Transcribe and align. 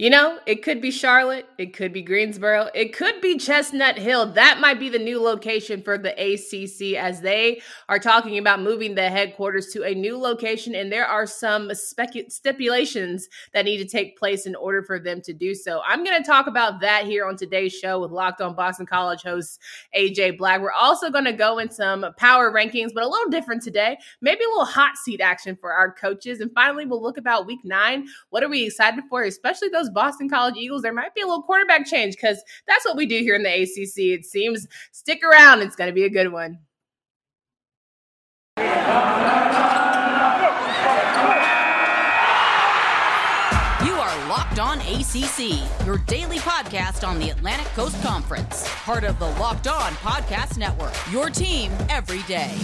You 0.00 0.10
know, 0.10 0.38
it 0.46 0.62
could 0.62 0.80
be 0.80 0.92
Charlotte, 0.92 1.48
it 1.58 1.74
could 1.74 1.92
be 1.92 2.02
Greensboro, 2.02 2.68
it 2.72 2.94
could 2.94 3.20
be 3.20 3.36
Chestnut 3.36 3.98
Hill. 3.98 4.32
That 4.34 4.60
might 4.60 4.78
be 4.78 4.88
the 4.88 4.98
new 5.00 5.20
location 5.20 5.82
for 5.82 5.98
the 5.98 6.12
ACC 6.12 6.96
as 6.96 7.20
they 7.20 7.60
are 7.88 7.98
talking 7.98 8.38
about 8.38 8.62
moving 8.62 8.94
the 8.94 9.10
headquarters 9.10 9.72
to 9.72 9.82
a 9.82 9.96
new 9.96 10.16
location. 10.16 10.76
And 10.76 10.92
there 10.92 11.04
are 11.04 11.26
some 11.26 11.70
specu- 11.70 12.30
stipulations 12.30 13.28
that 13.52 13.64
need 13.64 13.78
to 13.78 13.86
take 13.86 14.16
place 14.16 14.46
in 14.46 14.54
order 14.54 14.84
for 14.84 15.00
them 15.00 15.20
to 15.22 15.32
do 15.32 15.52
so. 15.52 15.82
I'm 15.84 16.04
going 16.04 16.22
to 16.22 16.24
talk 16.24 16.46
about 16.46 16.80
that 16.80 17.04
here 17.04 17.26
on 17.26 17.34
today's 17.34 17.74
show 17.74 18.00
with 18.00 18.12
Locked 18.12 18.40
On 18.40 18.54
Boston 18.54 18.86
College 18.86 19.22
host 19.22 19.58
AJ 19.96 20.38
Black. 20.38 20.60
We're 20.60 20.70
also 20.70 21.10
going 21.10 21.24
to 21.24 21.32
go 21.32 21.58
in 21.58 21.72
some 21.72 22.06
power 22.16 22.52
rankings, 22.52 22.94
but 22.94 23.02
a 23.02 23.08
little 23.08 23.30
different 23.30 23.64
today. 23.64 23.98
Maybe 24.20 24.44
a 24.44 24.48
little 24.48 24.64
hot 24.64 24.96
seat 24.96 25.20
action 25.20 25.58
for 25.60 25.72
our 25.72 25.92
coaches. 25.92 26.38
And 26.38 26.52
finally, 26.54 26.86
we'll 26.86 27.02
look 27.02 27.18
about 27.18 27.46
week 27.46 27.64
nine. 27.64 28.06
What 28.30 28.44
are 28.44 28.48
we 28.48 28.64
excited 28.64 29.02
for, 29.10 29.24
especially 29.24 29.70
those 29.70 29.87
those 29.88 29.94
Boston 29.94 30.28
College 30.28 30.56
Eagles, 30.56 30.82
there 30.82 30.92
might 30.92 31.14
be 31.14 31.20
a 31.20 31.26
little 31.26 31.42
quarterback 31.42 31.86
change 31.86 32.14
because 32.14 32.42
that's 32.66 32.84
what 32.84 32.96
we 32.96 33.06
do 33.06 33.18
here 33.18 33.34
in 33.34 33.42
the 33.42 33.62
ACC. 33.62 34.18
It 34.18 34.24
seems 34.24 34.66
stick 34.92 35.22
around, 35.22 35.62
it's 35.62 35.76
going 35.76 35.88
to 35.88 35.94
be 35.94 36.04
a 36.04 36.10
good 36.10 36.32
one. 36.32 36.58
You 38.56 38.64
are 43.94 44.28
Locked 44.28 44.58
On 44.58 44.78
ACC, 44.80 45.86
your 45.86 45.98
daily 45.98 46.38
podcast 46.38 47.06
on 47.06 47.18
the 47.18 47.30
Atlantic 47.30 47.68
Coast 47.68 48.00
Conference, 48.02 48.68
part 48.84 49.04
of 49.04 49.18
the 49.18 49.28
Locked 49.32 49.68
On 49.68 49.92
Podcast 49.94 50.58
Network, 50.58 50.94
your 51.10 51.30
team 51.30 51.72
every 51.88 52.22
day. 52.22 52.54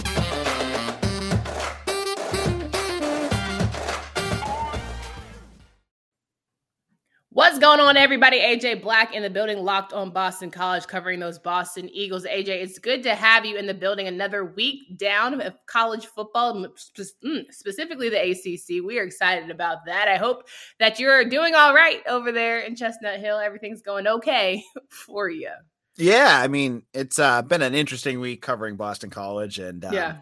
What's 7.35 7.59
going 7.59 7.81
on, 7.81 7.97
everybody? 7.97 8.39
AJ 8.39 8.81
Black 8.81 9.13
in 9.13 9.21
the 9.21 9.29
building, 9.29 9.57
locked 9.57 9.91
on 9.91 10.11
Boston 10.11 10.49
College, 10.49 10.87
covering 10.87 11.19
those 11.19 11.37
Boston 11.37 11.89
Eagles. 11.91 12.23
AJ, 12.23 12.47
it's 12.47 12.79
good 12.79 13.03
to 13.03 13.13
have 13.13 13.43
you 13.43 13.57
in 13.57 13.67
the 13.67 13.73
building. 13.73 14.07
Another 14.07 14.45
week 14.45 14.97
down 14.97 15.41
of 15.41 15.53
college 15.65 16.05
football, 16.05 16.55
mm, 16.55 17.43
specifically 17.51 18.07
the 18.07 18.31
ACC. 18.31 18.81
We 18.81 18.99
are 18.99 19.03
excited 19.03 19.51
about 19.51 19.79
that. 19.85 20.07
I 20.07 20.15
hope 20.15 20.47
that 20.79 20.97
you're 20.97 21.25
doing 21.25 21.55
all 21.55 21.73
right 21.73 22.01
over 22.07 22.31
there 22.31 22.61
in 22.61 22.73
Chestnut 22.73 23.19
Hill. 23.19 23.37
Everything's 23.37 23.81
going 23.81 24.07
okay 24.07 24.63
for 24.89 25.29
you. 25.29 25.51
Yeah, 25.97 26.39
I 26.41 26.47
mean, 26.47 26.83
it's 26.93 27.19
uh, 27.19 27.41
been 27.41 27.61
an 27.61 27.75
interesting 27.75 28.21
week 28.21 28.41
covering 28.41 28.77
Boston 28.77 29.09
College, 29.09 29.59
and 29.59 29.83
uh, 29.83 29.89
yeah 29.91 30.15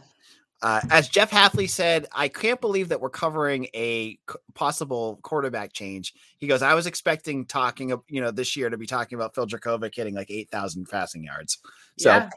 uh, 0.63 0.79
as 0.89 1.09
Jeff 1.09 1.29
Hafley 1.29 1.69
said, 1.69 2.07
I 2.13 2.29
can't 2.29 2.61
believe 2.61 2.87
that 2.89 3.01
we're 3.01 3.09
covering 3.09 3.67
a 3.75 4.17
possible 4.53 5.19
quarterback 5.21 5.73
change. 5.73 6.13
He 6.37 6.47
goes, 6.47 6.61
I 6.61 6.73
was 6.73 6.87
expecting 6.87 7.45
talking, 7.45 7.89
you 8.07 8.21
know, 8.21 8.31
this 8.31 8.55
year 8.55 8.69
to 8.69 8.77
be 8.77 8.87
talking 8.87 9.17
about 9.17 9.35
Phil 9.35 9.45
Jurkovec 9.45 9.93
hitting 9.93 10.15
like 10.15 10.31
eight 10.31 10.49
thousand 10.49 10.87
passing 10.89 11.21
yards. 11.21 11.57
So, 11.99 12.09
yeah, 12.09 12.29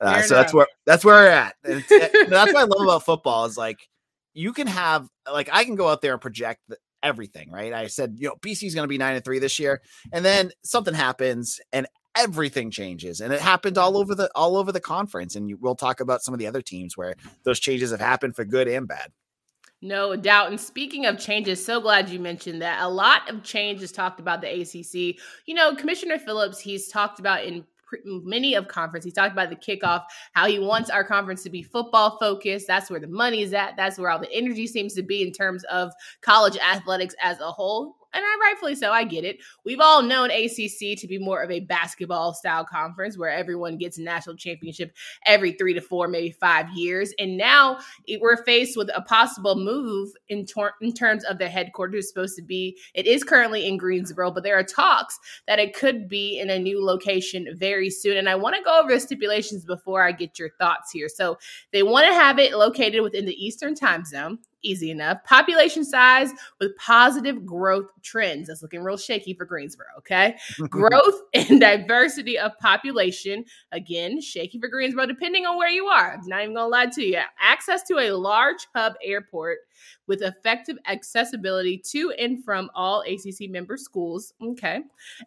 uh, 0.00 0.22
so 0.22 0.34
that's 0.34 0.54
where 0.54 0.66
that's 0.86 1.04
where 1.04 1.24
we're 1.24 1.28
at. 1.28 1.54
And 1.64 1.84
that's 2.32 2.52
what 2.54 2.56
I 2.56 2.64
love 2.64 2.80
about 2.82 3.04
football 3.04 3.44
is 3.44 3.58
like 3.58 3.88
you 4.32 4.54
can 4.54 4.68
have 4.68 5.06
like 5.30 5.50
I 5.52 5.64
can 5.64 5.74
go 5.74 5.86
out 5.86 6.00
there 6.00 6.14
and 6.14 6.20
project 6.20 6.62
everything, 7.02 7.50
right? 7.50 7.74
I 7.74 7.88
said, 7.88 8.16
you 8.18 8.28
know, 8.28 8.36
BC 8.40 8.68
is 8.68 8.74
going 8.74 8.84
to 8.84 8.88
be 8.88 8.96
nine 8.96 9.16
and 9.16 9.24
three 9.24 9.38
this 9.38 9.58
year, 9.58 9.82
and 10.12 10.24
then 10.24 10.50
something 10.62 10.94
happens, 10.94 11.60
and 11.74 11.86
everything 12.16 12.70
changes 12.70 13.20
and 13.20 13.32
it 13.32 13.40
happened 13.40 13.78
all 13.78 13.96
over 13.96 14.14
the 14.14 14.30
all 14.34 14.56
over 14.56 14.72
the 14.72 14.80
conference 14.80 15.36
and 15.36 15.48
you, 15.48 15.58
we'll 15.60 15.74
talk 15.74 16.00
about 16.00 16.22
some 16.22 16.34
of 16.34 16.38
the 16.38 16.46
other 16.46 16.62
teams 16.62 16.96
where 16.96 17.14
those 17.44 17.60
changes 17.60 17.90
have 17.90 18.00
happened 18.00 18.34
for 18.34 18.44
good 18.44 18.68
and 18.68 18.88
bad 18.88 19.12
no 19.82 20.16
doubt. 20.16 20.48
And 20.48 20.58
speaking 20.58 21.04
of 21.04 21.18
changes, 21.18 21.64
so 21.64 21.80
glad 21.80 22.08
you 22.08 22.18
mentioned 22.18 22.62
that. 22.62 22.82
A 22.82 22.88
lot 22.88 23.28
of 23.28 23.42
changes 23.42 23.92
talked 23.92 24.20
about 24.20 24.40
the 24.40 24.62
ACC. 24.62 25.20
You 25.44 25.54
know, 25.54 25.74
Commissioner 25.74 26.18
Phillips, 26.18 26.58
he's 26.58 26.88
talked 26.88 27.20
about 27.20 27.44
in 27.44 27.64
many 28.04 28.54
of 28.54 28.68
conference. 28.68 29.04
He 29.04 29.10
talked 29.10 29.32
about 29.32 29.50
the 29.50 29.56
kickoff, 29.56 30.04
how 30.32 30.46
he 30.46 30.58
wants 30.58 30.90
our 30.90 31.04
conference 31.04 31.42
to 31.44 31.50
be 31.50 31.62
football 31.62 32.18
focused. 32.18 32.66
That's 32.66 32.90
where 32.90 33.00
the 33.00 33.06
money 33.06 33.42
is 33.42 33.52
at. 33.52 33.76
That's 33.76 33.98
where 33.98 34.10
all 34.10 34.18
the 34.18 34.32
energy 34.32 34.66
seems 34.66 34.94
to 34.94 35.02
be 35.02 35.22
in 35.22 35.32
terms 35.32 35.62
of 35.64 35.92
college 36.20 36.56
athletics 36.58 37.14
as 37.20 37.40
a 37.40 37.50
whole 37.50 37.96
and 38.16 38.24
I 38.24 38.48
rightfully 38.50 38.74
so, 38.74 38.92
I 38.92 39.04
get 39.04 39.24
it. 39.24 39.38
We've 39.64 39.80
all 39.80 40.02
known 40.02 40.30
ACC 40.30 40.98
to 40.98 41.06
be 41.06 41.18
more 41.18 41.42
of 41.42 41.50
a 41.50 41.60
basketball 41.60 42.34
style 42.34 42.64
conference 42.64 43.18
where 43.18 43.30
everyone 43.30 43.76
gets 43.76 43.98
a 43.98 44.02
national 44.02 44.36
championship 44.36 44.94
every 45.26 45.52
three 45.52 45.74
to 45.74 45.80
four, 45.80 46.08
maybe 46.08 46.30
five 46.30 46.66
years. 46.74 47.12
And 47.18 47.36
now 47.36 47.78
we're 48.20 48.42
faced 48.44 48.76
with 48.76 48.90
a 48.94 49.02
possible 49.02 49.56
move 49.56 50.10
in, 50.28 50.46
tor- 50.46 50.74
in 50.80 50.92
terms 50.92 51.24
of 51.24 51.38
the 51.38 51.48
headquarters 51.48 52.08
supposed 52.08 52.36
to 52.36 52.42
be. 52.42 52.78
It 52.94 53.06
is 53.06 53.22
currently 53.22 53.66
in 53.66 53.76
Greensboro, 53.76 54.30
but 54.30 54.42
there 54.42 54.58
are 54.58 54.64
talks 54.64 55.18
that 55.46 55.58
it 55.58 55.74
could 55.74 56.08
be 56.08 56.38
in 56.38 56.50
a 56.50 56.58
new 56.58 56.84
location 56.84 57.48
very 57.54 57.90
soon. 57.90 58.16
And 58.16 58.28
I 58.28 58.34
want 58.34 58.56
to 58.56 58.62
go 58.62 58.80
over 58.80 58.92
the 58.92 59.00
stipulations 59.00 59.64
before 59.64 60.02
I 60.02 60.12
get 60.12 60.38
your 60.38 60.50
thoughts 60.58 60.90
here. 60.90 61.08
So 61.08 61.38
they 61.72 61.82
want 61.82 62.06
to 62.06 62.14
have 62.14 62.38
it 62.38 62.56
located 62.56 63.02
within 63.02 63.26
the 63.26 63.44
Eastern 63.44 63.74
time 63.74 64.04
zone 64.04 64.38
easy 64.66 64.90
enough. 64.90 65.22
Population 65.24 65.84
size 65.84 66.30
with 66.60 66.76
positive 66.76 67.44
growth 67.46 67.90
trends. 68.02 68.48
That's 68.48 68.62
looking 68.62 68.82
real 68.82 68.96
shaky 68.96 69.34
for 69.34 69.44
Greensboro, 69.44 69.86
okay? 69.98 70.36
growth 70.68 71.20
and 71.34 71.60
diversity 71.60 72.38
of 72.38 72.52
population. 72.58 73.44
Again, 73.72 74.20
shaky 74.20 74.58
for 74.58 74.68
Greensboro, 74.68 75.06
depending 75.06 75.46
on 75.46 75.56
where 75.56 75.68
you 75.68 75.86
are. 75.86 76.14
I'm 76.14 76.26
not 76.26 76.42
even 76.42 76.54
gonna 76.54 76.68
lie 76.68 76.86
to 76.86 77.02
you. 77.02 77.20
Access 77.40 77.82
to 77.84 77.98
a 77.98 78.10
large 78.12 78.66
hub 78.74 78.94
airport 79.02 79.58
with 80.06 80.22
effective 80.22 80.78
accessibility 80.86 81.78
to 81.78 82.12
and 82.12 82.44
from 82.44 82.70
all 82.74 83.02
ACC 83.02 83.50
member 83.50 83.76
schools. 83.76 84.32
Okay. 84.42 84.80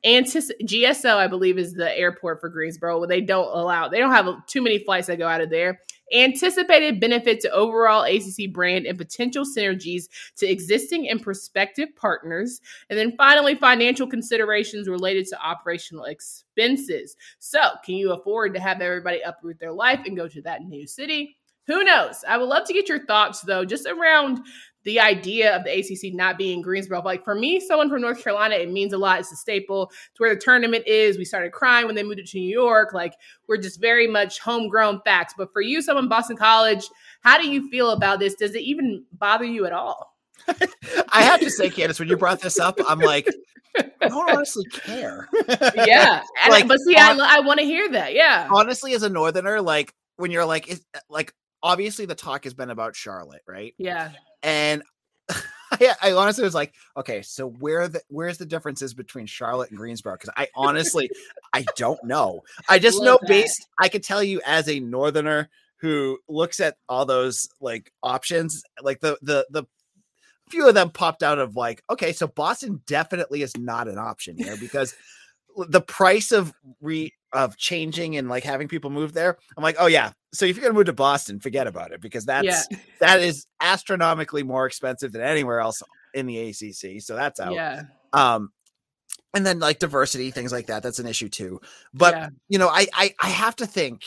And 0.04 0.26
GSO, 0.26 1.16
I 1.16 1.28
believe, 1.28 1.58
is 1.58 1.74
the 1.74 1.98
airport 1.98 2.40
for 2.40 2.50
Greensboro. 2.50 3.06
They 3.06 3.22
don't 3.22 3.48
allow, 3.48 3.90
they 3.90 4.00
don't 4.00 4.12
have 4.12 4.46
too 4.48 4.62
many 4.62 4.80
flights 4.80 5.08
that 5.08 5.18
go 5.18 5.28
out 5.28 5.42
of 5.42 5.50
there. 5.50 5.80
Anticipated 6.14 7.00
benefit 7.00 7.40
to 7.42 7.52
overall 7.52 8.04
ACC 8.04 8.52
brand 8.52 8.86
and 8.86 8.98
potential 8.98 9.46
synergies 9.46 10.06
to 10.38 10.50
existing 10.50 11.10
and 11.10 11.22
prospective 11.22 11.96
partners. 11.96 12.62
And 12.90 12.98
then 12.98 13.16
finally, 13.18 13.56
financial 13.56 14.08
considerations 14.08 14.88
related 14.88 15.28
to 15.28 15.42
operational 15.42 16.06
expenses. 16.06 17.16
So, 17.40 17.60
can 17.86 17.96
you 17.96 18.14
afford 18.14 18.54
to 18.54 18.60
have 18.60 18.82
everybody 18.82 19.22
uproot 19.22 19.60
their 19.60 19.74
life 19.74 20.02
and 20.06 20.18
go 20.18 20.28
to 20.28 20.42
that 20.44 20.64
new 20.64 20.88
city? 20.88 21.38
Who 21.70 21.84
knows? 21.84 22.24
I 22.28 22.36
would 22.36 22.50
love 22.50 22.66
to 22.66 22.74
get 22.74 22.90
your 22.90 23.06
thoughts 23.06 23.42
though, 23.42 23.64
just 23.64 23.86
around 23.86 24.40
the 24.86 25.00
idea 25.00 25.56
of 25.56 25.64
the 25.64 25.72
ACC 25.72 26.14
not 26.14 26.38
being 26.38 26.62
Greensboro. 26.62 27.02
Like 27.02 27.24
for 27.24 27.36
me, 27.36 27.60
someone 27.60 27.90
from 27.90 28.02
North 28.02 28.24
Carolina, 28.24 28.56
it 28.56 28.72
means 28.72 28.94
a 28.94 28.98
lot. 28.98 29.20
It's 29.20 29.32
a 29.32 29.36
staple. 29.36 29.92
It's 30.12 30.20
where 30.20 30.34
the 30.34 30.40
tournament 30.40 30.88
is. 30.88 31.18
We 31.18 31.26
started 31.26 31.52
crying 31.52 31.86
when 31.86 31.96
they 31.96 32.04
moved 32.04 32.20
it 32.20 32.28
to 32.28 32.40
New 32.40 32.50
York. 32.50 32.94
Like 32.94 33.14
we're 33.48 33.58
just 33.58 33.82
very 33.82 34.08
much 34.08 34.40
homegrown 34.40 35.02
facts. 35.04 35.34
But 35.38 35.52
for 35.52 35.62
you, 35.62 35.82
someone 35.82 36.08
Boston 36.08 36.38
College, 36.38 36.86
how 37.22 37.38
do 37.38 37.50
you 37.50 37.70
feel 37.70 37.92
about 37.92 38.20
this? 38.20 38.36
Does 38.36 38.56
it 38.56 38.62
even 38.62 39.04
bother 39.12 39.46
you 39.46 39.66
at 39.66 39.74
all? 39.74 40.16
I 41.12 41.24
have 41.24 41.42
to 41.42 41.50
say, 41.50 41.70
Candace, 41.70 42.00
when 42.00 42.08
you 42.08 42.18
brought 42.18 42.42
this 42.42 42.60
up, 42.60 42.80
I'm 42.88 43.00
like, 43.00 43.28
I 43.78 44.08
don't 44.08 44.30
honestly 44.32 44.66
care. 44.66 45.28
yeah, 45.76 46.24
like, 46.50 46.68
but 46.68 46.80
see, 46.80 46.96
on, 46.96 47.20
I, 47.20 47.38
I 47.38 47.40
want 47.42 47.60
to 47.60 47.66
hear 47.66 47.90
that. 47.92 48.14
Yeah, 48.14 48.48
honestly, 48.52 48.94
as 48.94 49.04
a 49.04 49.10
Northerner, 49.10 49.62
like 49.62 49.94
when 50.16 50.32
you're 50.32 50.46
like, 50.46 50.70
it's 50.70 50.84
like 51.10 51.34
obviously 51.62 52.06
the 52.06 52.16
talk 52.16 52.46
has 52.46 52.54
been 52.54 52.70
about 52.70 52.96
Charlotte, 52.96 53.42
right? 53.48 53.74
Yeah. 53.78 54.12
And 54.44 54.84
I, 55.72 55.96
I, 56.02 56.12
honestly 56.14 56.44
was 56.44 56.56
like, 56.56 56.74
okay, 56.98 57.22
so 57.22 57.48
where 57.48 57.88
the 57.88 58.02
where's 58.10 58.38
the 58.38 58.46
differences 58.46 58.94
between 58.94 59.26
Charlotte 59.26 59.70
and 59.70 59.78
Greensboro? 59.78 60.14
Because 60.14 60.34
I 60.36 60.48
honestly 60.56 61.10
I 61.54 61.66
don't 61.76 62.04
know. 62.04 62.42
I 62.68 62.80
just 62.80 63.02
know 63.02 63.18
that. 63.22 63.28
based 63.28 63.68
I 63.80 63.90
could 63.90 64.04
tell 64.04 64.24
you 64.24 64.42
as 64.46 64.68
a 64.68 64.80
northerner 64.80 65.50
who 65.78 66.20
looks 66.28 66.60
at 66.60 66.78
all 66.88 67.06
those 67.06 67.50
like 67.62 67.92
options, 68.04 68.64
like 68.82 69.00
the 69.00 69.18
the 69.22 69.46
the 69.50 69.64
few 70.50 70.68
of 70.68 70.74
them 70.74 70.90
popped 70.90 71.24
out 71.24 71.40
of 71.40 71.56
like, 71.56 71.84
okay, 71.90 72.12
so 72.12 72.28
Boston 72.28 72.82
definitely 72.88 73.44
is 73.44 73.56
not 73.56 73.88
an 73.88 73.98
option 73.98 74.38
here 74.38 74.58
because 74.58 74.96
the 75.56 75.82
price 75.82 76.32
of 76.32 76.54
re 76.82 77.14
of 77.34 77.58
changing 77.58 78.18
and 78.18 78.30
like 78.30 78.44
having 78.44 78.68
people 78.68 78.90
move 78.90 79.14
there, 79.14 79.38
I'm 79.58 79.64
like, 79.64 79.76
oh 79.80 79.88
yeah. 79.88 80.12
So 80.34 80.46
if 80.46 80.56
you're 80.56 80.64
gonna 80.64 80.78
move 80.78 80.86
to 80.86 80.94
Boston, 80.94 81.40
forget 81.40 81.68
about 81.68 81.92
it 81.92 82.02
because 82.02 82.26
that's 82.26 82.68
yeah. 82.72 82.78
that 83.00 83.20
is 83.20 83.46
astronomically 83.62 84.44
more 84.44 84.66
expensive 84.66 85.12
than 85.12 85.22
anywhere 85.22 85.60
else 85.60 85.82
in 86.14 86.26
the 86.26 86.50
ACC. 86.50 87.02
So 87.02 87.16
that's 87.16 87.40
out. 87.40 87.54
Yeah. 87.54 87.84
Um, 88.14 88.52
and 89.34 89.46
then 89.46 89.60
like 89.60 89.80
diversity, 89.80 90.32
things 90.32 90.52
like 90.52 90.68
that. 90.68 90.84
That's 90.84 91.00
an 91.00 91.08
issue 91.08 91.30
too. 91.30 91.62
But 91.94 92.16
yeah. 92.16 92.30
you 92.48 92.60
know, 92.60 92.68
I, 92.68 92.88
I 92.94 93.14
I 93.22 93.30
have 93.30 93.56
to 93.58 93.68
think 93.68 94.04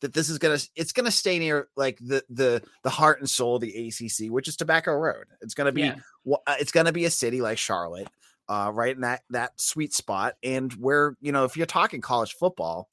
that 0.00 0.12
this 0.12 0.28
is 0.28 0.38
gonna 0.38 0.58
it's 0.76 0.92
gonna 0.92 1.10
stay 1.10 1.38
near 1.38 1.68
like 1.76 1.98
the 1.98 2.22
the 2.28 2.62
the 2.82 2.90
heart 2.90 3.20
and 3.20 3.30
soul 3.30 3.56
of 3.56 3.62
the 3.62 3.88
ACC, 3.88 4.30
which 4.30 4.48
is 4.48 4.56
Tobacco 4.56 4.92
Road. 4.92 5.26
It's 5.40 5.54
gonna 5.54 5.72
be 5.72 5.82
yeah. 5.82 5.96
it's 6.58 6.72
gonna 6.72 6.92
be 6.92 7.04
a 7.04 7.10
city 7.10 7.40
like 7.40 7.58
Charlotte 7.58 8.08
uh, 8.48 8.70
right 8.72 8.94
in 8.94 9.02
that 9.02 9.22
that 9.30 9.52
sweet 9.60 9.92
spot. 9.94 10.34
And 10.42 10.72
where 10.74 11.16
you 11.20 11.32
know, 11.32 11.44
if 11.44 11.56
you're 11.56 11.66
talking 11.66 12.00
college 12.00 12.34
football, 12.34 12.88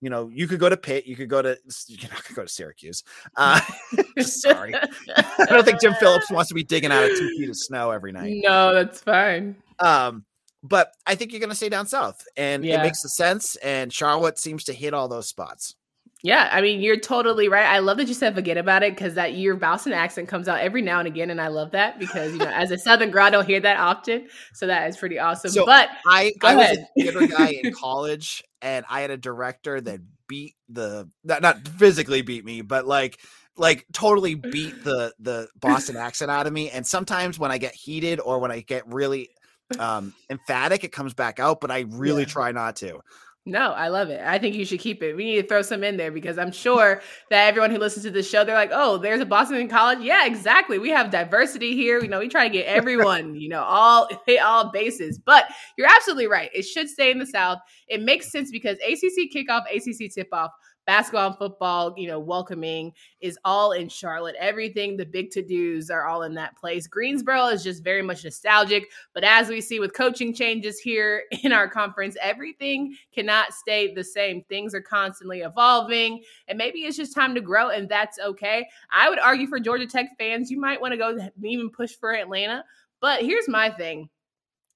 you 0.00 0.10
know, 0.10 0.28
you 0.32 0.46
could 0.46 0.60
go 0.60 0.68
to 0.68 0.76
Pitt, 0.76 1.06
you 1.06 1.16
could 1.16 1.28
go 1.28 1.42
to 1.42 1.56
you're 1.88 2.10
not 2.10 2.22
gonna 2.24 2.36
go 2.36 2.42
to 2.42 2.48
Syracuse. 2.48 3.02
Uh, 3.36 3.60
sorry, 4.20 4.74
I 5.16 5.46
don't 5.48 5.64
think 5.64 5.80
Jim 5.80 5.94
Phillips 5.94 6.30
wants 6.30 6.48
to 6.48 6.54
be 6.54 6.64
digging 6.64 6.92
out 6.92 7.04
of 7.04 7.10
two 7.10 7.28
feet 7.36 7.48
of 7.48 7.56
snow 7.56 7.90
every 7.90 8.12
night. 8.12 8.40
No, 8.44 8.74
that's 8.74 9.00
fine. 9.00 9.56
Um, 9.78 10.24
but 10.62 10.92
I 11.06 11.14
think 11.14 11.32
you're 11.32 11.38
going 11.40 11.50
to 11.50 11.56
stay 11.56 11.68
down 11.68 11.86
south, 11.86 12.24
and 12.36 12.64
Yeah. 12.64 12.80
it 12.80 12.82
makes 12.82 13.00
sense. 13.16 13.54
And 13.56 13.92
Charlotte 13.92 14.38
seems 14.40 14.64
to 14.64 14.72
hit 14.72 14.92
all 14.92 15.06
those 15.06 15.28
spots. 15.28 15.76
Yeah, 16.22 16.48
I 16.52 16.60
mean, 16.62 16.80
you're 16.80 16.98
totally 16.98 17.48
right. 17.48 17.66
I 17.66 17.78
love 17.78 17.96
that 17.98 18.08
you 18.08 18.14
said 18.14 18.34
forget 18.34 18.56
about 18.56 18.82
it 18.82 18.92
because 18.94 19.14
that 19.14 19.34
your 19.34 19.54
Boston 19.54 19.92
accent 19.92 20.28
comes 20.28 20.48
out 20.48 20.58
every 20.60 20.82
now 20.82 20.98
and 20.98 21.06
again, 21.06 21.30
and 21.30 21.40
I 21.40 21.46
love 21.48 21.70
that 21.72 21.98
because 22.00 22.34
you 22.34 22.40
know, 22.40 22.50
as 22.50 22.72
a 22.72 22.78
Southern 22.78 23.10
girl, 23.10 23.24
I 23.24 23.30
don't 23.30 23.46
hear 23.46 23.60
that 23.60 23.78
often, 23.78 24.26
so 24.52 24.66
that 24.66 24.88
is 24.88 24.96
pretty 24.96 25.18
awesome. 25.20 25.52
So, 25.52 25.64
but 25.64 25.88
I 26.04 26.32
I 26.42 26.56
was 26.56 26.72
a 26.72 26.76
theater 26.96 27.24
guy 27.24 27.48
in 27.50 27.70
college, 27.70 28.42
and 28.60 28.84
I 28.88 29.00
had 29.02 29.10
a 29.10 29.16
director 29.16 29.80
that 29.80 30.00
beat 30.26 30.54
the 30.68 31.08
not, 31.24 31.40
not 31.42 31.68
physically 31.68 32.22
beat 32.22 32.44
me, 32.44 32.62
but 32.62 32.86
like 32.86 33.20
like 33.56 33.86
totally 33.92 34.34
beat 34.34 34.82
the 34.82 35.14
the 35.20 35.48
Boston 35.60 35.96
accent 35.96 36.30
out 36.30 36.46
of 36.48 36.52
me. 36.52 36.70
And 36.70 36.86
sometimes 36.86 37.38
when 37.38 37.52
I 37.52 37.58
get 37.58 37.74
heated 37.74 38.20
or 38.20 38.40
when 38.40 38.50
I 38.50 38.60
get 38.60 38.86
really 38.92 39.30
um 39.78 40.14
emphatic, 40.30 40.82
it 40.84 40.92
comes 40.92 41.14
back 41.14 41.38
out. 41.38 41.60
But 41.60 41.70
I 41.70 41.80
really 41.88 42.22
Yeah. 42.22 42.26
try 42.26 42.52
not 42.52 42.76
to. 42.76 43.00
No, 43.48 43.72
I 43.72 43.88
love 43.88 44.10
it. 44.10 44.20
I 44.22 44.38
think 44.38 44.54
you 44.54 44.66
should 44.66 44.80
keep 44.80 45.02
it. 45.02 45.14
We 45.14 45.24
need 45.24 45.40
to 45.40 45.48
throw 45.48 45.62
some 45.62 45.82
in 45.82 45.96
there 45.96 46.12
because 46.12 46.36
I'm 46.36 46.52
sure 46.52 47.00
that 47.30 47.48
everyone 47.48 47.70
who 47.70 47.78
listens 47.78 48.04
to 48.04 48.10
this 48.10 48.28
show, 48.28 48.44
they're 48.44 48.54
like, 48.54 48.72
oh, 48.74 48.98
there's 48.98 49.22
a 49.22 49.26
Boston 49.26 49.66
College. 49.68 50.00
Yeah, 50.00 50.26
exactly. 50.26 50.78
We 50.78 50.90
have 50.90 51.10
diversity 51.10 51.74
here. 51.74 51.98
You 52.02 52.08
know, 52.08 52.18
we 52.18 52.28
try 52.28 52.46
to 52.46 52.52
get 52.52 52.66
everyone, 52.66 53.34
you 53.40 53.48
know, 53.48 53.62
all 53.62 54.08
hit 54.26 54.42
all 54.42 54.70
bases. 54.70 55.18
But 55.18 55.46
you're 55.78 55.88
absolutely 55.88 56.26
right. 56.26 56.50
It 56.52 56.64
should 56.64 56.90
stay 56.90 57.10
in 57.10 57.18
the 57.18 57.26
South. 57.26 57.58
It 57.88 58.02
makes 58.02 58.30
sense 58.30 58.50
because 58.50 58.76
ACC 58.86 59.32
kickoff, 59.34 59.62
ACC 59.74 60.12
tip 60.12 60.28
off, 60.30 60.50
basketball 60.88 61.26
and 61.26 61.36
football, 61.36 61.92
you 61.98 62.08
know, 62.08 62.18
welcoming 62.18 62.94
is 63.20 63.38
all 63.44 63.72
in 63.72 63.90
Charlotte. 63.90 64.34
Everything, 64.40 64.96
the 64.96 65.04
big 65.04 65.30
to 65.32 65.42
dos 65.42 65.90
are 65.90 66.06
all 66.06 66.22
in 66.22 66.32
that 66.32 66.56
place. 66.56 66.86
Greensboro 66.86 67.48
is 67.48 67.62
just 67.62 67.84
very 67.84 68.00
much 68.00 68.24
nostalgic. 68.24 68.88
But 69.12 69.22
as 69.22 69.50
we 69.50 69.60
see 69.60 69.80
with 69.80 69.92
coaching 69.92 70.32
changes 70.32 70.78
here 70.80 71.24
in 71.42 71.52
our 71.52 71.68
conference, 71.68 72.16
everything 72.22 72.96
cannot 73.12 73.52
stay 73.52 73.92
the 73.92 74.02
same. 74.02 74.42
Things 74.48 74.74
are 74.74 74.80
constantly 74.80 75.40
evolving, 75.40 76.22
and 76.48 76.56
maybe 76.56 76.78
it's 76.80 76.96
just 76.96 77.14
time 77.14 77.34
to 77.34 77.42
grow, 77.42 77.68
and 77.68 77.86
that's 77.86 78.18
okay. 78.20 78.66
I 78.90 79.10
would 79.10 79.18
argue 79.18 79.46
for 79.46 79.60
Georgia 79.60 79.86
Tech 79.86 80.16
fans, 80.16 80.50
you 80.50 80.58
might 80.58 80.80
want 80.80 80.92
to 80.92 80.96
go 80.96 81.18
even 81.44 81.68
push 81.68 81.96
for 81.96 82.14
Atlanta. 82.14 82.64
But 83.02 83.20
here's 83.20 83.46
my 83.46 83.68
thing. 83.68 84.08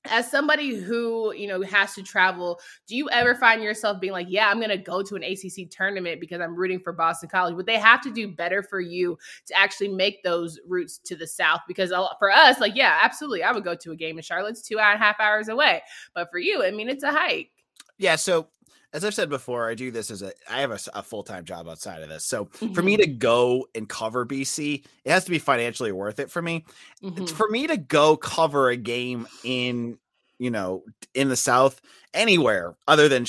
As 0.07 0.29
somebody 0.29 0.75
who, 0.75 1.33
you 1.33 1.47
know, 1.47 1.63
has 1.63 1.95
to 1.95 2.03
travel, 2.03 2.59
do 2.89 2.97
you 2.97 3.09
ever 3.11 3.37
find 3.37 3.63
yourself 3.63 4.01
being 4.01 4.13
like, 4.13 4.27
yeah, 4.29 4.49
I'm 4.49 4.59
going 4.59 4.71
to 4.71 4.77
go 4.77 5.01
to 5.03 5.15
an 5.15 5.23
ACC 5.23 5.71
tournament 5.71 6.21
because 6.21 6.41
I'm 6.41 6.57
rooting 6.57 6.81
for 6.81 6.93
Boston 6.93 7.29
College? 7.29 7.55
Would 7.55 7.67
they 7.67 7.79
have 7.79 8.01
to 8.03 8.13
do 8.13 8.27
better 8.27 8.65
for 8.65 8.81
you 8.81 9.17
to 9.47 9.57
actually 9.57 9.89
make 9.89 10.25
those 10.25 10.59
routes 10.67 10.99
to 11.05 11.15
the 11.15 11.27
South? 11.27 11.61
Because 11.69 11.91
for 12.19 12.33
us, 12.33 12.59
like, 12.59 12.75
yeah, 12.75 12.99
absolutely. 13.01 13.45
I 13.45 13.53
would 13.53 13.63
go 13.63 13.77
to 13.77 13.93
a 13.93 13.97
game 13.97 14.19
in 14.19 14.25
Charlotte's 14.25 14.63
two 14.63 14.81
and 14.81 14.97
a 14.97 14.99
half 14.99 15.21
hours 15.21 15.49
away. 15.49 15.83
But 16.15 16.31
for 16.33 16.39
you, 16.39 16.65
I 16.65 16.73
mean, 16.73 16.89
it's 16.89 17.05
a 17.05 17.13
hike. 17.13 17.51
Yeah. 17.99 18.17
So 18.17 18.49
as 18.93 19.05
I've 19.05 19.15
said 19.15 19.29
before, 19.31 19.69
I 19.69 19.75
do 19.75 19.91
this 19.91 20.11
as 20.11 20.23
a 20.23 20.33
I 20.51 20.61
have 20.61 20.71
a, 20.95 21.03
full 21.03 21.23
time 21.23 21.45
job 21.45 21.69
outside 21.69 22.03
of 22.03 22.09
this. 22.09 22.25
So 22.27 22.47
for 22.75 22.83
me 22.83 22.97
to 22.99 23.07
go 23.07 23.67
and 23.75 23.89
cover 23.89 24.27
BC, 24.27 24.85
it 25.05 25.11
has 25.11 25.25
to 25.25 25.31
be 25.31 25.39
financially 25.39 25.93
worth 25.93 26.19
it 26.19 26.31
for 26.31 26.43
me. 26.43 26.65
Mhm. 27.03 27.21
it's 27.21 27.33
for 27.33 27.49
me 27.49 27.67
to 27.67 27.77
go 27.77 28.17
cover 28.17 28.69
a 28.71 28.77
game 28.77 29.27
in 29.45 29.99
you 30.39 30.51
know 30.51 30.83
in 31.15 31.29
the 31.29 31.37
south 31.37 31.81
anywhere 32.15 32.75
other 32.89 33.09
than 33.09 33.25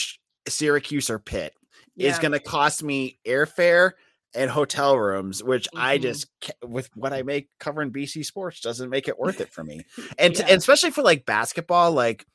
syracuse 0.47 1.09
or 1.09 1.19
pitt 1.19 1.53
is 1.97 2.17
going 2.19 2.31
to 2.31 2.39
cost 2.39 2.81
me 2.83 3.19
airfare 3.25 3.91
and 4.33 4.49
hotel 4.49 4.97
rooms 4.97 5.43
which 5.43 5.67
i 5.75 5.97
Mhm. 5.97 6.01
just 6.01 6.27
with 6.65 6.89
what 6.95 7.13
i 7.13 7.21
make 7.21 7.49
covering 7.59 7.91
bc 7.91 8.25
sports 8.25 8.61
doesn't 8.61 8.89
make 8.89 9.07
it 9.07 9.19
worth 9.19 9.41
it 9.41 9.53
for 9.53 9.63
me 9.63 9.81
and, 10.17 10.35
Yeah. 10.37 10.45
and 10.47 10.57
especially 10.57 10.89
for 10.91 11.03
like 11.03 11.25
basketball 11.25 11.91
like 11.91 12.25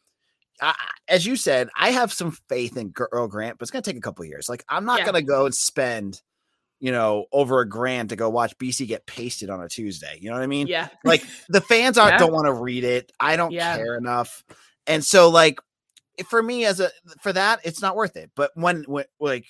I, 0.61 0.75
as 1.09 1.25
you 1.27 1.37
said 1.37 1.69
i 1.77 1.91
have 1.91 2.13
some 2.13 2.33
faith 2.49 2.77
in 2.77 2.93
earl 3.13 3.29
grant 3.29 3.59
but 3.59 3.63
it's 3.65 3.71
going 3.71 3.83
to 3.83 3.91
take 3.91 3.99
a 3.99 4.03
couple 4.03 4.25
years 4.25 4.49
like 4.49 4.65
i'm 4.69 4.85
not 4.85 4.99
Yeah. 4.99 5.05
going 5.05 5.15
to 5.15 5.23
go 5.23 5.47
and 5.47 5.55
spend 5.55 6.21
you 6.81 6.93
know 6.93 7.27
over 7.33 7.61
a 7.61 7.69
grand 7.69 8.11
to 8.11 8.17
go 8.17 8.29
watch 8.31 8.57
bc 8.59 8.87
get 8.87 9.07
pasted 9.07 9.51
on 9.51 9.61
a 9.63 9.69
tuesday 9.69 10.19
you 10.21 10.31
know 10.31 10.37
what 10.37 10.43
i 10.43 10.47
mean 10.47 10.67
yeah. 10.69 10.89
like 11.05 11.25
the 11.49 11.61
fans 11.61 11.99
aren't 11.99 12.13
Yeah. 12.13 12.19
don't 12.19 12.33
want 12.33 12.47
to 12.47 12.53
read 12.53 12.85
it. 12.85 13.11
I 13.19 13.37
don't 13.37 13.51
Yeah. 13.53 13.77
care 13.77 13.97
enough. 13.97 14.45
And 14.87 15.05
so 15.05 15.29
like 15.31 15.59
for 16.29 16.43
me 16.43 16.65
as 16.65 16.81
a 16.81 16.91
for 17.21 17.33
that 17.33 17.61
it's 17.65 17.83
not 17.83 17.95
worth 17.97 18.17
it. 18.17 18.31
But 18.35 18.51
when 18.55 18.85
when 18.87 19.05
like 19.21 19.47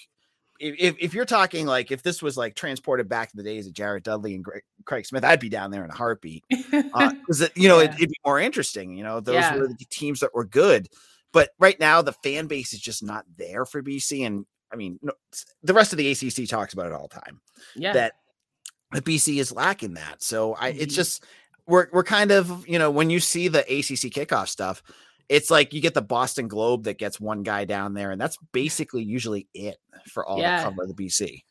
if 0.59 0.97
if 0.99 1.15
you're 1.15 1.25
talking 1.25 1.67
like 1.67 1.91
if 1.91 2.03
this 2.03 2.23
was 2.23 2.37
like 2.37 2.55
transported 2.55 3.09
back 3.09 3.31
in 3.33 3.39
the 3.39 3.45
days 3.45 3.67
of 3.67 3.73
Jared 3.73 4.03
Dudley 4.03 4.35
and 4.35 4.45
Gra- 4.45 4.61
Craig 4.85 5.07
Smith, 5.07 5.25
I'd 5.25 5.41
be 5.41 5.49
down 5.49 5.71
there 5.71 5.85
in 5.85 5.91
a 5.91 5.95
heartbeat. 5.95 6.45
Because 6.71 7.41
it 7.43 7.53
you 7.57 7.69
know 7.69 7.79
Yeah. 7.81 7.91
it, 7.91 7.95
it'd 7.97 8.09
be 8.11 8.21
more 8.25 8.41
interesting. 8.41 8.97
You 8.97 9.05
know 9.05 9.21
those 9.21 9.35
Yeah. 9.35 9.57
were 9.57 9.69
the 9.69 9.77
teams 9.91 10.21
that 10.21 10.35
were 10.35 10.45
good. 10.45 10.89
But 11.33 11.51
right 11.59 11.79
now 11.79 12.03
the 12.03 12.13
fan 12.13 12.47
base 12.47 12.73
is 12.73 12.81
just 12.81 13.03
not 13.03 13.25
there 13.37 13.65
for 13.67 13.83
BC. 13.83 14.27
And 14.27 14.47
I 14.73 14.77
mean 14.77 14.99
no, 15.03 15.13
the 15.63 15.75
rest 15.75 15.93
of 15.93 15.99
the 15.99 16.11
ACC 16.11 16.49
talks 16.49 16.73
about 16.73 16.87
it 16.87 16.93
all 16.93 17.09
the 17.09 17.21
time 17.21 17.41
yeah. 17.77 17.93
that 17.93 18.15
the 18.93 19.03
BC 19.03 19.39
is 19.41 19.53
lacking 19.53 19.95
that. 19.95 20.23
So 20.23 20.55
I 20.55 20.69
it's 20.69 20.95
Mhm. 20.95 20.97
just 20.97 21.25
we're 21.67 21.89
we're 21.93 22.03
kind 22.05 22.31
of, 22.31 22.67
you 22.67 22.79
know, 22.79 22.91
when 22.91 23.11
you 23.11 23.21
see 23.21 23.49
the 23.49 23.61
ACC 23.61 24.11
kickoff 24.11 24.49
stuff, 24.49 24.83
it's 25.29 25.51
like 25.51 25.75
you 25.75 25.81
get 25.81 25.95
the 25.95 26.03
Boston 26.03 26.49
Globe 26.49 26.85
that 26.85 26.99
gets 26.99 27.21
one 27.21 27.43
guy 27.43 27.65
down 27.65 27.95
there 27.95 28.11
and 28.11 28.21
that's 28.21 28.39
basically 28.53 29.03
usually 29.03 29.47
it 29.55 29.77
for 30.13 30.27
all 30.27 30.39
Yeah. 30.39 30.59
the 30.59 30.71
cover 30.71 30.83
of 30.85 30.89
the 30.89 30.95
BC. 30.95 31.43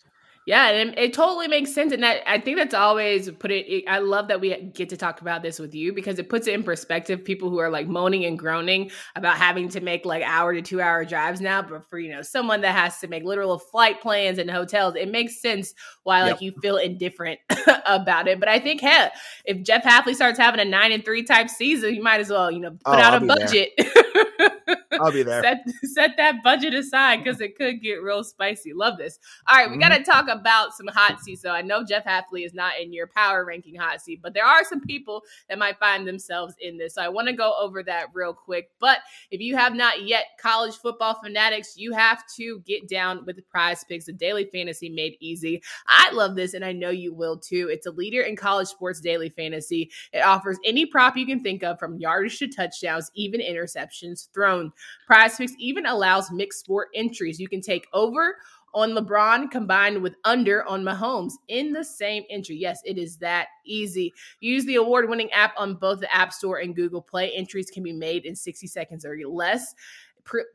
Yeah, 0.48 0.70
and 0.70 0.92
it, 0.92 0.98
it 0.98 1.14
totally 1.14 1.50
makes 1.50 1.74
sense, 1.74 1.92
and 1.92 2.02
that 2.04 2.22
I 2.26 2.40
think 2.40 2.58
that's 2.58 2.74
always 2.74 3.30
put 3.32 3.52
it. 3.52 3.84
I 3.86 4.00
love 4.00 4.30
that 4.30 4.40
we 4.40 4.56
get 4.74 4.88
to 4.90 4.98
talk 4.98 5.20
about 5.20 5.44
this 5.44 5.60
with 5.60 5.76
you 5.76 5.92
because 5.92 6.20
it 6.20 6.30
puts 6.30 6.48
it 6.48 6.54
in 6.54 6.64
perspective. 6.64 7.26
People 7.26 7.50
who 7.50 7.58
are 7.58 7.70
like 7.70 7.86
moaning 7.86 8.24
and 8.24 8.40
groaning 8.40 8.90
about 9.18 9.36
having 9.36 9.68
to 9.68 9.82
make 9.82 10.06
like 10.06 10.24
hour 10.24 10.54
to 10.54 10.62
two 10.62 10.80
hour 10.80 11.04
drives 11.04 11.42
now, 11.42 11.62
but 11.62 11.90
for 11.90 12.00
you 12.00 12.10
know 12.10 12.22
someone 12.22 12.62
that 12.62 12.74
has 12.74 12.98
to 13.00 13.08
make 13.10 13.26
literal 13.26 13.60
flight 13.60 14.00
plans 14.00 14.38
and 14.38 14.50
hotels, 14.50 14.96
it 14.96 15.12
makes 15.12 15.42
sense 15.42 15.74
why 16.04 16.24
like 16.24 16.40
you 16.40 16.54
feel 16.62 16.78
indifferent 16.78 17.42
about 17.86 18.30
it. 18.30 18.40
But 18.40 18.48
I 18.48 18.60
think, 18.62 18.80
hey, 18.80 19.10
if 19.44 19.62
Jeff 19.64 19.84
Hafley 19.84 20.16
starts 20.16 20.40
having 20.40 20.62
a 20.62 20.66
nine 20.66 20.94
and 20.94 21.04
three 21.04 21.24
type 21.24 21.50
season, 21.50 21.94
you 21.94 22.02
might 22.02 22.22
as 22.22 22.30
well 22.30 22.50
you 22.50 22.62
know 22.62 22.72
put 22.72 22.80
Oh, 22.86 22.94
out 22.94 23.14
I'll 23.14 23.22
a 23.22 23.26
budget. 23.28 23.72
I'll 25.02 25.12
be 25.12 25.24
there. 25.24 25.42
set 25.42 25.64
set 25.84 26.18
that 26.18 26.44
budget 26.44 26.74
aside 26.74 27.24
because 27.24 27.42
it 27.42 27.56
could 27.56 27.82
get 27.82 28.02
real 28.04 28.24
spicy. 28.24 28.74
Love 28.74 28.98
this. 28.98 29.20
All 29.48 29.58
right, 29.58 29.70
we 29.70 29.78
mm-hmm. 29.78 29.90
got 29.90 29.98
to 29.98 30.04
talk 30.04 30.28
about 30.28 30.74
some 30.74 30.88
hot 30.88 31.20
seats. 31.22 31.42
So 31.42 31.52
I 31.52 31.62
know 31.62 31.84
Jeff 31.84 32.06
Hafley 32.06 32.46
is 32.46 32.54
not 32.54 32.74
in 32.82 32.94
your 32.94 33.08
power 33.08 33.46
ranking 33.46 33.76
hot 33.76 34.02
seat, 34.02 34.20
but 34.22 34.34
there 34.34 34.46
are 34.46 34.64
some 34.64 34.82
people 34.82 35.24
that 35.50 35.58
might 35.58 35.80
find 35.80 36.08
themselves 36.08 36.56
in 36.62 36.78
this. 36.78 36.96
So 36.96 37.02
I 37.02 37.10
want 37.10 37.28
to 37.28 37.34
go 37.34 37.56
over 37.60 37.84
that 37.84 38.08
real 38.14 38.34
quick. 38.34 38.70
But 38.80 39.00
if 39.32 39.42
you 39.42 39.56
have 39.56 39.74
not 39.74 40.04
yet, 40.04 40.26
college 40.40 40.76
football 40.76 41.20
fanatics, 41.24 41.78
you 41.78 41.94
have 41.94 42.24
to 42.36 42.62
get 42.66 42.88
down 42.88 43.26
with 43.26 43.36
the 43.36 43.42
Prize 43.42 43.84
Picks, 43.84 44.06
the 44.06 44.14
daily 44.14 44.46
fantasy 44.46 44.90
made 44.90 45.16
easy. 45.20 45.62
I 45.88 46.12
love 46.12 46.36
this, 46.36 46.54
and 46.54 46.64
I 46.64 46.72
know 46.72 46.90
you 46.90 47.14
will 47.14 47.38
too. 47.38 47.70
It's 47.72 47.86
a 47.86 47.92
leader 47.92 48.22
in 48.22 48.36
college 48.36 48.68
sports 48.68 49.00
daily 49.00 49.30
fantasy. 49.30 49.92
It 50.14 50.20
offers 50.20 50.58
any 50.66 50.86
prop 50.86 51.18
you 51.18 51.26
can 51.26 51.42
think 51.42 51.64
of, 51.64 51.80
from 51.80 52.00
yardage 52.00 52.40
to 52.40 52.48
touchdowns, 52.48 53.12
even 53.16 53.42
interceptions 53.42 54.32
thrown. 54.34 54.72
Prize 55.06 55.36
Picks 55.36 55.54
even 55.58 55.86
allows 55.86 56.32
mixed 56.32 56.60
sport 56.60 56.90
entries. 56.94 57.40
You 57.40 57.48
can 57.48 57.62
take 57.62 57.88
over 57.94 58.36
on 58.74 58.92
LeBron 58.92 59.50
combined 59.50 60.02
with 60.02 60.16
under 60.24 60.64
on 60.66 60.84
Mahomes 60.84 61.34
in 61.48 61.74
the 61.74 61.84
same 61.84 62.24
entry. 62.30 62.56
Yes, 62.56 62.80
it 62.86 62.98
is 62.98 63.18
that 63.18 63.48
easy. 63.66 64.14
Use 64.40 64.66
the 64.66 64.76
award 64.76 65.10
winning 65.10 65.32
app 65.32 65.54
on 65.58 65.76
both 65.76 66.00
the 66.00 66.14
App 66.14 66.34
Store 66.34 66.60
and 66.60 66.76
Google 66.76 67.02
Play. 67.02 67.32
Entries 67.32 67.72
can 67.72 67.84
be 67.84 67.94
made 67.94 68.26
in 68.26 68.36
60 68.36 68.68
seconds 68.68 69.06
or 69.06 69.18
less. 69.28 69.74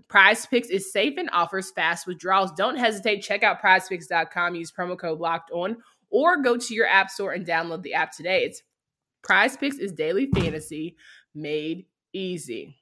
Prize 0.09 0.47
Picks 0.47 0.69
is 0.69 0.93
safe 0.93 1.15
and 1.17 1.31
offers 1.33 1.71
fast 1.71 2.07
withdrawals. 2.07 2.53
Don't 2.53 2.77
hesitate. 2.77 3.23
Check 3.23 3.43
out 3.43 3.62
prizepicks.com. 3.62 4.55
Use 4.55 4.71
promo 4.71 4.99
code 4.99 5.19
locked 5.19 5.51
on 5.51 5.79
or 6.11 6.43
go 6.43 6.57
to 6.57 6.75
your 6.75 6.87
App 6.87 7.11
Store 7.11 7.33
and 7.33 7.47
download 7.47 7.83
the 7.83 7.95
app 7.95 8.12
today. 8.12 8.45
It's 8.45 8.62
Prize 9.23 9.57
Picks 9.57 9.79
is 9.79 9.93
daily 9.93 10.29
fantasy 10.35 10.97
made 11.35 11.87
easy. 12.12 12.82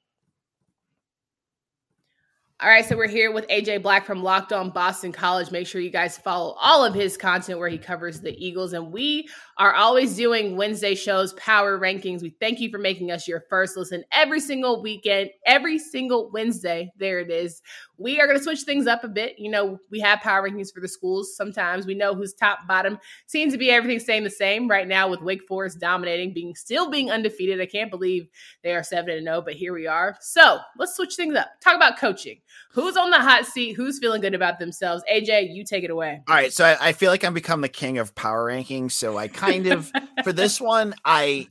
All 2.62 2.68
right, 2.68 2.84
so 2.84 2.94
we're 2.94 3.08
here 3.08 3.32
with 3.32 3.48
AJ 3.48 3.82
Black 3.82 4.04
from 4.04 4.22
Locked 4.22 4.52
On 4.52 4.68
Boston 4.68 5.12
College. 5.12 5.50
Make 5.50 5.66
sure 5.66 5.80
you 5.80 5.88
guys 5.88 6.18
follow 6.18 6.54
all 6.60 6.84
of 6.84 6.92
his 6.92 7.16
content 7.16 7.58
where 7.58 7.70
he 7.70 7.78
covers 7.78 8.20
the 8.20 8.36
Eagles. 8.36 8.74
And 8.74 8.92
we 8.92 9.30
are 9.60 9.74
always 9.74 10.16
doing 10.16 10.56
Wednesday 10.56 10.94
shows, 10.94 11.34
power 11.34 11.78
rankings. 11.78 12.22
We 12.22 12.30
thank 12.40 12.60
you 12.60 12.70
for 12.70 12.78
making 12.78 13.10
us 13.10 13.28
your 13.28 13.44
first 13.50 13.76
listen 13.76 14.02
every 14.10 14.40
single 14.40 14.80
weekend, 14.80 15.28
every 15.44 15.78
single 15.78 16.30
Wednesday. 16.32 16.90
There 16.96 17.20
it 17.20 17.30
is. 17.30 17.60
We 17.98 18.18
are 18.18 18.26
going 18.26 18.38
to 18.38 18.42
switch 18.42 18.62
things 18.62 18.86
up 18.86 19.04
a 19.04 19.08
bit. 19.08 19.38
You 19.38 19.50
know, 19.50 19.78
we 19.90 20.00
have 20.00 20.20
power 20.20 20.48
rankings 20.48 20.72
for 20.72 20.80
the 20.80 20.88
schools 20.88 21.36
sometimes. 21.36 21.84
We 21.84 21.94
know 21.94 22.14
who's 22.14 22.32
top, 22.32 22.60
bottom. 22.66 22.98
Seems 23.26 23.52
to 23.52 23.58
be 23.58 23.70
everything 23.70 24.00
staying 24.00 24.24
the 24.24 24.30
same 24.30 24.66
right 24.66 24.88
now 24.88 25.10
with 25.10 25.20
Wake 25.20 25.46
Forest 25.46 25.78
dominating, 25.78 26.32
being 26.32 26.54
still 26.54 26.88
being 26.88 27.10
undefeated. 27.10 27.60
I 27.60 27.66
can't 27.66 27.90
believe 27.90 28.28
they 28.64 28.74
are 28.74 28.82
7 28.82 29.14
and 29.14 29.26
0, 29.26 29.42
but 29.42 29.52
here 29.52 29.74
we 29.74 29.86
are. 29.86 30.16
So 30.22 30.60
let's 30.78 30.96
switch 30.96 31.16
things 31.16 31.36
up. 31.36 31.48
Talk 31.62 31.76
about 31.76 31.98
coaching. 31.98 32.40
Who's 32.72 32.96
on 32.96 33.10
the 33.10 33.18
hot 33.18 33.44
seat? 33.44 33.74
Who's 33.74 33.98
feeling 33.98 34.22
good 34.22 34.34
about 34.34 34.58
themselves? 34.58 35.04
AJ, 35.12 35.52
you 35.52 35.64
take 35.64 35.84
it 35.84 35.90
away. 35.90 36.22
All 36.26 36.34
right, 36.34 36.50
so 36.50 36.64
I, 36.64 36.88
I 36.88 36.92
feel 36.92 37.10
like 37.10 37.24
I'm 37.24 37.34
become 37.34 37.60
the 37.60 37.68
king 37.68 37.98
of 37.98 38.14
power 38.14 38.50
rankings. 38.50 38.92
So 38.92 39.18
I 39.18 39.28
kind 39.28 39.49
of 39.58 39.90
for 40.24 40.32
this 40.32 40.60
one, 40.60 40.94
I 41.04 41.48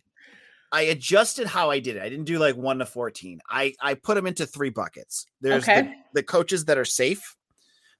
I 0.71 0.81
adjusted 0.83 1.47
how 1.47 1.69
I 1.71 1.79
did 1.79 1.95
it. 1.95 2.01
I 2.01 2.09
didn't 2.09 2.25
do 2.25 2.37
like 2.37 2.55
one 2.55 2.77
to 2.79 2.85
14. 2.85 3.39
I, 3.49 3.73
I 3.81 3.95
put 3.95 4.13
them 4.15 4.27
into 4.27 4.45
three 4.45 4.69
buckets. 4.69 5.25
There's 5.41 5.63
Okay. 5.63 5.81
the, 5.81 5.91
the 6.13 6.23
coaches 6.23 6.65
that 6.65 6.77
are 6.77 6.85
safe, 6.85 7.35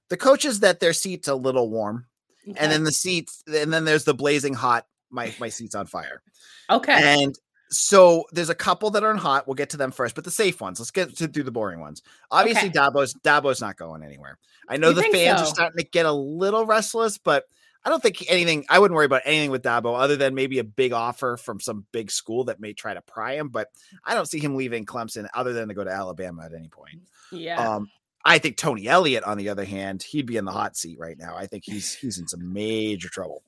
the 0.08 0.16
coaches 0.16 0.60
that 0.60 0.78
their 0.78 0.92
seats 0.92 1.26
a 1.28 1.34
little 1.34 1.68
warm, 1.68 2.06
Okay. 2.48 2.56
and 2.58 2.70
then 2.70 2.84
the 2.84 2.92
seats, 2.92 3.42
and 3.52 3.72
then 3.72 3.84
there's 3.84 4.04
the 4.04 4.14
blazing 4.14 4.54
hot, 4.54 4.86
my 5.10 5.34
my 5.40 5.48
seat's 5.48 5.74
on 5.74 5.86
fire. 5.86 6.22
okay. 6.70 7.22
And 7.22 7.36
so 7.72 8.24
there's 8.32 8.50
a 8.50 8.54
couple 8.54 8.90
that 8.90 9.04
are 9.04 9.10
in 9.12 9.16
hot. 9.16 9.46
We'll 9.46 9.54
get 9.54 9.70
to 9.70 9.76
them 9.76 9.90
first, 9.92 10.14
but 10.16 10.24
the 10.24 10.30
safe 10.30 10.60
ones. 10.60 10.80
Let's 10.80 10.90
get 10.90 11.16
to 11.18 11.28
do 11.28 11.42
the 11.44 11.52
boring 11.52 11.78
ones. 11.80 12.02
Obviously, 12.30 12.68
Okay. 12.68 12.78
Dabo's 12.78 13.14
Dabo's 13.14 13.60
not 13.60 13.76
going 13.76 14.02
anywhere. 14.02 14.38
I 14.68 14.76
know 14.76 14.88
You 14.90 14.94
the 14.96 15.02
fans 15.12 15.40
are 15.42 15.46
starting 15.46 15.78
to 15.78 15.88
get 15.88 16.06
a 16.06 16.12
little 16.12 16.66
restless, 16.66 17.18
but 17.18 17.44
I 17.84 17.88
don't 17.88 18.02
think 18.02 18.24
anything. 18.28 18.66
I 18.68 18.78
wouldn't 18.78 18.94
worry 18.94 19.06
about 19.06 19.22
anything 19.24 19.50
with 19.50 19.62
Dabo 19.62 19.98
other 19.98 20.16
than 20.16 20.34
maybe 20.34 20.58
a 20.58 20.64
big 20.64 20.92
offer 20.92 21.36
from 21.36 21.60
some 21.60 21.86
big 21.92 22.10
school 22.10 22.44
that 22.44 22.60
may 22.60 22.74
try 22.74 22.92
to 22.92 23.00
pry 23.00 23.34
him. 23.34 23.48
But 23.48 23.68
I 24.04 24.14
don't 24.14 24.26
see 24.26 24.38
him 24.38 24.56
leaving 24.56 24.84
Clemson 24.84 25.26
other 25.34 25.52
than 25.52 25.68
to 25.68 25.74
go 25.74 25.84
to 25.84 25.90
Alabama 25.90 26.44
at 26.44 26.54
any 26.54 26.68
point. 26.68 27.00
yeah. 27.32 27.56
Um, 27.56 27.90
I 28.24 28.38
think 28.38 28.56
Tony 28.56 28.86
Elliott, 28.86 29.24
on 29.24 29.38
the 29.38 29.48
other 29.48 29.64
hand, 29.64 30.02
he'd 30.02 30.26
be 30.26 30.36
in 30.36 30.44
the 30.44 30.52
hot 30.52 30.76
seat 30.76 30.98
right 31.00 31.16
now. 31.18 31.36
I 31.36 31.46
think 31.46 31.64
he's 31.64 31.94
he's 31.94 32.18
in 32.18 32.28
some 32.28 32.52
major 32.52 33.08
trouble. 33.08 33.42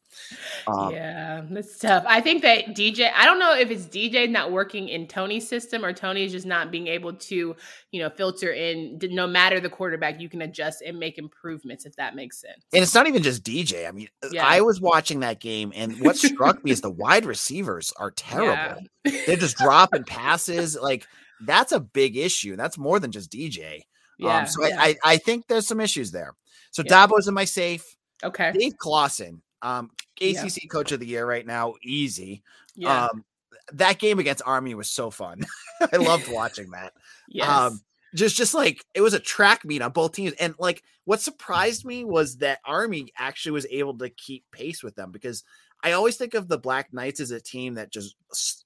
Um, 0.67 0.93
yeah, 0.93 1.43
that's 1.51 1.79
tough. 1.79 2.05
I 2.07 2.21
think 2.21 2.43
that 2.43 2.69
DJ, 2.69 3.11
I 3.15 3.25
don't 3.25 3.39
know 3.39 3.55
if 3.55 3.71
it's 3.71 3.85
DJ 3.87 4.29
not 4.31 4.53
working 4.53 4.89
in 4.89 5.07
Tony's 5.07 5.49
system 5.49 5.85
or 5.85 5.93
Tony's 5.93 6.33
just 6.33 6.47
not 6.47 6.71
being 6.71 6.87
able 6.87 7.15
to, 7.15 7.57
you 7.91 8.03
know, 8.03 8.11
filter 8.11 8.53
in. 8.53 8.99
No 9.03 9.27
matter 9.27 9.61
the 9.61 9.71
quarterback, 9.71 10.21
you 10.21 10.29
can 10.29 10.43
adjust 10.43 10.83
and 10.83 10.99
make 10.99 11.19
improvements 11.19 11.85
if 11.85 11.97
that 11.97 12.15
makes 12.15 12.41
sense. 12.41 12.65
And 12.73 12.83
it's 12.83 12.95
not 12.95 13.07
even 13.07 13.23
just 13.23 13.43
DJ. 13.45 13.87
I 13.89 13.93
mean, 13.93 14.09
Yeah. 14.31 14.47
I 14.47 14.63
was 14.63 14.81
watching 14.81 15.21
that 15.21 15.41
game, 15.41 15.73
and 15.75 16.01
what 16.01 16.17
struck 16.17 16.65
me 16.65 16.71
is 16.71 16.81
the 16.81 16.91
wide 16.91 17.27
receivers 17.27 17.93
are 17.99 18.11
terrible. 18.11 18.83
They're 19.05 19.37
just 19.37 19.59
dropping 19.59 20.05
passes. 20.05 20.79
Like 20.81 21.07
that's 21.43 21.73
a 21.73 21.81
big 21.81 22.17
issue. 22.17 22.57
That's 22.57 22.79
more 22.79 23.01
than 23.01 23.13
just 23.13 23.31
DJ. 23.31 23.83
Yeah. 24.19 24.39
um, 24.39 24.47
so 24.47 24.67
yeah. 24.67 24.77
I, 24.81 24.89
I, 24.89 24.97
I 25.05 25.17
think 25.17 25.47
there's 25.49 25.67
some 25.67 25.81
issues 25.81 26.11
there. 26.11 26.35
So 26.71 26.83
Yeah. 26.87 27.07
Dabo's 27.07 27.29
in 27.29 27.35
my 27.35 27.45
safe. 27.45 27.97
okay. 28.23 28.53
Dave 28.53 28.77
Clawson, 28.79 29.43
um, 29.63 29.91
Yeah. 30.21 30.45
ACC 30.45 30.69
Coach 30.71 30.93
of 30.93 31.01
the 31.01 31.07
Year 31.07 31.27
right 31.27 31.47
now, 31.47 31.75
easy. 31.83 32.43
Yeah. 32.75 33.07
Um, 33.07 33.25
that 33.73 33.99
game 33.99 34.19
against 34.19 34.43
Army 34.45 34.75
was 34.75 34.91
so 34.91 35.11
fun. 35.11 35.43
I 35.93 35.97
loved 35.97 36.31
watching 36.31 36.71
that. 36.71 36.93
yes. 37.29 37.49
Um, 37.49 37.81
just 38.15 38.37
just 38.37 38.53
like 38.53 38.85
it 38.95 39.01
was 39.01 39.15
a 39.15 39.21
track 39.21 39.65
meet 39.65 39.81
on 39.81 39.91
both 39.93 40.13
teams, 40.13 40.35
and 40.39 40.55
like 40.59 40.83
what 41.05 41.23
surprised 41.23 41.85
me 41.87 42.05
was 42.05 42.37
that 42.39 42.59
Army 42.65 43.11
actually 43.19 43.53
was 43.53 43.67
able 43.71 43.97
to 43.99 44.11
keep 44.11 44.45
pace 44.53 44.83
with 44.83 44.95
them 44.97 45.11
because 45.13 45.45
I 45.83 45.93
always 45.93 46.17
think 46.17 46.35
of 46.35 46.47
the 46.47 46.59
Black 46.59 46.93
Knights 46.93 47.21
as 47.21 47.31
a 47.31 47.41
team 47.41 47.75
that 47.75 47.91
just 47.91 48.15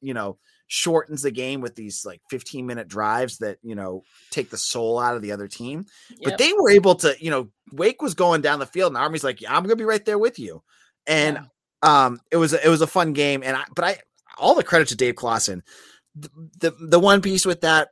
you 0.00 0.15
know 0.15 0.38
shortens 0.68 1.23
the 1.23 1.30
game 1.30 1.61
with 1.61 1.75
these 1.76 2.04
like 2.04 2.20
15 2.30 2.66
minute 2.66 2.88
drives 2.88 3.38
that 3.38 3.58
you 3.62 3.75
know 3.75 4.02
take 4.30 4.50
the 4.50 4.56
soul 4.56 4.99
out 4.99 5.16
of 5.16 5.23
the 5.23 5.32
other 5.32 5.49
team. 5.49 5.87
But 6.23 6.38
they 6.38 6.52
were 6.52 6.70
able 6.70 6.96
to, 6.96 7.14
you 7.20 7.30
know, 7.30 7.49
Wake 7.73 8.02
was 8.02 8.14
going 8.14 8.40
down 8.40 8.58
the 8.58 8.66
field, 8.66 8.92
and 8.92 8.96
Army's 8.96 9.25
like, 9.25 9.40
yeah, 9.40 9.54
I'm 9.56 9.62
gonna 9.62 9.76
be 9.76 9.85
right 9.85 10.04
there 10.04 10.18
with 10.18 10.38
you, 10.38 10.62
and 11.06 11.37
Yeah. 11.82 12.06
um, 12.06 12.20
it 12.30 12.37
was 12.37 12.52
it 12.52 12.68
was 12.68 12.80
a 12.82 12.87
fun 12.87 13.12
game, 13.12 13.42
and 13.44 13.56
I 13.56 13.64
but 13.75 13.85
I 13.85 13.99
all 14.38 14.54
the 14.54 14.64
credit 14.64 14.88
to 14.88 14.96
Dave 14.96 15.16
Clawson. 15.16 15.62
The, 16.14 16.30
the 16.61 16.70
the 16.78 17.00
one 17.00 17.20
piece 17.23 17.44
with 17.44 17.61
that, 17.61 17.88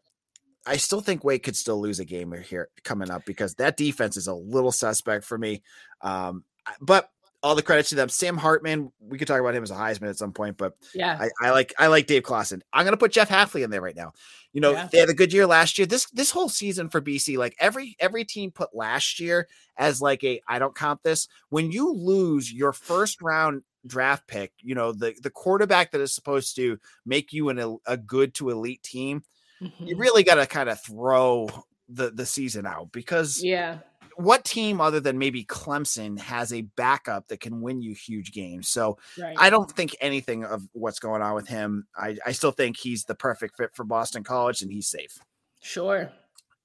I 0.67 0.79
still 0.79 1.01
think 1.01 1.25
Wake 1.25 1.43
could 1.43 1.57
still 1.57 1.81
lose 1.81 2.01
a 2.01 2.05
game 2.05 2.33
here 2.49 2.69
coming 2.85 3.11
up 3.11 3.25
because 3.27 3.55
that 3.57 3.77
defense 3.77 4.17
is 4.17 4.27
a 4.27 4.35
little 4.35 4.73
suspect 4.73 5.25
for 5.25 5.37
me. 5.39 5.63
Um, 6.01 6.45
but 6.81 7.09
all 7.45 7.55
the 7.55 7.63
credits 7.63 7.91
to 7.91 7.95
them. 7.95 8.09
Sam 8.09 8.37
Hartman, 8.39 8.91
we 8.99 9.19
could 9.19 9.29
talk 9.29 9.39
about 9.39 9.55
him 9.55 9.63
as 9.63 9.71
a 9.71 9.75
Heisman 9.75 10.09
at 10.09 10.17
some 10.17 10.33
point, 10.33 10.57
but 10.57 10.73
yeah. 10.95 11.19
I, 11.21 11.49
I 11.49 11.51
like 11.51 11.75
I 11.79 11.87
like 11.89 12.07
Dave 12.07 12.23
Clawson. 12.25 12.63
I'm 12.73 12.85
gonna 12.85 12.97
put 12.97 13.13
Jeff 13.13 13.29
Hafley 13.29 13.63
in 13.63 13.71
there 13.71 13.83
right 13.83 13.95
now. 13.95 14.13
You 14.53 14.61
know, 14.63 14.73
Yeah. 14.73 14.89
they 14.91 14.99
had 14.99 15.11
a 15.11 15.15
good 15.15 15.33
year 15.33 15.47
last 15.47 15.77
year. 15.79 15.87
This 15.87 16.07
this 16.11 16.31
whole 16.31 16.49
season 16.49 16.89
for 16.89 17.01
BC, 17.01 17.37
like 17.37 17.55
every 17.61 17.97
every 18.01 18.25
team 18.25 18.51
put 18.51 18.75
last 18.75 19.21
year 19.21 19.47
as 19.77 20.01
like 20.01 20.25
a 20.25 20.41
I 20.49 20.59
don't 20.59 20.75
count 20.75 21.03
this. 21.03 21.29
When 21.51 21.71
you 21.71 21.93
lose 21.93 22.53
your 22.53 22.73
first 22.73 23.21
round 23.21 23.63
draft 23.87 24.27
pick, 24.27 24.53
you 24.63 24.75
know, 24.75 24.93
the 24.93 25.15
the 25.23 25.31
quarterback 25.31 25.91
that 25.93 26.01
is 26.01 26.15
supposed 26.15 26.57
to 26.57 26.79
make 27.05 27.33
you 27.35 27.51
an 27.51 27.79
a 27.87 27.97
good 27.99 28.33
to 28.35 28.49
elite 28.49 28.83
team, 28.83 29.23
you 29.61 29.97
Mhm. 29.97 30.01
really 30.01 30.23
got 30.23 30.37
to 30.37 30.47
kind 30.47 30.71
of 30.71 30.81
throw 30.83 31.49
the 31.91 32.11
the 32.11 32.25
season 32.25 32.65
out 32.65 32.91
because 32.93 33.43
yeah. 33.45 33.79
What 34.17 34.45
team 34.45 34.81
other 34.81 35.01
than 35.01 35.19
maybe 35.19 35.45
Clemson 35.45 36.19
has 36.19 36.53
a 36.53 36.63
backup 36.63 37.29
that 37.29 37.41
can 37.41 37.61
win 37.61 37.83
you 37.83 37.95
huge 37.95 38.33
games? 38.33 38.69
So 38.69 38.99
Right. 39.19 39.37
I 39.39 39.51
don't 39.51 39.71
think 39.71 39.97
anything 40.01 40.45
of 40.45 40.63
what's 40.73 40.99
going 40.99 41.23
on 41.23 41.35
with 41.35 41.49
him. 41.49 41.87
I, 41.97 42.17
I 42.25 42.33
still 42.33 42.53
think 42.53 42.77
he's 42.77 43.05
the 43.05 43.15
perfect 43.15 43.57
fit 43.57 43.71
for 43.75 43.85
Boston 43.85 44.25
College 44.25 44.63
and 44.63 44.71
he's 44.73 44.89
safe. 44.89 45.19
sure. 45.61 46.11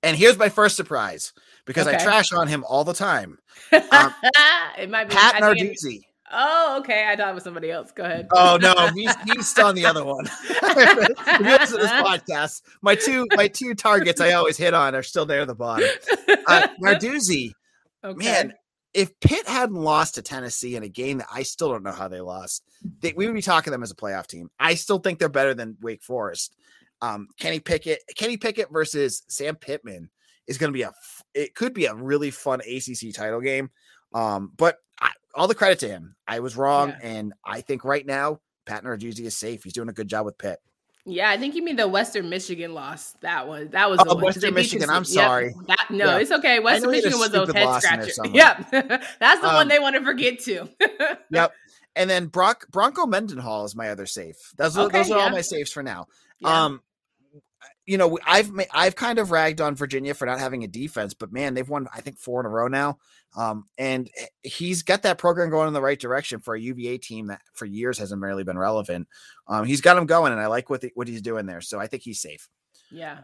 And 0.02 0.16
here's 0.16 0.38
my 0.38 0.48
first 0.48 0.78
surprise 0.78 1.34
because 1.66 1.86
I 1.86 1.98
trash 1.98 2.32
on 2.32 2.48
him 2.48 2.64
all 2.68 2.84
the 2.84 2.94
time. 2.94 3.38
Um, 3.74 4.14
it 4.78 4.90
might 4.90 5.10
be 5.10 5.16
Pat 5.16 5.42
Narduzzi. 5.42 6.04
Oh, 6.32 6.78
okay. 6.80 7.06
I 7.08 7.16
thought 7.16 7.30
it 7.30 7.36
was 7.36 7.44
somebody 7.44 7.72
else. 7.72 7.92
Go 7.92 8.04
ahead. 8.04 8.28
Oh 8.32 8.58
no, 8.62 8.74
he's, 8.94 9.14
he's 9.26 9.48
still 9.48 9.68
on 9.68 9.76
the 9.76 9.86
other 9.86 10.04
one. 10.06 10.26
if 10.50 11.40
you 11.40 11.46
listen 11.46 11.78
to 11.78 11.84
this 11.84 11.92
podcast, 11.92 12.62
my 12.82 12.96
two 12.96 13.26
my 13.36 13.48
two 13.48 13.74
targets 13.74 14.22
I 14.22 14.34
always 14.34 14.58
hit 14.58 14.74
on 14.74 14.96
are 14.96 15.04
still 15.04 15.26
there 15.26 15.42
at 15.42 15.48
the 15.48 15.56
bottom. 15.56 15.90
Uh, 16.48 16.68
Narduzzi, 16.84 17.52
okay. 18.04 18.26
man, 18.26 18.54
if 18.94 19.20
Pitt 19.20 19.48
hadn't 19.48 19.76
lost 19.76 20.16
to 20.16 20.22
Tennessee 20.22 20.76
in 20.76 20.84
a 20.84 20.90
game 20.90 21.20
that 21.20 21.28
I 21.34 21.44
still 21.44 21.70
don't 21.70 21.84
know 21.84 21.92
how 21.92 22.08
they 22.08 22.22
lost, 22.22 22.64
they, 23.02 23.14
we 23.14 23.26
would 23.26 23.36
be 23.36 23.42
talking 23.42 23.72
them 23.72 23.84
as 23.84 23.92
a 23.92 23.96
playoff 23.96 24.28
team. 24.28 24.50
I 24.60 24.76
still 24.76 25.00
think 25.00 25.20
they're 25.20 25.30
better 25.30 25.54
than 25.54 25.78
Wake 25.82 26.04
Forest. 26.04 26.56
Um, 27.02 27.28
Kenny 27.40 27.60
Pickett, 27.60 28.02
Kenny 28.18 28.38
Pickett 28.38 28.72
versus 28.72 29.24
Sam 29.30 29.56
Pittman 29.56 30.10
is 30.48 30.58
going 30.58 30.72
to 30.72 30.78
be 30.78 30.84
a. 30.84 30.92
It 31.34 31.56
could 31.56 31.74
be 31.74 31.86
a 31.86 31.96
really 31.96 32.30
fun 32.30 32.62
ACC 32.62 33.14
title 33.14 33.42
game. 33.42 33.70
Um, 34.14 34.52
but 34.58 34.78
I, 35.00 35.12
all 35.40 35.48
the 35.48 35.56
credit 35.56 35.80
to 35.80 35.88
him. 35.88 36.16
I 36.28 36.40
was 36.42 36.56
wrong, 36.56 36.90
Yeah. 36.90 36.98
and 37.02 37.34
I 37.44 37.62
think 37.62 37.84
right 37.84 38.06
now 38.06 38.42
Pat 38.66 38.84
Narduzzi 38.84 39.22
is 39.22 39.36
safe. 39.38 39.64
He's 39.64 39.74
doing 39.74 39.90
a 39.90 39.94
good 39.94 40.08
job 40.08 40.26
with 40.26 40.38
Pitt. 40.38 40.60
Yeah, 41.06 41.30
I 41.30 41.38
think 41.38 41.56
you 41.56 41.64
mean 41.64 41.78
the 41.78 41.88
Western 41.88 42.30
Michigan 42.30 42.74
loss. 42.74 43.14
That 43.22 43.48
was 43.48 43.70
that 43.70 43.90
was 43.90 43.98
the 44.00 44.10
Oh, 44.10 44.16
one. 44.16 44.26
Western 44.26 44.54
Michigan, 44.54 44.90
I'm 44.90 44.98
Yep, 45.04 45.08
sorry. 45.08 45.56
that- 45.68 45.88
no, 45.90 46.06
Yeah. 46.06 46.18
it's 46.18 46.32
okay. 46.32 46.60
Western 46.60 46.92
Michigan 46.92 47.18
was 47.18 47.34
a 47.34 47.52
head 47.52 47.82
scratcher. 47.82 48.28
Yep, 48.32 48.70
that's 49.20 49.42
the 49.42 49.48
one 49.48 49.64
Um, 49.64 49.68
they 49.70 49.80
want 49.80 49.96
to 49.96 50.04
forget 50.04 50.40
too. 50.40 50.70
Yep. 51.32 51.54
And 51.96 52.10
then 52.10 52.28
Brock 52.28 52.68
Bronco 52.70 53.06
Mendenhall 53.08 53.66
is 53.66 53.76
my 53.76 53.90
other 53.90 54.06
safe. 54.06 54.36
Those 54.58 54.78
are, 54.78 54.86
Okay, 54.86 55.00
those 55.00 55.12
are 55.12 55.20
all 55.20 55.30
my 55.32 55.42
safes 55.42 55.72
for 55.72 55.82
now. 55.82 56.06
Yeah. 56.40 56.66
Um, 56.66 56.82
you 57.90 57.98
know, 57.98 58.20
I've 58.26 58.52
I've 58.72 58.96
kind 58.96 59.18
of 59.18 59.32
ragged 59.32 59.62
on 59.62 59.74
Virginia 59.74 60.14
for 60.14 60.28
not 60.28 60.40
having 60.40 60.64
a 60.64 60.68
defense, 60.68 61.16
but 61.16 61.32
man, 61.32 61.56
they've 61.56 61.68
won 61.68 61.88
I 61.94 62.02
think 62.02 62.20
four 62.20 62.40
in 62.40 62.46
a 62.46 62.50
row 62.50 62.68
now. 62.68 63.00
Um, 63.36 63.66
and 63.80 64.10
he's 64.44 64.84
got 64.84 65.02
that 65.04 65.18
program 65.18 65.50
going 65.50 65.68
in 65.68 65.74
the 65.74 65.82
right 65.82 66.00
direction 66.00 66.40
for 66.40 66.54
a 66.56 66.60
UVA 66.62 67.00
team 67.00 67.28
that 67.28 67.42
for 67.54 67.66
years 67.66 67.98
hasn't 67.98 68.22
really 68.22 68.44
been 68.44 68.58
relevant. 68.60 69.08
Um, 69.48 69.66
he's 69.66 69.82
got 69.82 69.96
them 69.96 70.06
going, 70.06 70.32
and 70.32 70.42
I 70.42 70.46
like 70.48 70.70
what 70.70 70.82
the, 70.82 70.92
what 70.94 71.08
he's 71.08 71.22
doing 71.24 71.48
there. 71.48 71.62
So 71.62 71.80
I 71.80 71.88
think 71.88 72.04
he's 72.04 72.22
safe. 72.22 72.48
yeah. 72.92 73.20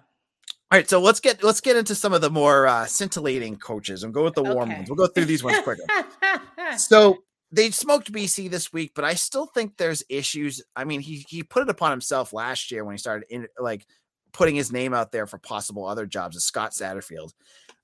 All 0.72 0.80
right, 0.80 0.90
so 0.90 1.00
let's 1.00 1.20
get 1.20 1.44
let's 1.44 1.62
get 1.62 1.76
into 1.76 1.94
some 1.94 2.12
of 2.12 2.22
the 2.22 2.32
more 2.32 2.66
uh, 2.66 2.86
scintillating 2.88 3.58
coaches 3.58 4.04
and 4.04 4.12
go 4.12 4.24
with 4.24 4.34
the 4.34 4.42
warm 4.44 4.70
Okay. 4.70 4.78
ones. 4.78 4.90
We'll 4.90 4.96
go 4.98 5.06
through 5.08 5.26
these 5.26 5.44
ones 5.44 5.60
quicker. 5.60 5.84
So 6.78 7.20
they 7.52 7.70
smoked 7.70 8.12
BC 8.12 8.50
this 8.50 8.74
week, 8.74 8.94
but 8.96 9.06
I 9.06 9.14
still 9.14 9.46
think 9.46 9.78
there's 9.78 10.04
issues. 10.10 10.64
I 10.76 10.84
mean, 10.84 11.00
he 11.02 11.24
he 11.30 11.44
put 11.44 11.62
it 11.62 11.70
upon 11.70 11.92
himself 11.92 12.34
last 12.34 12.72
year 12.72 12.84
when 12.84 12.96
he 12.96 12.98
started 12.98 13.28
in 13.30 13.48
like 13.60 13.86
putting 14.36 14.56
his 14.56 14.72
name 14.72 14.94
out 14.94 15.12
there 15.14 15.26
for 15.26 15.38
possible 15.38 15.86
other 15.86 16.06
jobs 16.06 16.36
as 16.36 16.44
Scott 16.44 16.72
Satterfield. 16.72 17.32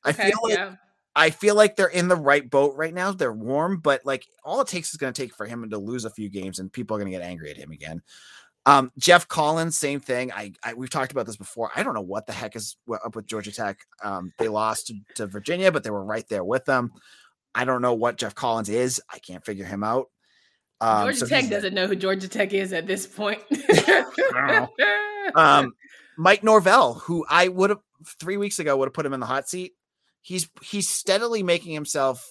I 0.03 0.09
okay, 0.09 0.31
feel 0.31 0.39
like 0.43 0.57
yeah. 0.57 0.75
I 1.15 1.29
feel 1.29 1.55
like 1.55 1.75
they're 1.75 1.87
in 1.87 2.09
the 2.09 2.15
right 2.15 2.47
boat 2.47 2.75
right 2.75 2.93
now. 2.93 3.11
They're 3.13 3.31
warm, 3.31 3.79
but 3.79 4.05
like 4.05 4.25
all 4.43 4.59
it 4.61 4.67
takes 4.67 4.91
is 4.91 4.97
going 4.97 5.13
to 5.13 5.21
take 5.21 5.33
for 5.33 5.45
him 5.45 5.69
to 5.69 5.77
lose 5.77 6.03
a 6.03 6.09
few 6.09 6.29
games, 6.29 6.59
and 6.59 6.71
people 6.71 6.95
are 6.95 6.99
going 6.99 7.11
to 7.11 7.17
get 7.17 7.25
angry 7.25 7.49
at 7.51 7.57
him 7.57 7.71
again. 7.71 8.01
Um, 8.65 8.91
Geoff 8.99 9.27
Collins, 9.27 9.77
same 9.77 9.99
thing. 9.99 10.31
I, 10.31 10.51
I 10.63 10.73
we've 10.73 10.89
talked 10.89 11.11
about 11.11 11.25
this 11.25 11.37
before. 11.37 11.71
I 11.75 11.83
don't 11.83 11.93
know 11.93 12.01
what 12.01 12.27
the 12.27 12.33
heck 12.33 12.55
is 12.55 12.75
up 12.93 13.15
with 13.15 13.27
Georgia 13.27 13.51
Tech. 13.51 13.79
Um, 14.03 14.33
they 14.37 14.49
lost 14.49 14.87
to, 14.87 14.95
to 15.15 15.27
Virginia, 15.27 15.71
but 15.71 15.83
they 15.83 15.89
were 15.89 16.03
right 16.03 16.27
there 16.29 16.43
with 16.43 16.65
them. 16.65 16.91
I 17.55 17.65
don't 17.65 17.81
know 17.81 17.93
what 17.93 18.17
Geoff 18.17 18.35
Collins 18.35 18.69
is. 18.69 19.01
I 19.09 19.19
can't 19.19 19.45
figure 19.45 19.65
him 19.65 19.83
out. 19.83 20.07
Um, 20.79 21.05
Georgia 21.05 21.17
so 21.17 21.27
Tech 21.27 21.49
doesn't 21.49 21.73
know 21.73 21.87
who 21.87 21.95
Georgia 21.95 22.27
Tech 22.27 22.53
is 22.53 22.73
at 22.73 22.87
this 22.87 23.07
point. 23.07 23.41
um, 25.35 25.73
Mike 26.17 26.43
Norvell, 26.43 26.95
who 26.95 27.25
I 27.29 27.47
would 27.47 27.69
have 27.69 27.79
three 28.19 28.37
weeks 28.37 28.59
ago 28.59 28.77
would 28.77 28.87
have 28.87 28.93
put 28.93 29.05
him 29.05 29.13
in 29.13 29.19
the 29.19 29.25
hot 29.25 29.49
seat. 29.49 29.73
He's 30.21 30.49
he's 30.61 30.87
steadily 30.87 31.41
making 31.43 31.73
himself, 31.73 32.27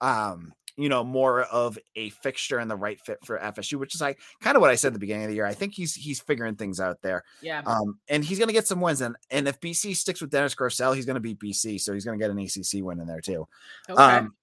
um, 0.00 0.52
you 0.76 0.88
know, 0.88 1.02
more 1.02 1.42
of 1.42 1.78
a 1.96 2.10
fixture 2.10 2.58
and 2.58 2.70
the 2.70 2.76
right 2.76 3.00
fit 3.00 3.18
for 3.24 3.38
FSU, 3.38 3.78
which 3.78 3.94
is 3.94 4.00
like 4.00 4.20
kind 4.40 4.56
of 4.56 4.60
what 4.60 4.70
I 4.70 4.76
said 4.76 4.88
at 4.88 4.92
the 4.92 5.00
beginning 5.00 5.24
of 5.24 5.30
the 5.30 5.34
year. 5.34 5.46
I 5.46 5.54
think 5.54 5.74
he's 5.74 5.94
he's 5.94 6.20
figuring 6.20 6.54
things 6.54 6.78
out 6.78 7.02
there, 7.02 7.24
yeah. 7.42 7.62
um, 7.66 7.98
and 8.08 8.24
he's 8.24 8.38
going 8.38 8.48
to 8.48 8.54
get 8.54 8.68
some 8.68 8.80
wins. 8.80 9.00
And 9.00 9.16
and 9.30 9.48
if 9.48 9.58
BC 9.60 9.96
sticks 9.96 10.20
with 10.20 10.30
Dennis 10.30 10.54
Grosel, 10.54 10.94
he's 10.94 11.06
going 11.06 11.14
to 11.14 11.20
beat 11.20 11.40
BC, 11.40 11.80
so 11.80 11.92
he's 11.92 12.04
going 12.04 12.18
to 12.18 12.22
get 12.22 12.30
an 12.30 12.38
ACC 12.38 12.84
win 12.84 13.00
in 13.00 13.06
there 13.06 13.20
too. 13.20 13.48
Okay. 13.90 14.00
Um, 14.00 14.34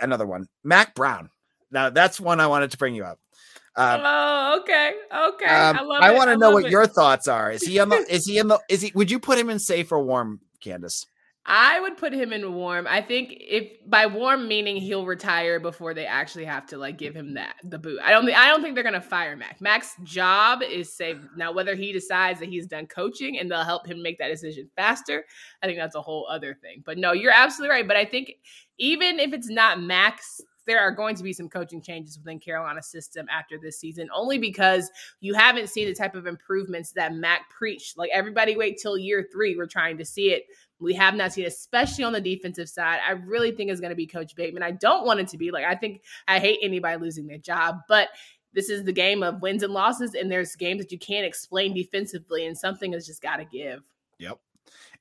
another 0.00 0.26
one, 0.26 0.46
Mack 0.62 0.94
Brown. 0.94 1.30
Now 1.72 1.90
that's 1.90 2.20
one 2.20 2.40
I 2.40 2.46
wanted 2.46 2.70
to 2.72 2.78
bring 2.78 2.94
you 2.94 3.04
up. 3.04 3.18
Um, 3.74 4.00
oh, 4.04 4.60
okay, 4.60 4.92
okay. 5.10 5.46
Um, 5.46 5.78
I 5.78 5.82
love. 5.82 6.02
I 6.02 6.12
want 6.12 6.28
to 6.28 6.36
know 6.36 6.50
what 6.50 6.66
it. 6.66 6.70
your 6.70 6.86
thoughts 6.86 7.26
are. 7.26 7.50
Is 7.50 7.62
he 7.62 7.78
on 7.78 7.88
the? 7.88 7.96
is 8.10 8.26
he 8.26 8.38
in 8.38 8.48
the? 8.48 8.60
Is 8.68 8.82
he? 8.82 8.92
Would 8.94 9.10
you 9.10 9.18
put 9.18 9.38
him 9.38 9.48
in 9.48 9.58
safe 9.58 9.90
or 9.92 10.02
warm, 10.02 10.40
Candace? 10.60 11.06
I 11.44 11.80
would 11.80 11.96
put 11.96 12.12
him 12.12 12.32
in 12.32 12.54
warm. 12.54 12.86
I 12.86 13.00
think 13.00 13.34
if 13.40 13.68
by 13.86 14.06
warm 14.06 14.46
meaning 14.46 14.76
he'll 14.76 15.06
retire 15.06 15.58
before 15.58 15.92
they 15.92 16.06
actually 16.06 16.44
have 16.44 16.66
to 16.66 16.78
like 16.78 16.98
give 16.98 17.16
him 17.16 17.34
that 17.34 17.56
the 17.64 17.80
boot. 17.80 17.98
I 18.04 18.12
don't 18.12 18.24
think 18.24 18.38
I 18.38 18.46
don't 18.46 18.62
think 18.62 18.76
they're 18.76 18.84
gonna 18.84 19.00
fire 19.00 19.34
Mack. 19.36 19.60
Mack's 19.60 19.96
job 20.04 20.62
is 20.62 20.94
safe. 20.94 21.16
Now 21.36 21.50
whether 21.50 21.74
he 21.74 21.92
decides 21.92 22.38
that 22.38 22.48
he's 22.48 22.68
done 22.68 22.86
coaching 22.86 23.40
and 23.40 23.50
they'll 23.50 23.64
help 23.64 23.88
him 23.88 24.02
make 24.02 24.18
that 24.18 24.28
decision 24.28 24.70
faster, 24.76 25.24
I 25.62 25.66
think 25.66 25.78
that's 25.78 25.96
a 25.96 26.02
whole 26.02 26.28
other 26.30 26.54
thing. 26.54 26.82
But 26.86 26.98
no, 26.98 27.12
you're 27.12 27.32
absolutely 27.32 27.74
right. 27.74 27.88
But 27.88 27.96
I 27.96 28.04
think 28.04 28.34
even 28.78 29.18
if 29.18 29.32
it's 29.32 29.48
not 29.50 29.80
Mack's 29.80 30.40
there 30.66 30.80
are 30.80 30.90
going 30.90 31.16
to 31.16 31.22
be 31.22 31.32
some 31.32 31.48
coaching 31.48 31.80
changes 31.80 32.18
within 32.18 32.38
Carolina's 32.38 32.86
system 32.86 33.26
after 33.30 33.58
this 33.58 33.78
season, 33.78 34.08
only 34.14 34.38
because 34.38 34.90
you 35.20 35.34
haven't 35.34 35.68
seen 35.68 35.86
the 35.86 35.94
type 35.94 36.14
of 36.14 36.26
improvements 36.26 36.92
that 36.92 37.14
Mack 37.14 37.50
preached. 37.50 37.98
Like 37.98 38.10
everybody 38.12 38.56
wait 38.56 38.78
till 38.80 38.96
year 38.96 39.26
three. 39.32 39.56
We're 39.56 39.66
trying 39.66 39.98
to 39.98 40.04
see 40.04 40.30
it. 40.30 40.44
We 40.78 40.94
have 40.94 41.14
not 41.14 41.32
seen, 41.32 41.46
especially 41.46 42.04
on 42.04 42.12
the 42.12 42.20
defensive 42.20 42.68
side. 42.68 42.98
I 43.06 43.12
really 43.12 43.52
think 43.52 43.70
is 43.70 43.80
going 43.80 43.90
to 43.90 43.96
be 43.96 44.06
Coach 44.06 44.34
Bateman. 44.34 44.62
I 44.62 44.72
don't 44.72 45.06
want 45.06 45.20
it 45.20 45.28
to 45.28 45.38
be 45.38 45.50
like 45.50 45.64
I 45.64 45.74
think 45.74 46.02
I 46.26 46.38
hate 46.38 46.58
anybody 46.62 47.00
losing 47.00 47.26
their 47.26 47.38
job, 47.38 47.80
but 47.88 48.08
this 48.54 48.68
is 48.68 48.84
the 48.84 48.92
game 48.92 49.22
of 49.22 49.40
wins 49.40 49.62
and 49.62 49.72
losses, 49.72 50.14
and 50.14 50.30
there's 50.30 50.56
games 50.56 50.82
that 50.82 50.92
you 50.92 50.98
can't 50.98 51.24
explain 51.24 51.74
defensively, 51.74 52.46
and 52.46 52.56
something 52.56 52.92
has 52.92 53.06
just 53.06 53.22
got 53.22 53.36
to 53.36 53.44
give. 53.44 53.82
Yep. 54.18 54.38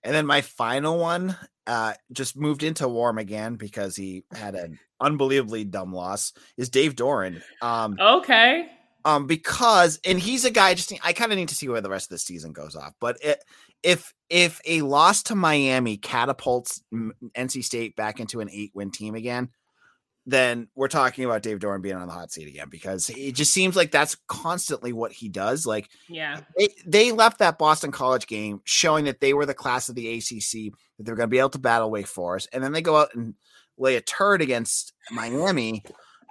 And 0.04 0.16
then 0.16 0.26
my 0.26 0.42
final 0.42 0.98
one 0.98 1.36
uh, 1.68 1.94
just 2.12 2.36
moved 2.36 2.64
into 2.64 2.88
warm 2.88 3.18
again 3.18 3.56
because 3.56 3.96
he 3.96 4.24
had 4.34 4.56
an 4.56 4.80
unbelievably 5.00 5.66
dumb 5.66 5.94
loss. 5.94 6.34
Is 6.58 6.70
Dave 6.70 6.96
Doeren? 6.96 7.42
Um, 7.62 7.98
okay. 8.00 8.70
Um, 9.04 9.26
because 9.26 10.00
and 10.06 10.20
he's 10.20 10.46
a 10.46 10.52
guy. 10.52 10.74
Just 10.74 10.94
I 11.04 11.14
kind 11.14 11.32
of 11.32 11.38
need 11.38 11.50
to 11.50 11.56
see 11.56 11.68
where 11.68 11.82
the 11.82 11.90
rest 11.90 12.08
of 12.08 12.16
the 12.16 12.20
season 12.20 12.54
goes 12.54 12.76
off. 12.76 12.94
But 13.00 13.18
it, 13.24 13.44
if 13.84 14.14
if 14.30 14.62
a 14.66 14.82
loss 14.82 15.24
to 15.24 15.36
Miami 15.36 15.98
catapults 15.98 16.84
NC 16.94 17.64
State 17.64 17.96
back 17.96 18.20
into 18.20 18.42
an 18.42 18.50
eight 18.52 18.72
win 18.76 18.92
team 18.92 19.16
again, 19.16 19.50
then 20.26 20.68
we're 20.76 20.88
talking 20.88 21.26
about 21.26 21.42
Dave 21.42 21.60
Doeren 21.60 21.82
being 21.82 21.96
on 21.96 22.08
the 22.08 22.14
hot 22.14 22.32
seat 22.32 22.48
again 22.48 22.68
because 22.70 23.10
it 23.10 23.34
just 23.34 23.52
seems 23.52 23.76
like 23.76 23.92
that's 23.92 24.16
constantly 24.28 24.94
what 24.94 25.12
he 25.12 25.30
does. 25.30 25.66
Like, 25.66 25.90
yeah, 26.08 26.42
they, 26.58 26.70
they 26.86 27.12
left 27.12 27.40
that 27.40 27.58
Boston 27.58 27.92
College 27.92 28.28
game 28.28 28.62
showing 28.64 29.06
that 29.06 29.20
they 29.20 29.34
were 29.34 29.46
the 29.46 29.54
class 29.54 29.90
of 29.90 29.96
the 29.96 30.18
ACC, 30.18 30.74
that 30.98 31.06
they're 31.06 31.16
going 31.16 31.28
to 31.28 31.32
be 31.32 31.40
able 31.40 31.50
to 31.50 31.60
battle 31.60 31.90
Wake 31.90 32.08
Forest, 32.08 32.50
and 32.54 32.64
then 32.64 32.72
they 32.72 32.82
go 32.82 32.98
out 32.98 33.16
and 33.16 33.34
lay 33.78 33.96
a 33.96 34.02
turd 34.02 34.42
against 34.42 34.94
Miami, 35.10 35.84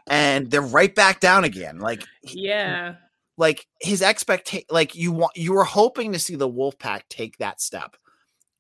and 0.09 0.51
they're 0.51 0.63
right 0.63 0.95
back 0.95 1.19
down 1.19 1.43
again. 1.43 1.81
Like, 1.81 2.05
yeah, 2.23 2.95
like 3.37 3.67
his 3.81 4.03
expectation, 4.03 4.67
like 4.71 4.95
you 4.95 5.11
want, 5.11 5.37
you 5.37 5.53
were 5.53 5.65
hoping 5.65 6.13
to 6.13 6.19
see 6.21 6.37
the 6.37 6.51
Wolfpack 6.51 7.03
take 7.09 7.39
that 7.39 7.61
step 7.61 7.97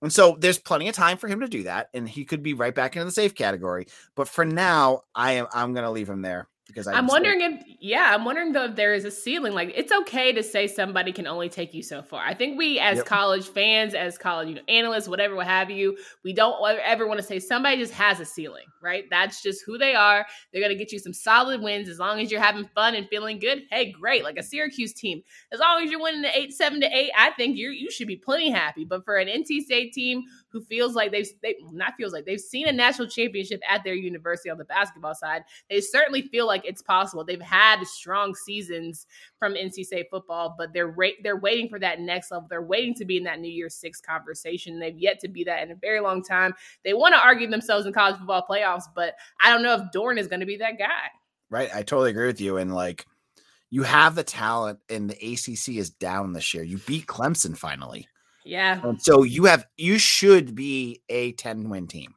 and 0.02 0.12
so 0.12 0.36
there's 0.38 0.58
plenty 0.58 0.88
of 0.88 0.94
time 0.94 1.16
for 1.16 1.28
him 1.28 1.40
to 1.40 1.48
do 1.48 1.64
that, 1.64 1.88
and 1.94 2.08
he 2.08 2.24
could 2.24 2.42
be 2.42 2.54
right 2.54 2.74
back 2.74 2.96
into 2.96 3.04
the 3.04 3.10
safe 3.12 3.34
category. 3.34 3.86
But 4.14 4.28
for 4.28 4.44
now, 4.44 5.02
I 5.14 5.32
am 5.32 5.46
I'm 5.52 5.74
gonna 5.74 5.90
leave 5.90 6.08
him 6.08 6.22
there 6.22 6.48
because 6.70 6.86
I 6.86 6.96
am 6.98 7.06
wondering 7.06 7.40
if 7.40 7.64
yeah, 7.80 8.12
I'm 8.14 8.24
wondering 8.24 8.52
though 8.52 8.64
if 8.64 8.76
there 8.76 8.94
is 8.94 9.04
a 9.04 9.10
ceiling. 9.10 9.52
Like 9.52 9.72
it's 9.74 9.92
okay 9.92 10.32
to 10.32 10.42
say 10.42 10.66
somebody 10.66 11.12
can 11.12 11.26
only 11.26 11.48
take 11.48 11.74
you 11.74 11.82
so 11.82 12.02
far. 12.02 12.24
I 12.24 12.34
think 12.34 12.56
we 12.56 12.78
as 12.78 12.98
yep. 12.98 13.06
college 13.06 13.48
fans, 13.48 13.94
as 13.94 14.16
college 14.16 14.48
you 14.48 14.54
know 14.54 14.62
analysts, 14.68 15.08
whatever, 15.08 15.34
what 15.34 15.46
have 15.46 15.70
you, 15.70 15.98
we 16.24 16.32
don't 16.32 16.56
ever 16.84 17.06
want 17.06 17.20
to 17.20 17.26
say 17.26 17.38
somebody 17.38 17.76
just 17.76 17.92
has 17.94 18.20
a 18.20 18.24
ceiling, 18.24 18.66
right? 18.82 19.04
That's 19.10 19.42
just 19.42 19.64
who 19.64 19.78
they 19.78 19.94
are. 19.94 20.26
They're 20.52 20.62
gonna 20.62 20.74
get 20.74 20.92
you 20.92 20.98
some 20.98 21.12
solid 21.12 21.60
wins 21.60 21.88
as 21.88 21.98
long 21.98 22.20
as 22.20 22.30
you're 22.30 22.40
having 22.40 22.68
fun 22.74 22.94
and 22.94 23.08
feeling 23.08 23.38
good. 23.38 23.62
Hey, 23.70 23.92
great! 23.92 24.24
Like 24.24 24.38
a 24.38 24.42
Syracuse 24.42 24.92
team, 24.92 25.22
as 25.52 25.60
long 25.60 25.82
as 25.82 25.90
you're 25.90 26.00
winning 26.00 26.22
the 26.22 26.38
eight 26.38 26.52
seven 26.52 26.80
to 26.80 26.86
eight, 26.86 27.10
I 27.16 27.30
think 27.32 27.56
you 27.56 27.70
you 27.70 27.90
should 27.90 28.08
be 28.08 28.16
plenty 28.16 28.50
happy. 28.50 28.84
But 28.84 29.04
for 29.04 29.16
an 29.16 29.28
NC 29.28 29.62
State 29.62 29.92
team 29.92 30.24
who 30.50 30.62
feels 30.62 30.94
like 30.94 31.12
they've 31.12 31.28
they 31.42 31.56
not 31.72 31.94
feels 31.96 32.12
like 32.12 32.24
they've 32.24 32.40
seen 32.40 32.68
a 32.68 32.72
national 32.72 33.08
championship 33.08 33.60
at 33.68 33.84
their 33.84 33.94
university 33.94 34.50
on 34.50 34.58
the 34.58 34.64
basketball 34.64 35.14
side, 35.14 35.42
they 35.68 35.80
certainly 35.80 36.22
feel 36.22 36.46
like 36.46 36.62
it's 36.64 36.82
possible. 36.82 37.24
They've 37.24 37.40
had 37.40 37.84
strong 37.84 38.34
seasons 38.34 39.06
from 39.38 39.54
NC 39.54 39.84
State 39.84 40.06
football, 40.10 40.54
but 40.58 40.72
they're 40.72 40.88
ra- 40.88 41.08
they're 41.22 41.38
waiting 41.38 41.68
for 41.68 41.78
that 41.78 42.00
next 42.00 42.30
level. 42.30 42.46
They're 42.50 42.62
waiting 42.62 42.94
to 42.94 43.04
be 43.04 43.16
in 43.16 43.24
that 43.24 43.40
New 43.40 43.50
Year's 43.50 43.74
Six 43.74 44.00
conversation. 44.00 44.78
They've 44.78 44.98
yet 44.98 45.20
to 45.20 45.28
be 45.28 45.44
that 45.44 45.62
in 45.62 45.70
a 45.70 45.76
very 45.76 46.00
long 46.00 46.22
time. 46.22 46.54
They 46.84 46.94
want 46.94 47.14
to 47.14 47.20
argue 47.20 47.48
themselves 47.48 47.86
in 47.86 47.92
college 47.92 48.16
football 48.16 48.44
playoffs, 48.48 48.84
but 48.94 49.14
I 49.42 49.50
don't 49.52 49.62
know 49.62 49.74
if 49.74 49.82
Doeren 49.94 50.18
is 50.18 50.26
going 50.26 50.40
to 50.40 50.46
be 50.46 50.56
that 50.58 50.78
guy. 50.78 51.08
Right, 51.48 51.68
I 51.74 51.82
totally 51.82 52.10
agree 52.10 52.26
with 52.26 52.40
you. 52.40 52.56
And 52.58 52.74
like, 52.74 53.06
you 53.70 53.84
have 53.84 54.16
the 54.16 54.24
talent, 54.24 54.80
and 54.88 55.08
the 55.08 55.14
ACC 55.14 55.76
is 55.76 55.90
down 55.90 56.32
this 56.32 56.52
year. 56.54 56.64
You 56.64 56.78
beat 56.78 57.06
Clemson 57.06 57.56
finally. 57.56 58.08
Yeah. 58.44 58.80
So 58.98 59.22
you 59.22 59.44
have 59.44 59.66
you 59.76 59.98
should 59.98 60.54
be 60.54 61.02
a 61.08 61.32
10 61.32 61.68
win 61.68 61.86
team. 61.86 62.14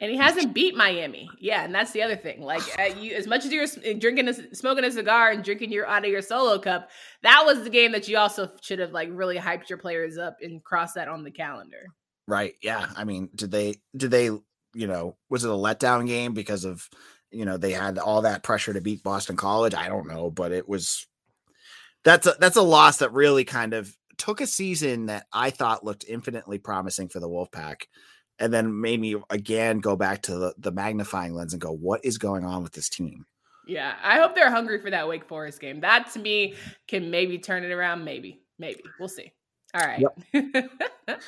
And 0.00 0.10
he 0.10 0.16
hasn't 0.16 0.54
beat 0.54 0.74
Miami. 0.74 1.28
Yeah, 1.38 1.62
and 1.62 1.74
that's 1.74 1.92
the 1.92 2.02
other 2.02 2.16
thing. 2.16 2.40
Like, 2.40 2.62
uh, 2.78 2.94
you, 2.98 3.14
as 3.14 3.26
much 3.26 3.44
as 3.44 3.52
you're 3.52 3.66
drinking, 3.98 4.28
a, 4.28 4.54
smoking 4.54 4.84
a 4.84 4.90
cigar 4.90 5.30
and 5.30 5.44
drinking 5.44 5.72
your 5.72 5.86
out 5.86 6.06
of 6.06 6.10
your 6.10 6.22
solo 6.22 6.58
cup, 6.58 6.88
that 7.22 7.42
was 7.44 7.64
the 7.64 7.70
game 7.70 7.92
that 7.92 8.08
you 8.08 8.16
also 8.16 8.50
should 8.62 8.78
have 8.78 8.92
like 8.92 9.10
really 9.12 9.36
hyped 9.36 9.68
your 9.68 9.76
players 9.76 10.16
up 10.16 10.38
and 10.40 10.64
crossed 10.64 10.94
that 10.94 11.08
on 11.08 11.22
the 11.22 11.30
calendar. 11.30 11.84
Right. 12.26 12.54
Yeah. 12.62 12.86
I 12.96 13.04
mean, 13.04 13.28
did 13.34 13.50
they? 13.50 13.74
Did 13.94 14.10
they? 14.10 14.30
You 14.72 14.86
know, 14.86 15.16
was 15.28 15.44
it 15.44 15.50
a 15.50 15.54
letdown 15.54 16.06
game 16.06 16.32
because 16.32 16.64
of 16.64 16.88
you 17.30 17.44
know 17.44 17.58
they 17.58 17.72
had 17.72 17.98
all 17.98 18.22
that 18.22 18.42
pressure 18.42 18.72
to 18.72 18.80
beat 18.80 19.02
Boston 19.02 19.36
College? 19.36 19.74
I 19.74 19.88
don't 19.88 20.08
know, 20.08 20.30
but 20.30 20.52
it 20.52 20.66
was. 20.66 21.06
That's 22.04 22.26
a 22.26 22.36
that's 22.38 22.56
a 22.56 22.62
loss 22.62 22.98
that 22.98 23.12
really 23.12 23.44
kind 23.44 23.74
of 23.74 23.94
took 24.20 24.42
a 24.42 24.46
season 24.46 25.06
that 25.06 25.26
I 25.32 25.48
thought 25.48 25.82
looked 25.82 26.04
infinitely 26.06 26.58
promising 26.58 27.08
for 27.08 27.20
the 27.20 27.28
Wolfpack 27.28 27.84
and 28.38 28.52
then 28.52 28.78
made 28.78 29.00
me 29.00 29.16
again 29.30 29.78
go 29.78 29.96
back 29.96 30.20
to 30.22 30.36
the, 30.36 30.54
the 30.58 30.70
magnifying 30.70 31.34
lens 31.34 31.54
and 31.54 31.60
go, 31.60 31.72
what 31.72 32.04
is 32.04 32.18
going 32.18 32.44
on 32.44 32.62
with 32.62 32.72
this 32.72 32.90
team? 32.90 33.24
Yeah, 33.66 33.94
I 34.02 34.18
hope 34.18 34.34
they're 34.34 34.50
hungry 34.50 34.78
for 34.80 34.90
that 34.90 35.08
Wake 35.08 35.26
Forest 35.26 35.58
game. 35.60 35.80
That 35.80 36.10
to 36.12 36.18
me 36.18 36.54
can 36.86 37.10
maybe 37.10 37.38
turn 37.38 37.64
it 37.64 37.70
around. 37.70 38.04
Maybe, 38.04 38.42
maybe 38.58 38.82
we'll 38.98 39.08
see. 39.08 39.32
All 39.72 39.86
right. 39.86 40.04
Yep. 40.34 40.70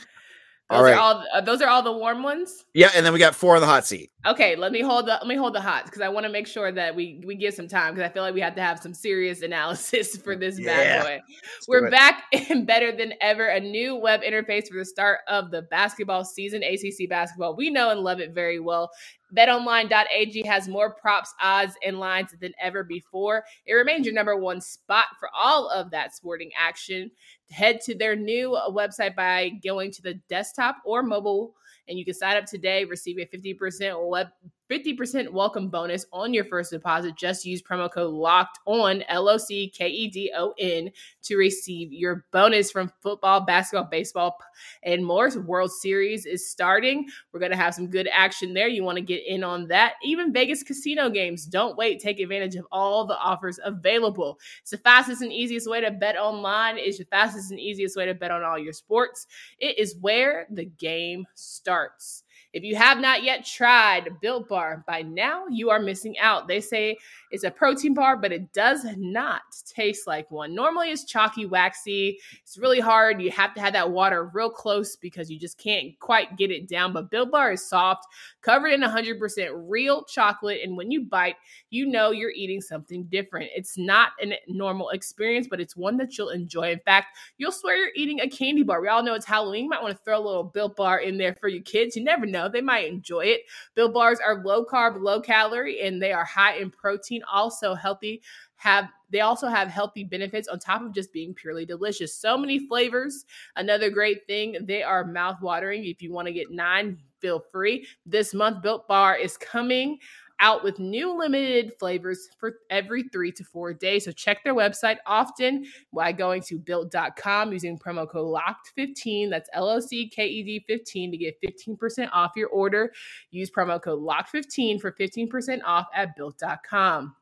Those 0.71 0.79
all 0.79 0.85
right. 0.85 0.95
Are 0.95 1.01
all, 1.01 1.25
uh, 1.35 1.41
those 1.43 1.61
are 1.61 1.69
all 1.69 1.83
the 1.83 1.93
warm 1.93 2.23
ones. 2.23 2.65
Yeah, 2.73 2.91
and 2.95 3.05
then 3.05 3.13
we 3.13 3.19
got 3.19 3.35
four 3.35 3.57
on 3.57 3.61
the 3.61 3.67
hot 3.67 3.87
seat. 3.87 4.11
Okay, 4.25 4.57
let 4.57 4.73
me 4.73 4.81
hold 4.81 5.07
the 5.07 5.13
let 5.13 5.27
me 5.27 5.35
hold 5.35 5.55
the 5.55 5.61
hot 5.61 5.85
because 5.85 6.01
I 6.01 6.09
want 6.09 6.25
to 6.25 6.33
make 6.33 6.47
sure 6.47 6.73
that 6.73 6.95
we 6.95 7.21
we 7.27 7.35
give 7.35 7.53
some 7.53 7.69
time 7.69 7.95
because 7.95 8.09
I 8.09 8.13
feel 8.13 8.23
like 8.23 8.33
we 8.33 8.41
have 8.41 8.55
to 8.55 8.63
have 8.63 8.79
some 8.79 8.95
serious 8.95 9.43
analysis 9.43 10.17
for 10.17 10.35
this 10.35 10.59
yeah. 10.59 10.67
bad 10.67 11.03
boy. 11.03 11.21
Let's 11.27 11.69
We're 11.69 11.91
back 11.91 12.23
and 12.51 12.67
better 12.67 12.91
than 12.91 13.13
ever. 13.21 13.49
A 13.49 13.61
new 13.61 13.97
web 13.97 14.23
interface 14.23 14.69
for 14.69 14.79
the 14.79 14.85
start 14.85 15.21
of 15.29 15.51
the 15.51 15.63
basketball 15.63 16.25
season, 16.25 16.63
ACC 16.63 17.09
basketball. 17.09 17.55
We 17.55 17.69
know 17.69 17.91
and 17.91 18.01
love 18.01 18.21
it 18.21 18.33
very 18.33 18.61
well. 18.61 18.91
BetOnline.ag 19.37 20.47
has 20.47 20.69
more 20.69 20.95
props, 20.95 21.35
odds, 21.41 21.75
and 21.85 21.99
lines 21.99 22.35
than 22.41 22.53
ever 22.61 22.85
before. 22.85 23.45
It 23.67 23.75
remains 23.75 24.07
your 24.07 24.15
number 24.15 24.37
one 24.37 24.61
spot 24.61 25.07
for 25.19 25.29
all 25.35 25.69
of 25.69 25.91
that 25.91 26.15
sporting 26.15 26.51
action. 26.59 27.11
Head 27.51 27.81
to 27.83 27.95
their 27.97 28.17
new 28.17 28.59
website 28.71 29.15
by 29.15 29.51
going 29.65 29.91
to 29.93 30.03
the 30.03 30.15
desktop 30.29 30.77
or 30.85 31.03
mobile 31.03 31.55
and 31.89 31.99
you 31.99 32.05
can 32.05 32.15
sign 32.15 32.37
up 32.37 32.47
today, 32.47 32.85
receive 32.85 33.19
a 33.19 33.27
50% 33.27 34.09
web 34.09 34.29
50% 34.73 35.29
welcome 35.29 35.69
bonus 35.69 36.07
on 36.15 36.33
your 36.33 36.47
first 36.47 36.71
deposit. 36.71 37.15
Just 37.15 37.45
use 37.45 37.61
promo 37.61 37.93
code 37.93 38.15
locked 38.15 38.59
on 38.65 39.03
L 39.03 39.29
O 39.29 39.37
C 39.37 39.69
K 39.69 39.87
E 39.87 40.09
D 40.09 40.33
O 40.35 40.55
N 40.59 40.91
to 41.25 41.37
receive 41.37 41.93
your 41.93 42.25
bonus 42.31 42.71
from 42.71 42.91
football, 43.03 43.43
basketball, 43.43 43.91
baseball, 43.91 44.39
and 44.83 45.05
more. 45.05 45.29
World 45.47 45.71
Series 45.71 46.25
is 46.25 46.51
starting. 46.51 47.07
We're 47.33 47.41
going 47.41 47.53
to 47.53 47.59
have 47.59 47.75
some 47.75 47.89
good 47.89 48.09
action 48.11 48.55
there. 48.55 48.67
You 48.67 48.83
want 48.83 48.97
to 48.97 49.03
get 49.03 49.27
in 49.27 49.45
on 49.45 49.69
that. 49.69 49.95
Even 50.03 50.33
Vegas 50.33 50.63
casino 50.63 51.11
games. 51.11 51.45
Don't 51.45 51.77
wait. 51.77 52.01
Take 52.01 52.19
advantage 52.19 52.57
of 52.57 52.67
all 52.73 53.05
the 53.05 53.19
offers 53.19 53.61
available. 53.63 54.39
It's 54.63 54.71
the 54.71 54.79
fastest 54.79 55.21
and 55.21 55.31
easiest 55.31 55.69
way 55.69 55.83
to 55.83 55.91
bet 55.91 56.17
online. 56.17 56.79
It's 56.79 56.97
the 56.97 57.05
fastest 57.05 57.51
and 57.51 57.61
easiest 57.61 57.95
way 57.95 58.07
to 58.07 58.15
bet 58.15 58.31
on 58.31 58.43
all 58.43 58.59
your 58.59 58.73
sports. 58.73 59.27
It 59.59 59.79
is 59.79 59.97
where 60.01 60.47
the 60.51 60.65
game 60.65 61.27
starts. 61.35 62.22
If 62.53 62.63
you 62.63 62.77
have 62.77 62.99
not 62.99 63.23
yet 63.23 63.45
tried 63.45 64.21
Built 64.21 64.49
Bar, 64.49 64.85
by 64.87 65.03
now 65.03 65.47
you 65.49 65.71
are 65.71 65.81
missing 65.81 66.19
out. 66.19 66.49
They 66.49 66.61
say 66.61 66.97
it's 67.31 67.45
a 67.45 67.51
protein 67.51 67.95
bar, 67.95 68.17
but 68.17 68.33
it 68.33 68.53
does 68.53 68.87
not 68.97 69.43
taste 69.67 70.07
like 70.07 70.31
one. 70.31 70.55
Normally 70.55 70.91
it's 70.91 71.05
chalky, 71.05 71.47
waxy. 71.47 72.19
It's 72.43 72.59
really 72.59 72.81
hard. 72.81 73.21
You 73.21 73.31
have 73.31 73.55
to 73.55 73.61
have 73.61 73.73
that 73.75 73.91
water 73.91 74.31
real 74.35 74.51
close 74.51 74.97
because 74.97 75.31
you 75.31 75.39
just 75.39 75.59
can't 75.59 75.99
quite 75.99 76.37
get 76.37 76.51
it 76.51 76.69
down. 76.69 76.93
But 76.93 77.11
Built 77.11 77.31
Bar 77.31 77.53
is 77.53 77.67
soft, 77.67 78.07
covered 78.41 78.69
in 78.69 78.83
100% 78.83 79.65
real 79.69 80.05
chocolate. 80.05 80.61
And 80.63 80.77
when 80.77 80.91
you 80.91 81.03
bite, 81.03 81.37
you 81.71 81.87
know 81.87 82.11
you're 82.11 82.31
eating 82.31 82.61
something 82.61 83.05
different. 83.05 83.51
It's 83.55 83.79
not 83.79 84.11
a 84.23 84.39
normal 84.47 84.91
experience, 84.91 85.47
but 85.49 85.61
it's 85.61 85.77
one 85.77 85.97
that 85.99 86.17
you'll 86.17 86.31
enjoy. 86.31 86.71
In 86.71 86.81
fact, 86.81 87.17
you'll 87.39 87.53
swear 87.53 87.77
you're 87.77 87.95
eating 87.97 88.21
a 88.21 88.29
candy 88.29 88.63
bar. 88.63 88.81
We 88.81 88.89
all 88.89 89.03
know 89.03 89.15
it's 89.15 89.27
Halloween. 89.27 89.65
You 89.65 89.71
might 89.71 89.83
want 89.83 89.97
to 89.97 90.05
throw 90.05 90.19
a 90.19 90.25
little 90.25 90.45
Built 90.45 90.77
Bar 90.77 91.01
in 91.01 91.17
there 91.17 91.35
for 91.35 91.49
your 91.49 91.63
kids. 91.63 91.97
You 91.97 92.05
never 92.05 92.23
never 92.23 92.27
know. 92.43 92.49
They 92.49 92.61
might 92.61 92.89
enjoy 92.89 93.27
it. 93.27 93.43
Built 93.75 93.95
bars 93.95 94.19
are 94.25 94.43
low 94.45 94.65
carb, 94.65 95.01
low 95.01 95.21
calorie, 95.21 95.81
and 95.81 96.01
they 96.03 96.13
are 96.13 96.25
high 96.25 96.57
in 96.57 96.71
protein, 96.71 97.23
also 97.31 97.75
healthy. 97.75 98.23
Have 98.57 98.89
they 99.11 99.21
also 99.21 99.49
have 99.49 99.69
healthy 99.69 100.05
benefits 100.05 100.49
on 100.49 100.59
top 100.59 100.83
of 100.83 100.95
just 100.95 101.13
being 101.13 101.35
purely 101.35 101.67
delicious. 101.67 102.15
So 102.15 102.39
many 102.39 102.67
flavors. 102.67 103.27
Another 103.57 103.91
great 103.91 104.27
thing, 104.27 104.57
they 104.63 104.83
are 104.83 105.05
mouth 105.05 105.43
watering. 105.43 105.85
If 105.85 106.01
you 106.01 106.13
want 106.13 106.29
to 106.29 106.33
get 106.33 106.51
nine, 106.51 106.99
feel 107.21 107.45
free. 107.53 107.87
This 108.07 108.33
month, 108.33 108.63
Built 108.63 108.89
Bar 108.89 109.17
is 109.17 109.37
coming 109.37 109.99
out 110.43 110.65
with 110.65 110.79
new 110.79 111.17
limited 111.17 111.73
flavors 111.79 112.29
for 112.39 112.57
every 112.69 113.05
three 113.05 113.33
to 113.33 113.45
four 113.45 113.73
days. 113.73 114.05
So 114.05 114.13
check 114.13 114.45
their 114.45 114.55
website 114.55 114.99
often 115.07 115.65
by 115.95 116.13
going 116.13 116.43
to 116.43 116.59
built.com 116.59 117.53
using 117.53 117.79
promo 117.79 118.07
code 118.11 118.37
LOCKED15. 118.37 119.31
That's 119.31 119.49
L 119.55 119.69
O 119.69 119.81
C 119.81 120.09
K 120.09 120.27
E 120.27 120.43
D 120.43 120.65
15 120.69 121.13
to 121.13 121.17
get 121.17 121.37
15% 121.41 122.11
off 122.13 122.33
your 122.37 122.49
order. 122.49 122.93
Use 123.31 123.51
promo 123.51 123.81
code 123.81 124.01
LOCKED15 124.01 124.81
for 124.81 124.93
15% 124.93 125.61
off 125.65 125.87
at 125.95 126.15
built.com. 126.17 127.15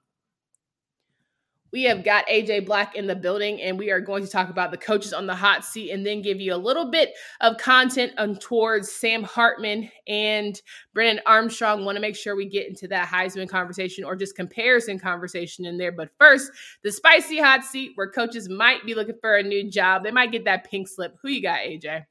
We 1.72 1.85
have 1.85 2.04
got 2.04 2.26
AJ 2.26 2.66
Black 2.66 2.96
in 2.96 3.06
the 3.06 3.14
building, 3.14 3.61
and 3.62 3.78
we 3.78 3.90
are 3.90 4.00
going 4.00 4.24
to 4.24 4.30
talk 4.30 4.50
about 4.50 4.70
the 4.70 4.76
coaches 4.76 5.12
on 5.12 5.26
the 5.26 5.35
hot 5.35 5.64
seat 5.64 5.90
and 5.90 6.04
then 6.04 6.22
give 6.22 6.40
you 6.40 6.54
a 6.54 6.56
little 6.56 6.90
bit 6.90 7.12
of 7.40 7.59
content 7.59 8.12
on 8.18 8.37
towards 8.37 8.90
Sam 8.90 9.22
Hartman 9.22 9.90
and 10.06 10.61
Brennan 10.94 11.20
Armstrong. 11.26 11.85
Want 11.85 11.96
to 11.96 12.02
make 12.02 12.16
sure 12.16 12.35
we 12.35 12.48
get 12.48 12.68
into 12.68 12.88
that 12.88 13.09
Heisman 13.09 13.48
conversation 13.48 14.04
or 14.04 14.16
just 14.16 14.37
comparison 14.37 14.98
conversation 14.98 15.64
in 15.64 15.78
there. 15.78 15.92
But 15.92 16.11
first, 16.18 16.50
the 16.83 16.92
spicy 16.92 17.38
hot 17.38 17.64
seat 17.64 17.92
where 17.94 18.11
coaches 18.11 18.48
might 18.48 18.85
be 18.85 18.94
looking 18.94 19.18
for 19.20 19.37
a 19.37 19.42
new 19.42 19.70
job. 19.70 20.02
They 20.02 20.11
might 20.11 20.33
get 20.33 20.44
that 20.44 20.68
pink 20.68 20.88
slip. 20.88 21.16
Who 21.22 21.28
you 21.28 21.42
got, 21.42 21.61
AJ? 21.61 22.04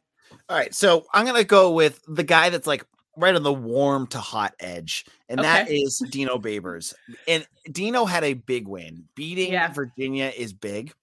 All 0.47 0.57
right, 0.57 0.73
so 0.73 1.05
I'm 1.13 1.25
gonna 1.25 1.43
go 1.43 1.71
with 1.71 2.01
the 2.07 2.23
guy 2.23 2.49
that's 2.49 2.67
like 2.67 2.85
right 3.19 3.35
on 3.35 3.43
the 3.43 3.53
warm 3.53 4.07
to 4.07 4.17
hot 4.17 4.55
edge, 4.59 5.05
and 5.27 5.39
okay. 5.39 5.47
that 5.47 5.71
is 5.71 6.01
Dino 6.09 6.37
Babers. 6.37 6.93
And 7.27 7.45
Dino 7.71 8.05
had 8.05 8.23
a 8.23 8.33
big 8.33 8.67
win. 8.67 9.05
Beating 9.15 9.53
yeah. 9.53 9.71
Virginia 9.71 10.31
is 10.35 10.53
big. 10.53 10.93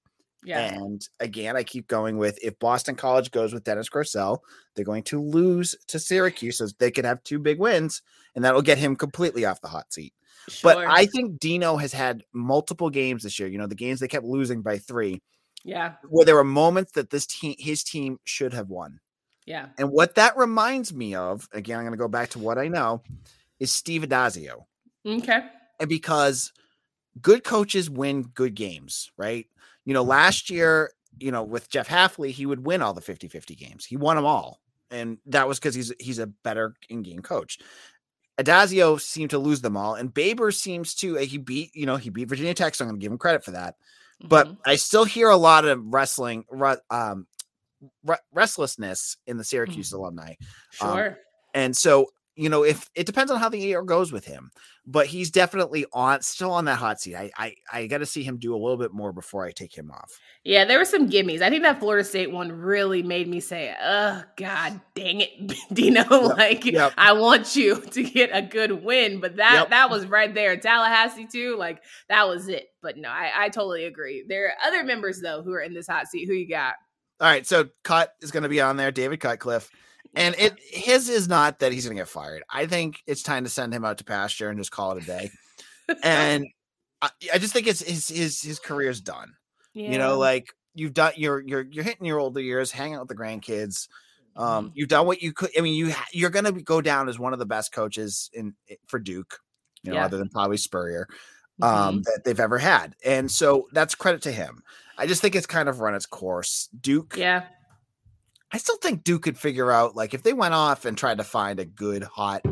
Yeah. 0.44 0.74
And 0.74 1.07
again, 1.18 1.57
I 1.57 1.64
keep 1.64 1.88
going 1.88 2.18
with 2.18 2.38
if 2.42 2.59
Boston 2.59 2.94
College 2.94 3.33
goes 3.33 3.52
with 3.52 3.64
Dennis 3.64 3.88
Grosel, 3.88 4.38
they're 4.74 4.85
going 4.85 5.02
to 5.05 5.20
lose 5.20 5.74
to 5.88 5.98
Syracuse, 5.98 6.59
so 6.59 6.68
they 6.79 6.90
can 6.90 7.05
have 7.05 7.22
two 7.24 7.38
big 7.38 7.59
wins, 7.59 8.02
and 8.35 8.44
that'll 8.44 8.62
get 8.62 8.79
him 8.79 8.94
completely 8.94 9.44
off 9.44 9.61
the 9.61 9.68
hot 9.68 9.92
seat. 9.92 10.12
Sure. 10.48 10.74
But 10.74 10.87
I 10.87 11.07
think 11.07 11.40
Dino 11.40 11.76
has 11.76 11.92
had 11.92 12.22
multiple 12.33 12.90
games 12.90 13.24
this 13.24 13.38
year. 13.38 13.48
You 13.48 13.59
know, 13.59 13.66
the 13.66 13.74
games 13.74 13.98
they 13.98 14.09
kept 14.09 14.24
losing 14.24 14.62
by 14.62 14.79
three. 14.79 15.20
Yeah. 15.64 15.94
Where 16.09 16.24
there 16.24 16.37
were 16.37 16.44
moments 16.44 16.92
that 16.92 17.11
this 17.11 17.26
team, 17.26 17.57
his 17.59 17.83
team, 17.83 18.20
should 18.24 18.55
have 18.55 18.68
won. 18.68 19.00
Yeah. 19.46 19.68
And 19.78 19.90
what 19.90 20.16
that 20.16 20.37
reminds 20.37 20.92
me 20.92 21.14
of, 21.14 21.48
again, 21.52 21.78
I'm 21.78 21.85
going 21.85 21.92
to 21.92 21.98
go 21.98 22.09
back 22.09 22.30
to 22.30 22.38
what 22.38 22.59
I 22.59 22.68
know, 22.68 23.02
is 23.61 23.70
Steve 23.70 24.02
Addazio. 24.02 24.64
Okay. 25.06 25.40
And 25.78 25.88
because 25.88 26.52
good 27.22 27.44
coaches 27.44 27.88
win 27.88 28.22
good 28.22 28.54
games, 28.54 29.11
right? 29.16 29.46
You 29.85 29.94
know, 29.94 30.02
last 30.02 30.50
year, 30.50 30.90
you 31.18 31.30
know, 31.30 31.44
with 31.44 31.70
Jeff 31.70 31.88
Hafley, 31.88 32.30
he 32.30 32.44
would 32.44 32.66
win 32.66 32.82
all 32.82 32.92
the 32.92 33.00
50 33.00 33.28
50 33.28 33.54
games. 33.54 33.85
He 33.85 33.96
won 33.96 34.16
them 34.16 34.26
all. 34.26 34.61
And 34.90 35.18
that 35.26 35.48
was 35.48 35.59
because 35.59 35.74
he's 35.74 35.92
he's 35.98 36.20
a 36.20 36.26
better 36.26 36.74
in-game 36.88 37.20
coach. 37.20 37.59
Adazio 38.38 39.00
seemed 39.00 39.30
to 39.30 39.38
lose 39.38 39.61
them 39.61 39.76
all, 39.76 39.94
and 39.94 40.14
Baber 40.14 40.52
seems 40.52 40.94
to 40.96 41.18
uh, 41.18 41.22
he 41.22 41.38
beat 41.38 41.74
you 41.74 41.87
know 41.87 41.96
he 41.96 42.11
beat 42.11 42.28
Virginia 42.28 42.54
Tech, 42.54 42.74
so 42.74 42.85
I'm 42.85 42.90
going 42.90 43.00
to 43.00 43.04
give 43.04 43.11
him 43.11 43.18
credit 43.18 43.42
for 43.42 43.50
that. 43.52 43.74
Mm-hmm. 44.20 44.28
But 44.28 44.56
I 44.64 44.76
still 44.76 45.04
hear 45.04 45.28
a 45.28 45.37
lot 45.37 45.64
of 45.64 45.82
wrestling 45.85 46.44
um, 46.88 47.26
re- 48.05 48.17
restlessness 48.33 49.17
in 49.27 49.37
the 49.37 49.45
Syracuse 49.45 49.91
mm. 49.91 49.99
alumni. 49.99 50.35
Um, 50.81 50.95
sure. 50.95 51.09
Um, 51.09 51.17
and 51.55 51.77
so, 51.77 52.07
you 52.37 52.51
know, 52.51 52.65
if 52.65 52.91
it 52.95 53.07
depends 53.07 53.33
on 53.33 53.41
how 53.41 53.49
the 53.49 53.59
year 53.59 53.83
goes 53.83 54.12
with 54.12 54.27
him, 54.27 54.51
but 54.87 55.07
he's 55.07 55.31
definitely 55.31 55.87
on 55.93 56.21
still 56.21 56.53
on 56.53 56.67
that 56.67 56.77
hot 56.77 57.01
seat. 57.01 57.17
I 57.17 57.31
I, 57.37 57.55
I 57.73 57.87
got 57.87 57.99
to 57.99 58.07
see 58.07 58.23
him 58.23 58.39
do 58.39 58.55
a 58.55 58.59
little 58.59 58.77
bit 58.77 58.93
more 58.93 59.12
before 59.12 59.45
I 59.45 59.51
take 59.51 59.77
him 59.77 59.91
off. 59.91 60.12
Yeah, 60.45 60.65
there 60.65 60.79
were 60.79 60.85
some 60.85 61.09
gimmies. 61.09 61.41
I 61.41 61.51
think 61.51 61.62
that 61.62 61.81
Florida 61.81 62.05
State 62.05 62.31
one 62.31 62.53
really 62.53 63.03
made 63.03 63.27
me 63.27 63.41
say, 63.41 63.75
"Oh 63.83 64.23
God, 64.37 64.81
dang 64.95 65.23
it, 65.23 65.31
Dino! 65.73 66.03
Yep. 66.09 66.37
Like 66.37 66.65
yep. 66.67 66.93
I 66.97 67.12
want 67.12 67.57
you 67.57 67.81
to 67.93 68.03
get 68.03 68.31
a 68.33 68.43
good 68.43 68.85
win." 68.85 69.21
But 69.21 69.37
that 69.37 69.55
yep. 69.55 69.71
that 69.71 69.91
was 69.91 70.07
right 70.07 70.33
there. 70.33 70.57
Tallahassee 70.57 71.27
too. 71.27 71.57
Like 71.57 71.83
that 72.09 72.29
was 72.29 72.49
it. 72.49 72.69
But 72.83 72.97
no, 72.97 73.09
I, 73.09 73.33
I 73.35 73.49
totally 73.49 73.87
agree. 73.87 74.25
There 74.29 74.47
are 74.47 74.69
other 74.69 74.85
members 74.85 75.21
though 75.21 75.43
who 75.43 75.53
are 75.53 75.62
in 75.62 75.75
this 75.75 75.89
hot 75.89 76.07
seat. 76.07 76.27
Who 76.29 76.35
you 76.35 76.49
got? 76.49 76.75
All 77.20 77.29
right, 77.29 77.46
so 77.46 77.68
Cut 77.83 78.12
is 78.20 78.31
going 78.31 78.42
to 78.42 78.48
be 78.48 78.61
on 78.61 78.76
there, 78.76 78.90
David 78.90 79.20
Cutcliffe, 79.20 79.70
and 80.14 80.35
it 80.38 80.55
his 80.61 81.09
is 81.09 81.29
not 81.29 81.61
that 81.61 81.72
he's 81.72 81.87
going 81.87 81.96
to 81.96 82.00
get 82.00 82.09
fired. 82.09 82.42
I 82.50 82.66
think 82.66 83.02
it's 83.07 83.22
time 83.22 83.44
to 83.44 83.50
send 83.50 83.72
him 83.72 83.85
out 83.85 83.98
to 83.98 84.05
pasture 84.05 84.50
and 84.50 84.59
just 84.59 84.70
call 84.70 84.92
it 84.92 85.02
a 85.02 85.07
day. 85.07 85.31
and 86.02 86.46
I, 87.00 87.11
I, 87.33 87.38
just 87.38 87.52
think 87.52 87.66
it's 87.66 87.83
his 87.83 88.09
his 88.09 88.42
his 88.42 88.59
career's 88.59 89.00
done. 89.00 89.33
Yeah. 89.72 89.92
You 89.92 89.98
know, 89.98 90.18
like 90.18 90.55
you've 90.74 90.94
done 90.94 91.12
you're 91.16 91.40
you're 91.40 91.66
you're 91.70 91.85
hitting 91.85 92.07
your 92.07 92.18
older 92.18 92.40
years, 92.40 92.70
hanging 92.70 92.96
out 92.96 93.09
with 93.09 93.16
the 93.16 93.22
grandkids. 93.22 93.88
Um, 94.37 94.66
mm-hmm. 94.66 94.72
you've 94.74 94.88
done 94.88 95.07
what 95.07 95.22
you 95.22 95.33
could. 95.33 95.50
I 95.57 95.62
mean, 95.62 95.74
you 95.74 95.94
you're 96.12 96.31
going 96.31 96.44
to 96.44 96.52
go 96.52 96.81
down 96.81 97.09
as 97.09 97.18
one 97.18 97.33
of 97.33 97.38
the 97.38 97.46
best 97.46 97.72
coaches 97.72 98.31
in 98.33 98.55
for 98.87 98.98
Duke. 98.98 99.38
You 99.83 99.92
know, 99.92 99.98
yeah. 99.98 100.05
other 100.05 100.18
than 100.18 100.29
probably 100.29 100.57
Spurrier, 100.57 101.07
um, 101.62 101.71
mm-hmm. 101.71 102.01
that 102.03 102.23
they've 102.25 102.40
ever 102.40 102.59
had, 102.59 102.95
and 103.05 103.31
so 103.31 103.69
that's 103.73 103.95
credit 103.95 104.23
to 104.23 104.33
him. 104.33 104.62
I 104.99 105.07
just 105.07 105.21
think 105.21 105.35
it's 105.35 105.47
kind 105.47 105.69
of 105.69 105.81
run 105.81 105.95
its 105.95 106.07
course. 106.07 106.69
Duke, 106.81 107.16
yeah. 107.16 107.45
I 108.53 108.59
still 108.59 108.77
think 108.79 109.05
Duke 109.05 109.23
could 109.23 109.38
figure 109.38 109.71
out 109.71 109.97
like 109.97 110.14
if 110.14 110.23
they 110.23 110.33
went 110.33 110.55
off 110.55 110.85
and 110.85 110.97
tried 110.97 111.19
to 111.19 111.25
find 111.25 111.61
a 111.61 111.64
good 111.64 112.03
hot, 112.05 112.42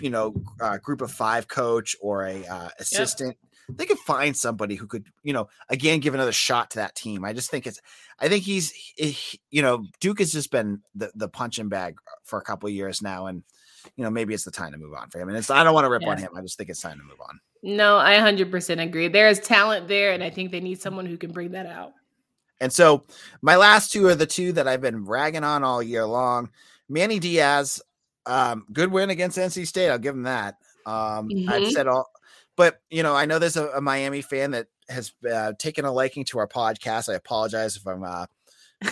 you 0.00 0.10
know, 0.10 0.34
uh, 0.60 0.78
group 0.78 1.00
of 1.00 1.10
five 1.10 1.48
coach 1.48 1.96
or 2.00 2.26
a 2.26 2.44
uh, 2.46 2.68
assistant, 2.78 3.36
they 3.68 3.86
could 3.86 3.98
find 3.98 4.36
somebody 4.36 4.74
who 4.74 4.86
could, 4.86 5.06
you 5.22 5.32
know, 5.32 5.48
again 5.68 6.00
give 6.00 6.14
another 6.14 6.32
shot 6.32 6.70
to 6.70 6.78
that 6.78 6.94
team. 6.94 7.24
I 7.24 7.32
just 7.32 7.50
think 7.50 7.66
it's, 7.66 7.80
I 8.20 8.28
think 8.28 8.44
he's, 8.44 8.70
he, 8.70 9.40
you 9.50 9.62
know, 9.62 9.86
Duke 10.00 10.18
has 10.18 10.32
just 10.32 10.50
been 10.50 10.82
the 10.94 11.10
the 11.14 11.28
punching 11.28 11.68
bag 11.68 11.96
for 12.24 12.38
a 12.38 12.44
couple 12.44 12.68
years 12.68 13.02
now, 13.02 13.26
and 13.26 13.42
you 13.96 14.04
know 14.04 14.10
maybe 14.10 14.34
it's 14.34 14.44
the 14.44 14.50
time 14.50 14.72
to 14.72 14.78
move 14.78 14.94
on 14.94 15.10
for 15.10 15.20
him. 15.20 15.28
And 15.28 15.36
it's 15.36 15.50
I 15.50 15.64
don't 15.64 15.74
want 15.74 15.86
to 15.86 15.90
rip 15.90 16.02
yeah. 16.02 16.10
on 16.10 16.18
him. 16.18 16.30
I 16.36 16.42
just 16.42 16.58
think 16.58 16.70
it's 16.70 16.82
time 16.82 16.98
to 16.98 17.04
move 17.04 17.20
on. 17.20 17.40
No, 17.62 17.96
I 17.96 18.14
100% 18.14 18.82
agree. 18.82 19.08
There 19.08 19.28
is 19.28 19.38
talent 19.38 19.86
there, 19.86 20.12
and 20.12 20.22
I 20.22 20.30
think 20.30 20.50
they 20.50 20.60
need 20.60 20.80
someone 20.80 21.06
who 21.06 21.16
can 21.16 21.30
bring 21.30 21.52
that 21.52 21.66
out. 21.66 21.92
And 22.60 22.72
so, 22.72 23.04
my 23.40 23.56
last 23.56 23.92
two 23.92 24.06
are 24.06 24.14
the 24.14 24.26
two 24.26 24.52
that 24.52 24.68
I've 24.68 24.80
been 24.80 25.04
ragging 25.04 25.44
on 25.44 25.64
all 25.64 25.82
year 25.82 26.04
long. 26.04 26.50
Manny 26.88 27.18
Diaz, 27.18 27.80
um, 28.26 28.66
good 28.72 28.90
win 28.90 29.10
against 29.10 29.38
NC 29.38 29.66
State. 29.66 29.90
I'll 29.90 29.98
give 29.98 30.14
him 30.14 30.24
that. 30.24 30.56
Um, 30.86 31.28
mm-hmm. 31.28 31.48
I've 31.48 31.70
said 31.70 31.86
all, 31.86 32.10
but 32.56 32.80
you 32.90 33.02
know, 33.02 33.14
I 33.14 33.26
know 33.26 33.38
there's 33.38 33.56
a, 33.56 33.68
a 33.68 33.80
Miami 33.80 34.22
fan 34.22 34.52
that 34.52 34.66
has 34.88 35.12
uh, 35.30 35.52
taken 35.58 35.84
a 35.84 35.92
liking 35.92 36.24
to 36.26 36.38
our 36.38 36.48
podcast. 36.48 37.08
I 37.08 37.14
apologize 37.14 37.76
if 37.76 37.86
I'm 37.86 38.04
uh, 38.04 38.26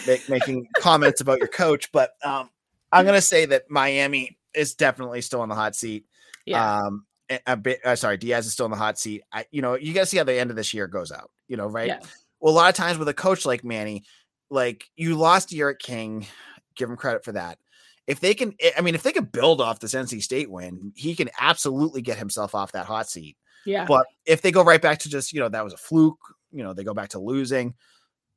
make, 0.07 0.29
making 0.29 0.67
comments 0.79 1.21
about 1.21 1.39
your 1.39 1.49
coach, 1.49 1.93
but 1.93 2.13
um, 2.25 2.51
I'm 2.93 3.05
going 3.05 3.17
to 3.17 3.21
say 3.21 3.47
that 3.47 3.71
Miami 3.71 4.39
is 4.55 4.75
definitely 4.75 5.21
still 5.21 5.43
on 5.43 5.49
the 5.49 5.55
hot 5.55 5.77
seat. 5.77 6.07
Yeah. 6.45 6.83
Um, 6.83 7.07
a 7.47 7.57
bit. 7.57 7.81
Uh, 7.85 7.97
sorry, 7.97 8.16
Diaz 8.16 8.47
is 8.47 8.53
still 8.53 8.66
in 8.66 8.73
the 8.73 8.77
hot 8.77 8.99
seat. 8.99 9.23
I, 9.33 9.47
you 9.51 9.62
know, 9.62 9.75
you 9.75 9.93
got 9.95 10.01
to 10.01 10.07
see 10.07 10.16
how 10.16 10.25
the 10.25 10.38
end 10.38 10.51
of 10.51 10.57
this 10.57 10.75
year 10.75 10.87
goes 10.87 11.12
out. 11.12 11.31
You 11.49 11.57
know, 11.57 11.66
right? 11.66 11.88
Yeah. 11.88 12.01
Well, 12.40 12.55
a 12.55 12.57
lot 12.57 12.69
of 12.69 12.75
times 12.75 12.99
with 12.99 13.09
a 13.09 13.14
coach 13.14 13.45
like 13.45 13.64
Manny, 13.64 14.05
like 14.51 14.85
you 14.97 15.16
lost 15.16 15.51
D'Eriq 15.51 15.79
King, 15.79 16.27
give 16.75 16.88
him 16.88 16.97
credit 16.97 17.25
for 17.25 17.33
that. 17.33 17.59
If 18.07 18.21
they 18.21 18.35
can, 18.35 18.55
I 18.77 18.81
mean, 18.81 18.95
if 18.95 19.03
they 19.03 19.12
can 19.12 19.25
build 19.25 19.61
off 19.61 19.79
this 19.79 19.95
NC 19.95 20.23
State 20.23 20.51
win, 20.51 20.93
he 20.97 21.14
can 21.14 21.31
absolutely 21.38 22.03
get 22.03 22.19
himself 22.19 22.55
off 22.55 22.73
that 22.73 22.87
hot 22.87 23.09
seat. 23.09 23.37
Yeah. 23.64 23.85
But 23.85 24.07
if 24.25 24.43
they 24.43 24.51
go 24.51 24.64
right 24.64 24.81
back 24.81 24.99
to 25.01 25.09
just, 25.09 25.33
you 25.33 25.40
know, 25.40 25.49
that 25.49 25.62
was 25.62 25.75
a 25.75 25.79
fluke, 25.79 26.19
you 26.51 26.64
know, 26.64 26.73
they 26.73 26.83
go 26.83 26.95
back 26.95 27.11
to 27.11 27.21
losing. 27.21 27.75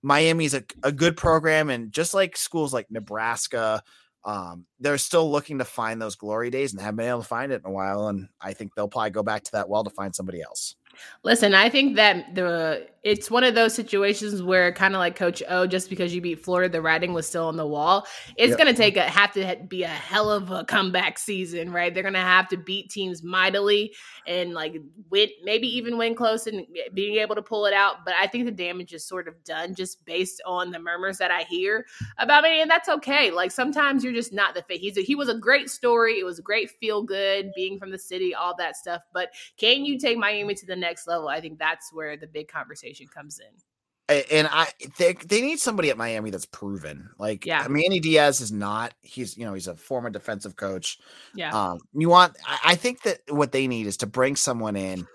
Miami's 0.03 0.53
a, 0.53 0.63
a 0.83 0.91
good 0.91 1.17
program. 1.17 1.69
And 1.69 1.91
just 1.91 2.13
like 2.13 2.37
schools 2.37 2.73
like 2.73 2.91
Nebraska, 2.91 3.81
um, 4.25 4.65
they're 4.79 4.97
still 4.97 5.29
looking 5.31 5.59
to 5.59 5.65
find 5.65 6.01
those 6.01 6.15
glory 6.15 6.49
days 6.49 6.73
and 6.73 6.81
haven't 6.81 6.97
been 6.97 7.09
able 7.09 7.21
to 7.21 7.27
find 7.27 7.51
it 7.51 7.61
in 7.63 7.69
a 7.69 7.73
while. 7.73 8.07
And 8.07 8.29
I 8.39 8.53
think 8.53 8.75
they'll 8.75 8.87
probably 8.87 9.09
go 9.09 9.23
back 9.23 9.43
to 9.43 9.51
that 9.53 9.69
well 9.69 9.83
to 9.83 9.89
find 9.89 10.15
somebody 10.15 10.41
else. 10.41 10.75
Listen, 11.23 11.53
I 11.53 11.69
think 11.69 11.95
that 11.95 12.35
the 12.35 12.87
it's 13.03 13.29
one 13.29 13.43
of 13.43 13.53
those 13.53 13.73
situations 13.73 14.41
where 14.41 14.71
kind 14.71 14.95
of 14.95 14.99
like 14.99 15.17
Coach 15.17 15.43
O, 15.49 15.67
just 15.67 15.89
because 15.89 16.15
you 16.15 16.21
beat 16.21 16.39
Florida, 16.43 16.71
the 16.71 16.81
writing 16.81 17.11
was 17.11 17.27
still 17.27 17.47
on 17.47 17.57
the 17.57 17.67
wall. 17.67 18.07
It's 18.37 18.51
yep. 18.51 18.57
going 18.57 18.73
to 18.73 18.81
take 18.81 18.95
a 18.95 19.01
have 19.01 19.33
to 19.33 19.57
be 19.67 19.83
a 19.83 19.87
hell 19.87 20.31
of 20.31 20.51
a 20.51 20.63
comeback 20.63 21.19
season, 21.19 21.73
right? 21.73 21.93
They're 21.93 22.03
going 22.03 22.13
to 22.13 22.19
have 22.19 22.47
to 22.49 22.57
beat 22.57 22.89
teams 22.89 23.21
mightily 23.21 23.93
and 24.25 24.53
like 24.53 24.75
win, 25.09 25.27
maybe 25.43 25.67
even 25.67 25.97
win 25.97 26.15
close 26.15 26.47
and 26.47 26.65
being 26.93 27.17
able 27.17 27.35
to 27.35 27.41
pull 27.41 27.65
it 27.65 27.73
out. 27.73 28.05
But 28.05 28.13
I 28.17 28.27
think 28.27 28.45
the 28.45 28.51
damage 28.51 28.93
is 28.93 29.05
sort 29.05 29.27
of 29.27 29.43
done 29.43 29.75
just 29.75 30.05
based 30.05 30.41
on 30.45 30.71
the 30.71 30.79
murmurs 30.79 31.17
that 31.17 31.29
I 31.29 31.43
hear 31.43 31.85
about 32.19 32.43
me, 32.43 32.61
and 32.61 32.71
that's 32.71 32.87
okay. 32.87 33.31
Like 33.31 33.51
sometimes 33.51 34.05
you're 34.05 34.13
just 34.13 34.31
not 34.31 34.55
the 34.55 34.61
fit. 34.61 34.79
He's 34.79 34.97
a, 34.97 35.01
he 35.01 35.15
was 35.15 35.27
a 35.27 35.37
great 35.37 35.69
story. 35.69 36.19
It 36.19 36.25
was 36.25 36.39
a 36.39 36.43
great 36.43 36.71
feel 36.79 37.03
good 37.03 37.51
being 37.53 37.79
from 37.79 37.91
the 37.91 37.99
city, 37.99 38.33
all 38.33 38.55
that 38.59 38.77
stuff. 38.77 39.01
But 39.13 39.29
can 39.57 39.83
you 39.83 39.99
take 39.99 40.17
Miami 40.17 40.55
to 40.55 40.65
the 40.65 40.75
next 40.77 41.05
level? 41.05 41.27
I 41.27 41.41
think 41.41 41.59
that's 41.59 41.91
where 41.91 42.15
the 42.15 42.27
big 42.27 42.47
conversation 42.47 42.92
comes 43.13 43.39
in. 43.39 44.23
and 44.31 44.47
I 44.51 44.67
they, 44.97 45.13
they 45.13 45.41
need 45.41 45.59
somebody 45.59 45.89
at 45.89 45.97
Miami 45.97 46.29
that's 46.29 46.45
proven. 46.45 47.09
Like 47.17 47.45
yeah. 47.45 47.65
Manny 47.69 47.99
Diaz 47.99 48.41
is 48.41 48.51
not. 48.51 48.93
He's 49.01 49.37
you 49.37 49.45
know 49.45 49.53
he's 49.53 49.67
a 49.67 49.75
former 49.75 50.09
defensive 50.09 50.55
coach. 50.55 50.99
Yeah. 51.35 51.51
Um, 51.51 51.79
you 51.93 52.09
want 52.09 52.35
I, 52.45 52.59
I 52.65 52.75
think 52.75 53.03
that 53.03 53.19
what 53.29 53.51
they 53.51 53.67
need 53.67 53.87
is 53.87 53.97
to 53.97 54.07
bring 54.07 54.35
someone 54.35 54.75
in, 54.75 55.07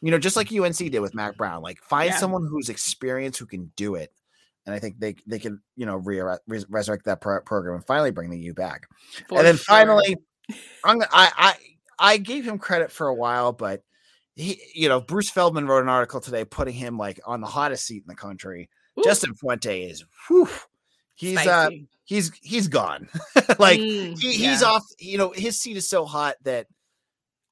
you 0.00 0.10
know, 0.10 0.18
just 0.18 0.36
like 0.36 0.52
UNC 0.52 0.76
did 0.76 1.00
with 1.00 1.14
Mack 1.14 1.36
Brown. 1.36 1.62
Like 1.62 1.78
find 1.82 2.10
yeah. 2.10 2.16
someone 2.16 2.46
who's 2.48 2.68
experienced 2.68 3.38
who 3.38 3.46
can 3.46 3.72
do 3.76 3.94
it. 3.96 4.12
And 4.64 4.74
I 4.74 4.78
think 4.78 4.98
they 4.98 5.16
they 5.26 5.38
can 5.38 5.60
you 5.76 5.86
know 5.86 5.96
re- 5.96 6.20
re- 6.46 6.64
resurrect 6.68 7.04
that 7.04 7.20
pro- 7.20 7.42
program 7.42 7.76
and 7.76 7.86
finally 7.86 8.10
bring 8.10 8.30
the 8.30 8.38
U 8.38 8.54
back. 8.54 8.86
For 9.28 9.38
and 9.38 9.46
then 9.46 9.56
sure. 9.56 9.64
finally, 9.64 10.16
I'm 10.84 11.02
I 11.02 11.06
I 11.36 11.54
I 11.98 12.16
gave 12.18 12.46
him 12.46 12.58
credit 12.58 12.92
for 12.92 13.08
a 13.08 13.14
while, 13.14 13.52
but 13.52 13.82
he, 14.36 14.60
you 14.74 14.88
know, 14.88 15.00
Bruce 15.00 15.30
Feldman 15.30 15.66
wrote 15.66 15.82
an 15.82 15.88
article 15.88 16.20
today 16.20 16.44
putting 16.44 16.74
him 16.74 16.98
like 16.98 17.20
on 17.24 17.40
the 17.40 17.46
hottest 17.46 17.86
seat 17.86 18.02
in 18.02 18.08
the 18.08 18.14
country. 18.14 18.68
Ooh. 18.98 19.02
Justin 19.02 19.34
Fuente 19.34 19.82
is, 19.82 20.04
whew, 20.28 20.48
he's 21.14 21.38
uh, 21.38 21.42
Spicy. 21.42 21.80
uh, 21.82 21.96
he's 22.04 22.32
he's 22.42 22.68
gone. 22.68 23.08
like 23.58 23.80
mm, 23.80 24.18
he, 24.18 24.32
he's 24.32 24.62
yeah. 24.62 24.68
off. 24.68 24.82
You 24.98 25.18
know, 25.18 25.30
his 25.30 25.60
seat 25.60 25.76
is 25.76 25.88
so 25.88 26.04
hot 26.04 26.36
that 26.44 26.66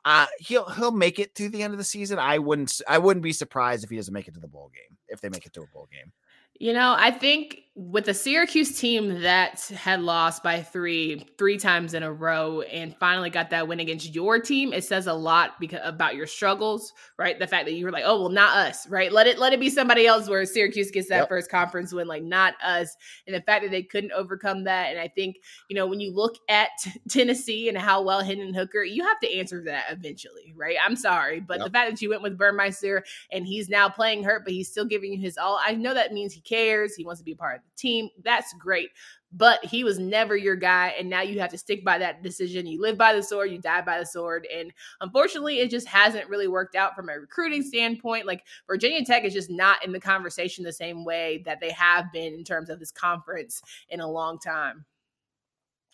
uh 0.05 0.27
he'll 0.39 0.69
he'll 0.69 0.93
make 0.93 1.19
it 1.19 1.35
to 1.37 1.49
the 1.49 1.63
end 1.63 1.73
of 1.73 1.79
the 1.79 1.85
season. 1.85 2.19
I 2.19 2.39
wouldn't 2.39 2.81
I 2.87 2.99
wouldn't 2.99 3.25
be 3.25 3.33
surprised 3.33 3.83
if 3.85 3.91
he 3.91 3.97
doesn't 3.97 4.15
make 4.15 4.29
it 4.29 4.35
to 4.35 4.41
the 4.41 4.49
bowl 4.49 4.71
game 4.73 4.99
if 5.09 5.21
they 5.21 5.31
make 5.31 5.47
it 5.47 5.55
to 5.55 5.63
a 5.63 5.67
bowl 5.67 5.89
game. 5.91 6.13
You 6.59 6.73
know, 6.73 6.95
I 6.97 7.11
think 7.11 7.63
with 7.77 8.05
the 8.05 8.15
Syracuse 8.15 8.79
team 8.79 9.23
that 9.23 9.61
had 9.75 10.01
lost 10.01 10.45
by 10.45 10.63
three 10.63 11.27
three 11.37 11.59
times 11.59 11.93
in 11.93 12.05
a 12.05 12.13
row 12.13 12.61
and 12.61 12.97
finally 12.99 13.31
got 13.31 13.51
that 13.51 13.67
win 13.67 13.81
against 13.81 14.15
your 14.15 14.39
team, 14.39 14.73
it 14.73 14.85
says 14.85 15.09
a 15.09 15.13
lot 15.13 15.59
because 15.59 15.81
about 15.83 16.15
your 16.15 16.29
struggles, 16.29 16.93
right? 17.19 17.37
The 17.37 17.49
fact 17.49 17.65
that 17.65 17.73
you 17.73 17.85
were 17.85 17.91
like, 17.91 18.05
oh 18.07 18.21
well, 18.21 18.29
not 18.29 18.57
us, 18.57 18.89
right? 18.89 19.11
Let 19.11 19.27
it 19.27 19.41
let 19.41 19.53
it 19.53 19.59
be 19.59 19.71
somebody 19.71 20.07
else 20.07 20.29
where 20.29 20.45
Syracuse 20.47 20.93
gets 20.93 21.09
that 21.09 21.23
yep. 21.23 21.29
first 21.29 21.51
conference 21.51 21.93
win, 21.93 22.07
like 22.07 22.23
not 22.23 22.55
us. 22.63 22.97
And 23.27 23.35
the 23.35 23.41
fact 23.41 23.65
that 23.65 23.73
they 23.73 23.83
couldn't 23.83 24.13
overcome 24.13 24.65
that, 24.65 24.91
and 24.91 25.01
I 25.01 25.09
think 25.09 25.39
you 25.69 25.75
know 25.75 25.89
when 25.89 25.99
you 25.99 26.15
look 26.15 26.37
at 26.49 26.71
Tennessee 27.09 27.69
and 27.69 27.77
how 27.77 28.03
well 28.03 28.23
Hendon 28.23 28.55
Hooker, 28.55 28.85
you 28.85 29.03
have 29.03 29.19
to 29.19 29.35
answer 29.37 29.65
that 29.65 29.87
eventually, 29.91 30.55
right? 30.57 30.77
I'm 30.81 30.95
sorry, 30.95 31.41
but 31.41 31.59
yep. 31.59 31.67
the 31.67 31.73
fact 31.73 31.91
that 31.91 32.01
you 32.01 32.11
went 32.11 32.23
with 32.23 32.39
Burmeister 32.39 33.03
and 33.33 33.45
he's 33.45 33.69
now 33.69 33.89
playing 33.89 34.23
hurt, 34.23 34.45
but 34.45 34.53
he's 34.53 34.71
still 34.71 34.85
giving 34.85 35.13
you 35.13 35.21
his 35.21 35.37
all, 35.37 35.59
I 35.61 35.73
know 35.75 35.93
that 35.93 36.13
means 36.13 36.33
he 36.33 36.41
cares. 36.41 36.95
He 36.95 37.05
wants 37.05 37.21
to 37.21 37.25
be 37.25 37.33
a 37.33 37.37
part 37.37 37.57
of 37.57 37.64
team. 37.77 38.09
That's 38.23 38.53
great. 38.55 38.91
But 39.33 39.65
he 39.65 39.83
was 39.83 39.99
never 39.99 40.37
your 40.37 40.55
guy. 40.55 40.95
And 40.99 41.11
now 41.11 41.23
you 41.23 41.41
have 41.41 41.51
to 41.51 41.59
stick 41.59 41.85
by 41.85 41.99
that 41.99 42.23
decision. 42.23 42.67
You 42.67 42.81
live 42.81 42.97
by 42.97 43.15
the 43.15 43.23
sword, 43.23 43.51
you 43.51 43.59
die 43.59 43.81
by 43.81 43.99
the 43.99 44.07
sword. 44.07 44.47
And 44.55 44.73
unfortunately, 45.01 45.59
it 45.59 45.71
just 45.71 45.89
hasn't 45.89 46.29
really 46.29 46.47
worked 46.47 46.77
out 46.77 46.95
from 46.95 47.09
a 47.09 47.19
recruiting 47.19 47.63
standpoint. 47.63 48.27
Like 48.27 48.45
Virginia 48.69 49.05
Tech 49.05 49.25
is 49.25 49.33
just 49.33 49.51
not 49.51 49.85
in 49.85 49.93
the 49.93 50.01
conversation 50.01 50.65
the 50.65 50.73
same 50.73 51.05
way 51.05 51.43
that 51.47 51.61
they 51.61 51.73
have 51.73 52.13
been 52.13 52.33
in 52.33 52.45
terms 52.45 52.71
of 52.71 52.79
this 52.79 52.93
conference 52.93 53.61
in 53.89 54.01
a 54.01 54.11
long 54.11 54.39
time. 54.39 54.85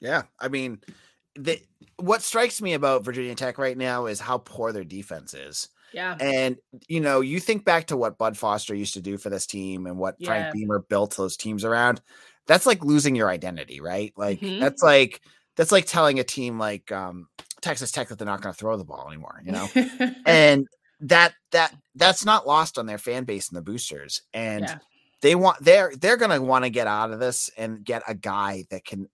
Yeah. 0.01 0.23
I 0.39 0.49
mean, 0.49 0.81
the, 1.35 1.63
what 1.97 2.23
strikes 2.23 2.61
me 2.61 2.75
about 2.75 3.05
Virginia 3.05 3.35
Tech 3.35 3.57
right 3.57 3.77
now 3.77 4.07
is 4.07 4.21
how 4.21 4.39
poor 4.39 4.73
their 4.73 4.85
defense 4.85 5.33
is. 5.33 5.69
Yeah. 5.93 6.17
And 6.21 6.57
you 6.89 7.01
know, 7.01 7.21
you 7.21 7.41
think 7.41 7.65
back 7.65 7.87
to 7.87 7.97
what 7.97 8.19
Bud 8.19 8.37
Foster 8.37 8.75
used 8.75 8.95
to 8.95 9.01
do 9.01 9.19
for 9.19 9.31
this 9.31 9.47
team 9.47 9.87
and 9.87 9.99
what 9.99 10.17
yeah. 10.19 10.29
Frank 10.29 10.55
Beamer 10.55 10.81
built 10.81 11.17
those 11.17 11.37
teams 11.37 11.65
around. 11.65 12.01
That's 12.47 12.67
like 12.67 12.85
losing 12.85 13.15
your 13.15 13.29
identity, 13.29 13.81
right? 13.81 14.13
Like 14.17 14.41
mm-hmm. 14.41 14.61
that's 14.61 14.83
like 14.83 15.21
that's 15.57 15.73
like 15.73 15.87
telling 15.87 16.19
a 16.19 16.25
team 16.25 16.59
like 16.59 16.91
um 16.93 17.29
Texas 17.61 17.93
Tech 17.93 18.09
that 18.09 18.19
they're 18.19 18.27
not 18.27 18.41
going 18.41 18.53
to 18.53 18.59
throw 18.59 18.77
the 18.77 18.85
ball 18.85 19.07
anymore, 19.09 19.43
you 19.45 19.53
know? 19.53 19.69
and 20.27 20.67
that 21.01 21.35
that 21.53 21.75
that's 21.95 22.25
not 22.25 22.47
lost 22.47 22.79
on 22.79 22.87
their 22.87 22.99
fan 22.99 23.25
base 23.25 23.49
and 23.49 23.57
the 23.57 23.63
boosters. 23.63 24.23
And 24.33 24.65
yeah. 24.65 24.79
they 25.23 25.35
want 25.35 25.63
they're 25.63 25.93
they're 25.99 26.17
going 26.17 26.31
to 26.31 26.43
want 26.43 26.65
to 26.65 26.71
get 26.71 26.87
out 26.87 27.11
of 27.11 27.21
this 27.21 27.51
and 27.57 27.85
get 27.85 28.03
a 28.07 28.15
guy 28.15 28.65
that 28.71 28.85
can 28.85 29.09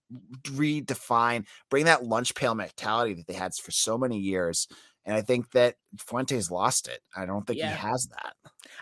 redefine 0.45 1.47
bring 1.71 1.87
that 1.87 2.05
lunch 2.05 2.35
pail 2.35 2.55
mentality 2.55 3.15
that 3.15 3.27
they 3.27 3.35
had 3.35 3.55
for 3.55 3.71
so 3.71 3.97
many 3.99 4.19
years 4.19 4.69
and 5.07 5.15
I 5.15 5.23
think 5.23 5.53
that 5.53 5.77
Fuente's 5.99 6.51
lost 6.51 6.89
it. 6.89 7.01
I 7.17 7.25
don't 7.25 7.47
think 7.47 7.61
yeah. 7.61 7.71
he 7.71 7.77
has 7.77 8.09
that. 8.09 8.35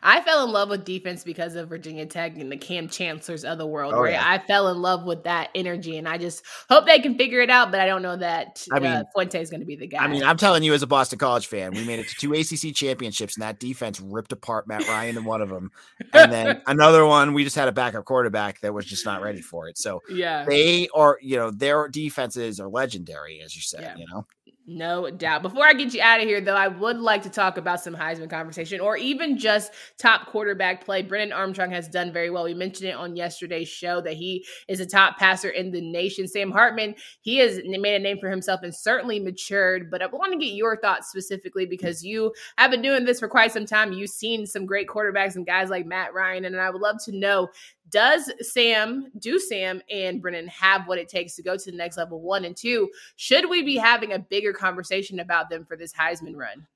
I 0.02 0.20
fell 0.22 0.44
in 0.44 0.50
love 0.50 0.70
with 0.70 0.84
defense 0.84 1.22
because 1.22 1.54
of 1.54 1.68
Virginia 1.68 2.06
Tech 2.06 2.36
and 2.36 2.50
the 2.50 2.56
Kam 2.56 2.88
Chancellors 2.88 3.44
of 3.44 3.58
the 3.58 3.66
world, 3.66 3.94
oh, 3.94 4.02
right? 4.02 4.12
Yeah. 4.12 4.24
I 4.24 4.38
fell 4.38 4.68
in 4.68 4.82
love 4.82 5.04
with 5.04 5.24
that 5.24 5.50
energy, 5.54 5.96
and 5.98 6.08
I 6.08 6.18
just 6.18 6.42
hope 6.68 6.86
they 6.86 6.98
can 6.98 7.16
figure 7.16 7.40
it 7.40 7.50
out. 7.50 7.70
But 7.70 7.80
I 7.80 7.86
don't 7.86 8.02
know 8.02 8.16
that 8.16 8.66
I 8.72 8.80
mean, 8.80 8.90
uh, 8.90 9.04
Fuente 9.14 9.40
is 9.40 9.50
going 9.50 9.60
to 9.60 9.66
be 9.66 9.76
the 9.76 9.86
guy. 9.86 10.04
I 10.04 10.08
mean, 10.08 10.22
I'm 10.22 10.36
telling 10.36 10.62
you, 10.62 10.74
as 10.74 10.82
a 10.82 10.86
Boston 10.86 11.18
College 11.18 11.46
fan, 11.46 11.72
we 11.72 11.84
made 11.84 11.98
it 11.98 12.08
to 12.08 12.14
two 12.16 12.32
ACC 12.32 12.74
championships, 12.74 13.36
and 13.36 13.42
that 13.42 13.58
defense 13.60 14.00
ripped 14.00 14.32
apart 14.32 14.66
Matt 14.66 14.86
Ryan 14.88 15.16
in 15.16 15.24
one 15.24 15.42
of 15.42 15.48
them, 15.48 15.70
and 16.12 16.32
then 16.32 16.62
another 16.66 17.06
one 17.06 17.34
we 17.34 17.44
just 17.44 17.56
had 17.56 17.68
a 17.68 17.72
backup 17.72 18.04
quarterback 18.04 18.60
that 18.60 18.74
was 18.74 18.86
just 18.86 19.04
not 19.04 19.22
ready 19.22 19.40
for 19.42 19.68
it. 19.68 19.78
So 19.78 20.00
yeah, 20.10 20.44
they 20.44 20.88
are, 20.94 21.18
you 21.22 21.36
know, 21.36 21.50
their 21.50 21.88
defenses 21.88 22.60
are 22.60 22.68
legendary, 22.68 23.40
as 23.42 23.54
you 23.54 23.62
said. 23.62 23.82
Yeah. 23.82 23.96
You 23.96 24.06
know, 24.12 24.26
no 24.66 25.10
doubt. 25.10 25.42
Before 25.42 25.66
I 25.66 25.74
get 25.74 25.92
you 25.92 26.00
out 26.00 26.20
of 26.20 26.26
here, 26.26 26.40
though, 26.40 26.56
I 26.56 26.68
would 26.68 26.98
like 26.98 27.22
to 27.24 27.30
talk 27.30 27.58
about 27.58 27.82
some 27.82 27.94
Heisman 27.94 28.30
conversation 28.30 28.80
or 28.80 28.96
even 28.96 29.36
just 29.36 29.72
top 29.98 30.26
quarterback 30.26 30.84
play. 30.84 31.02
Brennan 31.02 31.32
Armstrong 31.32 31.70
has 31.70 31.86
done 31.86 32.10
very 32.10 32.30
well. 32.30 32.44
We 32.44 32.54
mentioned 32.54 32.88
it 32.88 32.94
on 32.94 33.14
yesterday's 33.14 33.68
show 33.68 34.00
that 34.00 34.14
he 34.14 34.46
is 34.66 34.80
a 34.80 34.86
top 34.86 35.18
passer 35.18 35.50
in 35.50 35.70
the 35.70 35.82
nation. 35.82 36.26
Sam 36.26 36.50
Hartman, 36.50 36.94
he 37.20 37.36
has 37.38 37.60
made 37.64 37.96
a 37.96 37.98
name 37.98 38.18
for 38.18 38.30
himself 38.30 38.60
and 38.62 38.74
certainly 38.74 39.20
matured. 39.20 39.90
But 39.90 40.00
I 40.00 40.06
want 40.06 40.32
to 40.32 40.38
get 40.38 40.54
your 40.54 40.78
thoughts 40.78 41.10
specifically 41.10 41.66
because 41.66 42.02
you 42.02 42.32
have 42.56 42.70
been 42.70 42.82
doing 42.82 43.04
this 43.04 43.20
for 43.20 43.28
quite 43.28 43.52
some 43.52 43.66
time. 43.66 43.92
You've 43.92 44.08
seen 44.08 44.46
some 44.46 44.64
great 44.64 44.88
quarterbacks 44.88 45.36
and 45.36 45.44
guys 45.44 45.68
like 45.68 45.84
Matt 45.84 46.14
Ryan. 46.14 46.46
And 46.46 46.56
I 46.56 46.70
would 46.70 46.80
love 46.80 47.04
to 47.04 47.12
know 47.12 47.50
does 47.90 48.32
Sam, 48.40 49.10
do 49.18 49.38
Sam 49.38 49.82
and 49.90 50.22
Brennan 50.22 50.48
have 50.48 50.88
what 50.88 50.98
it 50.98 51.08
takes 51.08 51.36
to 51.36 51.42
go 51.42 51.56
to 51.56 51.70
the 51.70 51.76
next 51.76 51.98
level? 51.98 52.20
One 52.20 52.44
and 52.44 52.56
two, 52.56 52.90
should 53.16 53.48
we 53.50 53.62
be 53.62 53.76
having 53.76 54.12
a 54.12 54.18
bigger 54.18 54.53
conversation 54.54 55.20
about 55.20 55.50
them 55.50 55.64
for 55.64 55.76
this 55.76 55.92
Heisman 55.92 56.36
run? 56.36 56.66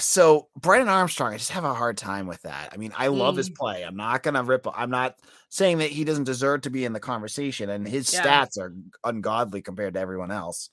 So 0.00 0.48
Brennan 0.56 0.88
Armstrong, 0.88 1.32
I 1.32 1.38
just 1.38 1.52
have 1.52 1.64
a 1.64 1.72
hard 1.72 1.96
time 1.96 2.26
with 2.26 2.42
that. 2.42 2.70
I 2.72 2.76
mean, 2.76 2.92
I 2.96 3.06
love 3.06 3.34
mm. 3.34 3.38
his 3.38 3.48
play. 3.48 3.84
I'm 3.84 3.96
not 3.96 4.22
gonna 4.22 4.42
rip. 4.42 4.66
I'm 4.74 4.90
not 4.90 5.16
saying 5.48 5.78
that 5.78 5.90
he 5.90 6.04
doesn't 6.04 6.24
deserve 6.24 6.62
to 6.62 6.70
be 6.70 6.84
in 6.84 6.92
the 6.92 7.00
conversation, 7.00 7.70
and 7.70 7.86
his 7.86 8.12
yeah. 8.12 8.22
stats 8.22 8.58
are 8.58 8.74
ungodly 9.04 9.62
compared 9.62 9.94
to 9.94 10.00
everyone 10.00 10.30
else. 10.30 10.68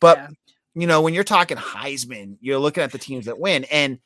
But 0.00 0.18
yeah. 0.18 0.28
you 0.74 0.86
know, 0.86 1.00
when 1.02 1.14
you're 1.14 1.24
talking 1.24 1.56
Heisman, 1.56 2.36
you're 2.40 2.58
looking 2.58 2.82
at 2.82 2.92
the 2.92 2.98
teams 2.98 3.26
that 3.26 3.38
win, 3.38 3.64
and 3.64 4.00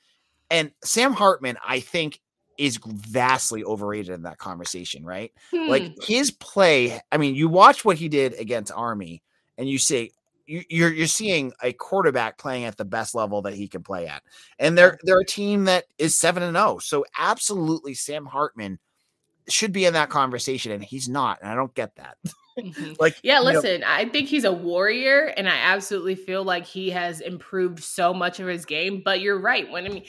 and 0.50 0.70
Sam 0.85 1.12
Hartman, 1.12 1.57
I 1.66 1.81
think, 1.81 2.20
is 2.59 2.78
vastly 2.85 3.64
overrated 3.64 4.14
in 4.14 4.22
that 4.22 4.38
conversation, 4.38 5.05
right? 5.05 5.33
Hmm. 5.50 5.68
Like 5.68 5.94
his 6.02 6.31
play, 6.31 7.00
I 7.11 7.16
mean, 7.16 7.35
you 7.35 7.48
watch 7.48 7.85
what 7.85 7.96
he 7.96 8.09
did 8.09 8.35
against 8.35 8.70
Army 8.72 9.22
and 9.59 9.68
you 9.68 9.78
say 9.78 10.12
you're 10.46 10.92
you're 10.92 11.07
seeing 11.07 11.52
a 11.62 11.72
quarterback 11.72 12.38
playing 12.38 12.64
at 12.64 12.76
the 12.76 12.85
best 12.85 13.14
level 13.14 13.42
that 13.42 13.55
he 13.55 13.68
can 13.68 13.83
play 13.83 14.07
at. 14.07 14.22
And 14.59 14.76
they're 14.76 14.98
they're 15.05 15.20
a 15.20 15.24
team 15.24 15.64
that 15.64 15.85
is 15.98 16.18
7 16.18 16.42
and 16.42 16.57
0. 16.57 16.78
So 16.78 17.05
absolutely 17.16 17.94
Sam 17.94 18.26
Hartman 18.26 18.78
should 19.48 19.72
be 19.72 19.85
in 19.87 19.94
that 19.94 20.11
conversation 20.11 20.72
and 20.72 20.83
he's 20.85 21.09
not, 21.09 21.38
and 21.40 21.50
I 21.50 21.55
don't 21.55 21.74
get 21.74 21.96
that. 21.96 22.16
Mm-hmm. 22.59 22.93
like 23.01 23.17
yeah 23.23 23.41
listen 23.41 23.81
know. 23.81 23.87
i 23.88 24.07
think 24.07 24.29
he's 24.29 24.45
a 24.45 24.53
warrior 24.53 25.33
and 25.37 25.49
i 25.49 25.57
absolutely 25.57 26.15
feel 26.15 26.45
like 26.45 26.67
he 26.67 26.91
has 26.91 27.21
improved 27.21 27.83
so 27.83 28.12
much 28.12 28.41
of 28.41 28.47
his 28.47 28.67
game 28.67 29.01
but 29.03 29.21
you're 29.21 29.38
right 29.38 29.71
when 29.71 29.87
i 29.87 29.88
mean 29.88 30.05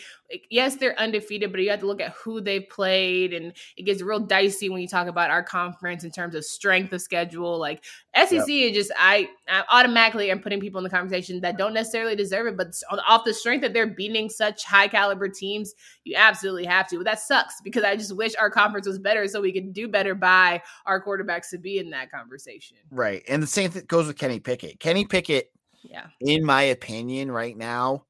yes, 0.50 0.76
they're 0.76 1.00
undefeated, 1.00 1.52
but 1.52 1.62
you 1.62 1.70
have 1.70 1.80
to 1.82 1.86
look 1.86 2.02
at 2.02 2.14
who 2.14 2.42
they've 2.42 2.68
played, 2.70 3.34
and 3.34 3.54
it 3.78 3.84
gets 3.84 4.02
real 4.02 4.20
dicey 4.20 4.70
when 4.70 4.82
you 4.82 4.88
talk 4.88 5.08
about 5.08 5.30
our 5.30 5.44
conference 5.44 6.04
in 6.04 6.12
terms 6.12 6.36
of 6.36 6.46
strength 6.46 6.94
of 6.94 7.02
schedule. 7.02 7.58
Like 7.58 7.84
SEC 8.16 8.32
yep. 8.32 8.48
is 8.48 8.76
just 8.76 8.92
I, 8.98 9.30
I 9.48 9.64
automatically 9.70 10.32
am 10.32 10.40
putting 10.40 10.60
people 10.60 10.80
in 10.80 10.84
the 10.84 10.90
conversation 10.90 11.42
that 11.42 11.58
don't 11.58 11.74
necessarily 11.74 12.16
deserve 12.16 12.48
it, 12.48 12.58
but 12.58 12.74
off 13.08 13.26
the 13.26 13.34
strength 13.34 13.62
that 13.62 13.74
they're 13.74 13.88
beating 13.88 14.30
such 14.30 14.64
high 14.64 14.88
caliber 14.88 15.30
teams, 15.30 15.74
you 16.04 16.16
absolutely 16.18 16.66
have 16.66 16.88
to. 16.90 16.98
But 16.98 17.06
that 17.06 17.20
sucks 17.20 17.62
because 17.64 17.84
I 17.84 17.96
just 17.96 18.16
wish 18.16 18.34
our 18.36 18.50
conference 18.50 18.88
was 18.88 19.00
better 19.00 19.28
so 19.28 19.42
we 19.42 19.54
could 19.54 19.74
do 19.74 19.88
better 19.88 20.16
by 20.16 20.62
our 20.86 21.04
quarterbacks 21.04 21.50
to 21.52 21.58
be 21.58 21.80
in 21.80 21.90
that 21.92 22.12
conversation. 22.34 22.78
Right, 22.92 23.24
and 23.28 23.42
the 23.42 23.48
same 23.48 23.72
thing 23.72 23.84
goes 23.88 24.08
with 24.08 24.18
Kenny 24.18 24.40
Pickett. 24.40 24.80
Kenny 24.80 25.06
Pickett, 25.06 25.52
yeah, 25.84 26.08
in 26.20 26.46
my 26.46 26.64
opinion, 26.64 27.32
right 27.32 27.56
now 27.56 28.06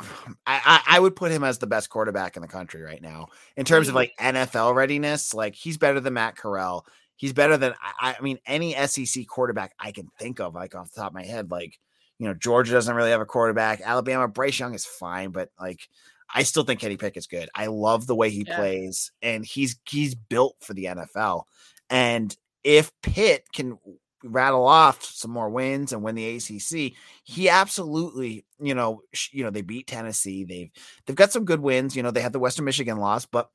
I, 0.46 0.80
I 0.86 1.00
would 1.00 1.16
put 1.16 1.32
him 1.32 1.44
as 1.44 1.58
the 1.58 1.66
best 1.66 1.90
quarterback 1.90 2.36
in 2.36 2.42
the 2.42 2.48
country 2.48 2.82
right 2.82 3.02
now 3.02 3.28
in 3.56 3.64
terms 3.64 3.88
of 3.88 3.94
mm-hmm. 3.94 4.10
like 4.20 4.34
NFL 4.34 4.74
readiness. 4.74 5.34
Like 5.34 5.54
he's 5.54 5.78
better 5.78 6.00
than 6.00 6.14
Matt 6.14 6.36
Corral. 6.36 6.86
He's 7.16 7.32
better 7.32 7.56
than 7.56 7.74
I, 8.00 8.16
I 8.18 8.22
mean 8.22 8.38
any 8.46 8.74
SEC 8.86 9.26
quarterback 9.26 9.74
I 9.78 9.92
can 9.92 10.08
think 10.18 10.40
of, 10.40 10.54
like 10.54 10.74
off 10.74 10.90
the 10.90 11.00
top 11.00 11.10
of 11.10 11.14
my 11.14 11.24
head. 11.24 11.50
Like 11.50 11.78
you 12.18 12.26
know 12.26 12.34
Georgia 12.34 12.72
doesn't 12.72 12.94
really 12.94 13.10
have 13.10 13.20
a 13.20 13.26
quarterback. 13.26 13.80
Alabama 13.82 14.28
Bryce 14.28 14.58
Young 14.58 14.74
is 14.74 14.86
fine, 14.86 15.30
but 15.30 15.50
like 15.60 15.88
I 16.32 16.44
still 16.44 16.62
think 16.62 16.80
Kenny 16.80 16.96
Pickett's 16.96 17.26
good. 17.26 17.48
I 17.54 17.66
love 17.66 18.06
the 18.06 18.14
way 18.14 18.30
he 18.30 18.44
yeah. 18.46 18.56
plays, 18.56 19.12
and 19.20 19.44
he's 19.44 19.76
he's 19.88 20.14
built 20.14 20.56
for 20.60 20.74
the 20.74 20.84
NFL. 20.84 21.44
And 21.90 22.34
if 22.64 22.92
Pitt 23.02 23.46
can 23.54 23.78
rattle 24.22 24.66
off 24.66 25.02
some 25.04 25.30
more 25.30 25.48
wins 25.48 25.92
and 25.92 26.02
win 26.02 26.14
the 26.14 26.36
ACC, 26.36 26.94
he 27.24 27.48
absolutely, 27.48 28.44
you 28.60 28.74
know, 28.74 29.02
sh- 29.12 29.32
you 29.32 29.44
know, 29.44 29.50
they 29.50 29.62
beat 29.62 29.86
Tennessee. 29.86 30.44
They've 30.44 30.70
they've 31.06 31.16
got 31.16 31.32
some 31.32 31.44
good 31.44 31.60
wins. 31.60 31.96
You 31.96 32.02
know, 32.02 32.10
they 32.10 32.20
had 32.20 32.32
the 32.32 32.38
Western 32.38 32.64
Michigan 32.64 32.98
loss, 32.98 33.26
but 33.26 33.50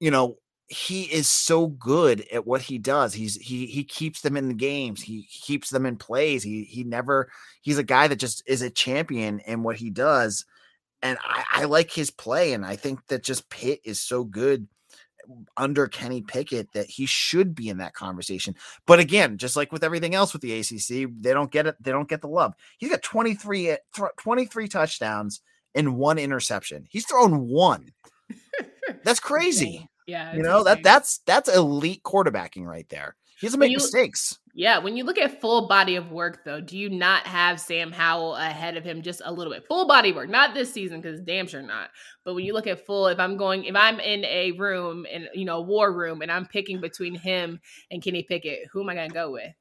you 0.00 0.10
know, 0.10 0.38
he 0.66 1.02
is 1.04 1.28
so 1.28 1.66
good 1.66 2.26
at 2.32 2.46
what 2.46 2.62
he 2.62 2.78
does. 2.78 3.14
He's 3.14 3.36
he 3.36 3.66
he 3.66 3.84
keeps 3.84 4.22
them 4.22 4.36
in 4.36 4.48
the 4.48 4.54
games. 4.54 5.02
He 5.02 5.24
keeps 5.24 5.70
them 5.70 5.86
in 5.86 5.96
plays. 5.96 6.42
He 6.42 6.64
he 6.64 6.84
never 6.84 7.30
he's 7.60 7.78
a 7.78 7.84
guy 7.84 8.08
that 8.08 8.16
just 8.16 8.42
is 8.46 8.62
a 8.62 8.70
champion 8.70 9.40
in 9.40 9.62
what 9.62 9.76
he 9.76 9.90
does. 9.90 10.44
And 11.02 11.18
I, 11.22 11.44
I 11.50 11.64
like 11.64 11.90
his 11.90 12.10
play. 12.10 12.54
And 12.54 12.64
I 12.64 12.76
think 12.76 13.06
that 13.08 13.22
just 13.22 13.50
Pitt 13.50 13.80
is 13.84 14.00
so 14.00 14.24
good 14.24 14.66
under 15.56 15.86
Kenny 15.86 16.22
Pickett 16.22 16.72
that 16.72 16.86
he 16.86 17.06
should 17.06 17.54
be 17.54 17.68
in 17.68 17.78
that 17.78 17.94
conversation. 17.94 18.54
But 18.86 18.98
again, 18.98 19.38
just 19.38 19.56
like 19.56 19.72
with 19.72 19.84
everything 19.84 20.14
else 20.14 20.32
with 20.32 20.42
the 20.42 20.58
ACC, 20.58 21.10
they 21.20 21.32
don't 21.32 21.50
get 21.50 21.66
it. 21.66 21.76
They 21.80 21.90
don't 21.90 22.08
get 22.08 22.20
the 22.20 22.28
love. 22.28 22.54
He's 22.78 22.90
got 22.90 23.02
23, 23.02 23.70
eh, 23.70 23.76
23 24.18 24.68
touchdowns 24.68 25.40
and 25.74 25.96
one 25.96 26.18
interception. 26.18 26.86
He's 26.90 27.06
thrown 27.06 27.48
one. 27.48 27.92
That's 29.04 29.20
crazy. 29.20 29.88
Yeah, 30.06 30.34
you 30.34 30.42
know 30.42 30.58
insane. 30.58 30.64
that 30.74 30.82
that's 30.82 31.18
that's 31.26 31.48
elite 31.48 32.02
quarterbacking 32.02 32.66
right 32.66 32.86
there. 32.90 33.16
He 33.40 33.46
doesn't 33.46 33.60
make 33.60 33.70
you, 33.70 33.78
mistakes. 33.78 34.38
Yeah, 34.56 34.78
when 34.78 34.96
you 34.96 35.02
look 35.02 35.18
at 35.18 35.40
full 35.40 35.66
body 35.66 35.96
of 35.96 36.12
work, 36.12 36.44
though, 36.44 36.60
do 36.60 36.78
you 36.78 36.88
not 36.88 37.26
have 37.26 37.60
Sam 37.60 37.90
Howell 37.90 38.36
ahead 38.36 38.76
of 38.76 38.84
him 38.84 39.02
just 39.02 39.20
a 39.24 39.32
little 39.32 39.52
bit? 39.52 39.66
Full 39.66 39.88
body 39.88 40.12
work, 40.12 40.30
not 40.30 40.54
this 40.54 40.72
season 40.72 41.00
because 41.00 41.20
damn 41.20 41.48
sure 41.48 41.60
not. 41.60 41.90
But 42.24 42.34
when 42.34 42.44
you 42.44 42.52
look 42.52 42.68
at 42.68 42.86
full, 42.86 43.08
if 43.08 43.18
I'm 43.18 43.36
going, 43.36 43.64
if 43.64 43.74
I'm 43.74 43.98
in 43.98 44.24
a 44.24 44.52
room 44.52 45.06
and 45.12 45.28
you 45.34 45.44
know 45.44 45.60
war 45.60 45.92
room 45.92 46.22
and 46.22 46.30
I'm 46.30 46.46
picking 46.46 46.80
between 46.80 47.16
him 47.16 47.60
and 47.90 48.02
Kenny 48.02 48.22
Pickett, 48.22 48.68
who 48.72 48.82
am 48.82 48.88
I 48.88 48.94
going 48.94 49.08
to 49.10 49.14
go 49.14 49.32
with? 49.32 49.52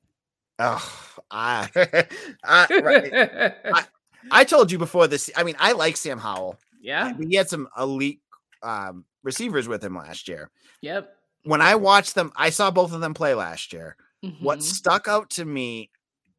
Oh, 0.60 1.16
I, 1.32 1.70
I, 2.44 2.80
right. 2.84 3.54
I, 3.74 3.84
I 4.32 4.44
told 4.44 4.72
you 4.72 4.78
before 4.78 5.08
this. 5.08 5.32
I 5.36 5.44
mean, 5.44 5.56
I 5.58 5.72
like 5.72 5.98
Sam 5.98 6.20
Howell. 6.20 6.60
Yeah, 6.80 7.14
he 7.20 7.36
had 7.36 7.50
some 7.50 7.68
elite 7.80 8.22
um, 8.62 9.06
receivers 9.24 9.68
with 9.68 9.84
him 9.84 9.96
last 9.96 10.28
year. 10.28 10.52
Yep. 10.82 11.16
When 11.44 11.62
I 11.62 11.76
watched 11.76 12.16
them, 12.16 12.32
I 12.36 12.50
saw 12.50 12.72
both 12.72 12.94
of 12.94 13.02
them 13.02 13.14
play 13.14 13.34
last 13.34 13.74
year. 13.74 13.98
Mm-hmm. 14.24 14.44
What 14.44 14.64
stuck 14.64 15.08
out 15.08 15.30
to 15.32 15.46
me, 15.46 15.90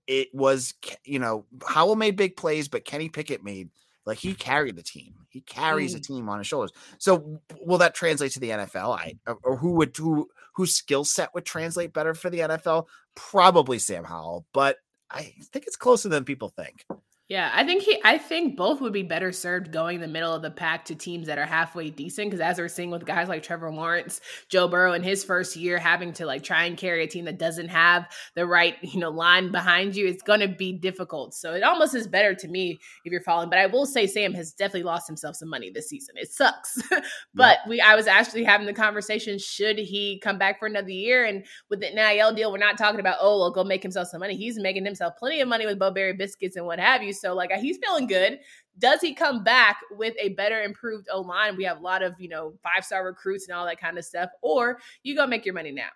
it 0.06 0.28
was 0.32 0.74
you 1.04 1.18
know 1.18 1.46
Howell 1.66 1.96
made 1.96 2.16
big 2.16 2.36
plays, 2.36 2.68
but 2.68 2.84
Kenny 2.84 3.08
Pickett 3.08 3.44
made 3.44 3.70
like 4.06 4.18
he 4.18 4.34
carried 4.34 4.76
the 4.76 4.82
team. 4.82 5.14
He 5.28 5.40
carries 5.40 5.94
mm. 5.94 5.98
a 5.98 6.00
team 6.00 6.28
on 6.28 6.38
his 6.38 6.46
shoulders. 6.46 6.72
So 6.98 7.40
will 7.60 7.78
that 7.78 7.94
translate 7.94 8.32
to 8.32 8.40
the 8.40 8.50
NFL? 8.50 8.98
I 8.98 9.14
or 9.42 9.56
who 9.56 9.72
would 9.72 9.96
who 9.96 10.28
whose 10.54 10.74
skill 10.74 11.04
set 11.04 11.34
would 11.34 11.44
translate 11.44 11.92
better 11.92 12.14
for 12.14 12.30
the 12.30 12.40
NFL? 12.40 12.86
Probably 13.14 13.78
Sam 13.78 14.04
Howell, 14.04 14.46
but 14.52 14.78
I 15.10 15.34
think 15.52 15.66
it's 15.66 15.76
closer 15.76 16.08
than 16.08 16.24
people 16.24 16.48
think. 16.50 16.84
Yeah, 17.30 17.50
I 17.54 17.64
think 17.64 17.82
he 17.82 17.98
I 18.04 18.18
think 18.18 18.54
both 18.54 18.82
would 18.82 18.92
be 18.92 19.02
better 19.02 19.32
served 19.32 19.72
going 19.72 19.98
the 19.98 20.06
middle 20.06 20.34
of 20.34 20.42
the 20.42 20.50
pack 20.50 20.84
to 20.86 20.94
teams 20.94 21.26
that 21.26 21.38
are 21.38 21.46
halfway 21.46 21.88
decent 21.88 22.30
because 22.30 22.42
as 22.42 22.58
we're 22.58 22.68
seeing 22.68 22.90
with 22.90 23.06
guys 23.06 23.30
like 23.30 23.42
Trevor 23.42 23.70
Lawrence, 23.70 24.20
Joe 24.50 24.68
Burrow 24.68 24.92
in 24.92 25.02
his 25.02 25.24
first 25.24 25.56
year 25.56 25.78
having 25.78 26.12
to 26.14 26.26
like 26.26 26.42
try 26.42 26.64
and 26.64 26.76
carry 26.76 27.02
a 27.02 27.06
team 27.06 27.24
that 27.24 27.38
doesn't 27.38 27.68
have 27.68 28.06
the 28.34 28.46
right, 28.46 28.76
you 28.82 29.00
know, 29.00 29.08
line 29.08 29.50
behind 29.50 29.96
you, 29.96 30.06
it's 30.06 30.22
going 30.22 30.40
to 30.40 30.48
be 30.48 30.74
difficult. 30.74 31.32
So 31.32 31.54
it 31.54 31.62
almost 31.62 31.94
is 31.94 32.06
better 32.06 32.34
to 32.34 32.46
me 32.46 32.78
if 33.06 33.10
you're 33.10 33.22
following, 33.22 33.48
but 33.48 33.58
I 33.58 33.66
will 33.66 33.86
say 33.86 34.06
Sam 34.06 34.34
has 34.34 34.52
definitely 34.52 34.82
lost 34.82 35.06
himself 35.06 35.36
some 35.36 35.48
money 35.48 35.70
this 35.70 35.88
season. 35.88 36.16
It 36.18 36.30
sucks. 36.30 36.78
but 37.34 37.58
yeah. 37.64 37.68
we 37.70 37.80
I 37.80 37.94
was 37.94 38.06
actually 38.06 38.44
having 38.44 38.66
the 38.66 38.74
conversation 38.74 39.38
should 39.38 39.78
he 39.78 40.20
come 40.22 40.36
back 40.36 40.58
for 40.58 40.66
another 40.66 40.90
year 40.90 41.24
and 41.24 41.46
with 41.70 41.80
the 41.80 41.88
NIL 41.88 42.34
deal, 42.34 42.52
we're 42.52 42.58
not 42.58 42.76
talking 42.76 43.00
about 43.00 43.16
oh, 43.22 43.38
well, 43.38 43.50
go 43.50 43.64
make 43.64 43.82
himself 43.82 44.08
some 44.08 44.20
money. 44.20 44.36
He's 44.36 44.58
making 44.58 44.84
himself 44.84 45.14
plenty 45.18 45.40
of 45.40 45.48
money 45.48 45.64
with 45.64 45.78
Bo 45.78 45.90
Berry 45.90 46.12
biscuits 46.12 46.56
and 46.56 46.66
what 46.66 46.78
have 46.78 47.02
you. 47.02 47.14
So 47.24 47.34
like 47.34 47.50
he's 47.52 47.78
feeling 47.78 48.06
good. 48.06 48.40
Does 48.78 49.00
he 49.00 49.14
come 49.14 49.42
back 49.42 49.78
with 49.92 50.14
a 50.20 50.30
better 50.30 50.62
improved 50.62 51.08
O 51.10 51.22
line? 51.22 51.56
We 51.56 51.64
have 51.64 51.78
a 51.78 51.82
lot 51.82 52.02
of, 52.02 52.14
you 52.18 52.28
know, 52.28 52.54
five 52.62 52.84
star 52.84 53.06
recruits 53.06 53.48
and 53.48 53.56
all 53.56 53.64
that 53.66 53.80
kind 53.80 53.96
of 53.96 54.04
stuff. 54.04 54.28
Or 54.42 54.78
you 55.02 55.16
go 55.16 55.26
make 55.26 55.46
your 55.46 55.54
money 55.54 55.70
now. 55.70 55.90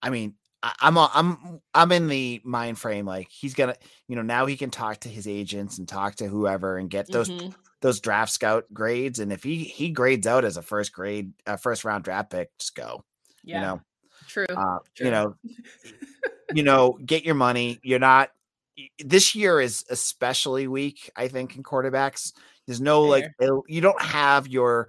I 0.00 0.10
mean, 0.10 0.34
I'm 0.62 0.98
I'm 0.98 1.60
I'm 1.74 1.92
in 1.92 2.08
the 2.08 2.40
mind 2.44 2.78
frame 2.78 3.06
like 3.06 3.28
he's 3.30 3.54
gonna 3.54 3.76
you 4.08 4.16
know 4.16 4.22
now 4.22 4.46
he 4.46 4.56
can 4.56 4.70
talk 4.70 5.00
to 5.00 5.08
his 5.08 5.28
agents 5.28 5.78
and 5.78 5.86
talk 5.86 6.16
to 6.16 6.26
whoever 6.26 6.78
and 6.78 6.90
get 6.90 7.10
those 7.10 7.28
mm-hmm. 7.28 7.50
those 7.80 8.00
draft 8.00 8.32
scout 8.32 8.66
grades 8.72 9.20
and 9.20 9.32
if 9.32 9.44
he 9.44 9.62
he 9.62 9.90
grades 9.90 10.26
out 10.26 10.44
as 10.44 10.56
a 10.56 10.62
first 10.62 10.92
grade 10.92 11.32
uh, 11.46 11.56
first 11.56 11.84
round 11.84 12.02
draft 12.02 12.30
pick 12.30 12.50
just 12.58 12.74
go 12.74 13.04
yeah. 13.44 13.54
you 13.54 13.66
know 13.66 13.80
true, 14.26 14.46
uh, 14.48 14.78
true. 14.96 15.06
you 15.06 15.12
know 15.12 15.34
you 16.54 16.62
know 16.64 16.98
get 17.06 17.24
your 17.24 17.36
money 17.36 17.78
you're 17.84 18.00
not 18.00 18.30
this 18.98 19.34
year 19.34 19.60
is 19.60 19.84
especially 19.90 20.68
weak, 20.68 21.10
I 21.16 21.28
think, 21.28 21.56
in 21.56 21.62
quarterbacks. 21.62 22.32
There's 22.66 22.80
no 22.80 23.02
Fair. 23.02 23.30
like 23.40 23.62
you 23.68 23.80
don't 23.80 24.00
have 24.00 24.48
your 24.48 24.88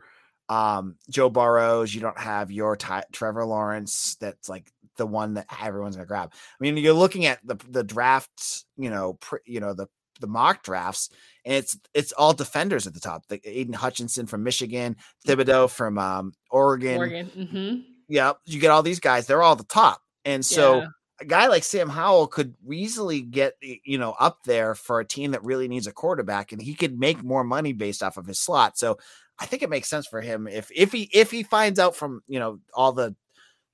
um 0.49 0.95
Joe 1.09 1.29
Burrows, 1.29 1.93
you 1.93 2.01
don't 2.01 2.19
have 2.19 2.51
your 2.51 2.75
Ty- 2.75 3.05
Trevor 3.11 3.45
Lawrence 3.45 4.17
that's 4.19 4.49
like 4.49 4.71
the 4.97 5.07
one 5.07 5.35
that 5.35 5.45
everyone's 5.61 5.95
gonna 5.95 6.05
grab. 6.05 6.31
I 6.33 6.37
mean, 6.59 6.77
you're 6.77 6.93
looking 6.93 7.25
at 7.25 7.39
the 7.43 7.55
the 7.69 7.83
drafts, 7.83 8.65
you 8.77 8.89
know, 8.89 9.13
pr- 9.13 9.37
you 9.45 9.59
know 9.59 9.73
the 9.73 9.87
the 10.19 10.27
mock 10.27 10.63
drafts, 10.63 11.09
and 11.45 11.55
it's 11.55 11.77
it's 11.93 12.11
all 12.11 12.33
defenders 12.33 12.85
at 12.85 12.93
the 12.93 12.99
top. 12.99 13.25
The 13.27 13.39
Aidan 13.45 13.73
Hutchinson 13.73 14.25
from 14.25 14.43
Michigan, 14.43 14.97
Thibodeaux 15.25 15.69
from 15.69 15.97
um, 15.97 16.33
Oregon. 16.51 16.97
Oregon. 16.97 17.31
Mm-hmm. 17.35 17.81
Yeah, 18.09 18.33
you 18.45 18.59
get 18.59 18.71
all 18.71 18.83
these 18.83 18.99
guys; 18.99 19.27
they're 19.27 19.41
all 19.41 19.55
the 19.55 19.63
top, 19.63 20.01
and 20.25 20.45
so. 20.45 20.79
Yeah 20.79 20.87
a 21.21 21.25
guy 21.25 21.47
like 21.47 21.63
Sam 21.63 21.89
Howell 21.89 22.27
could 22.27 22.55
easily 22.71 23.21
get 23.21 23.55
you 23.61 23.97
know 23.97 24.15
up 24.19 24.43
there 24.45 24.75
for 24.75 24.99
a 24.99 25.05
team 25.05 25.31
that 25.31 25.43
really 25.43 25.67
needs 25.67 25.87
a 25.87 25.91
quarterback, 25.91 26.51
and 26.51 26.61
he 26.61 26.73
could 26.73 26.99
make 26.99 27.23
more 27.23 27.43
money 27.43 27.73
based 27.73 28.03
off 28.03 28.17
of 28.17 28.25
his 28.25 28.39
slot. 28.39 28.77
So 28.77 28.97
I 29.39 29.45
think 29.45 29.63
it 29.63 29.69
makes 29.69 29.89
sense 29.89 30.07
for 30.07 30.21
him 30.21 30.47
if 30.47 30.69
if 30.75 30.91
he 30.91 31.09
if 31.13 31.31
he 31.31 31.43
finds 31.43 31.79
out 31.79 31.95
from 31.95 32.21
you 32.27 32.39
know 32.39 32.59
all 32.73 32.91
the 32.91 33.15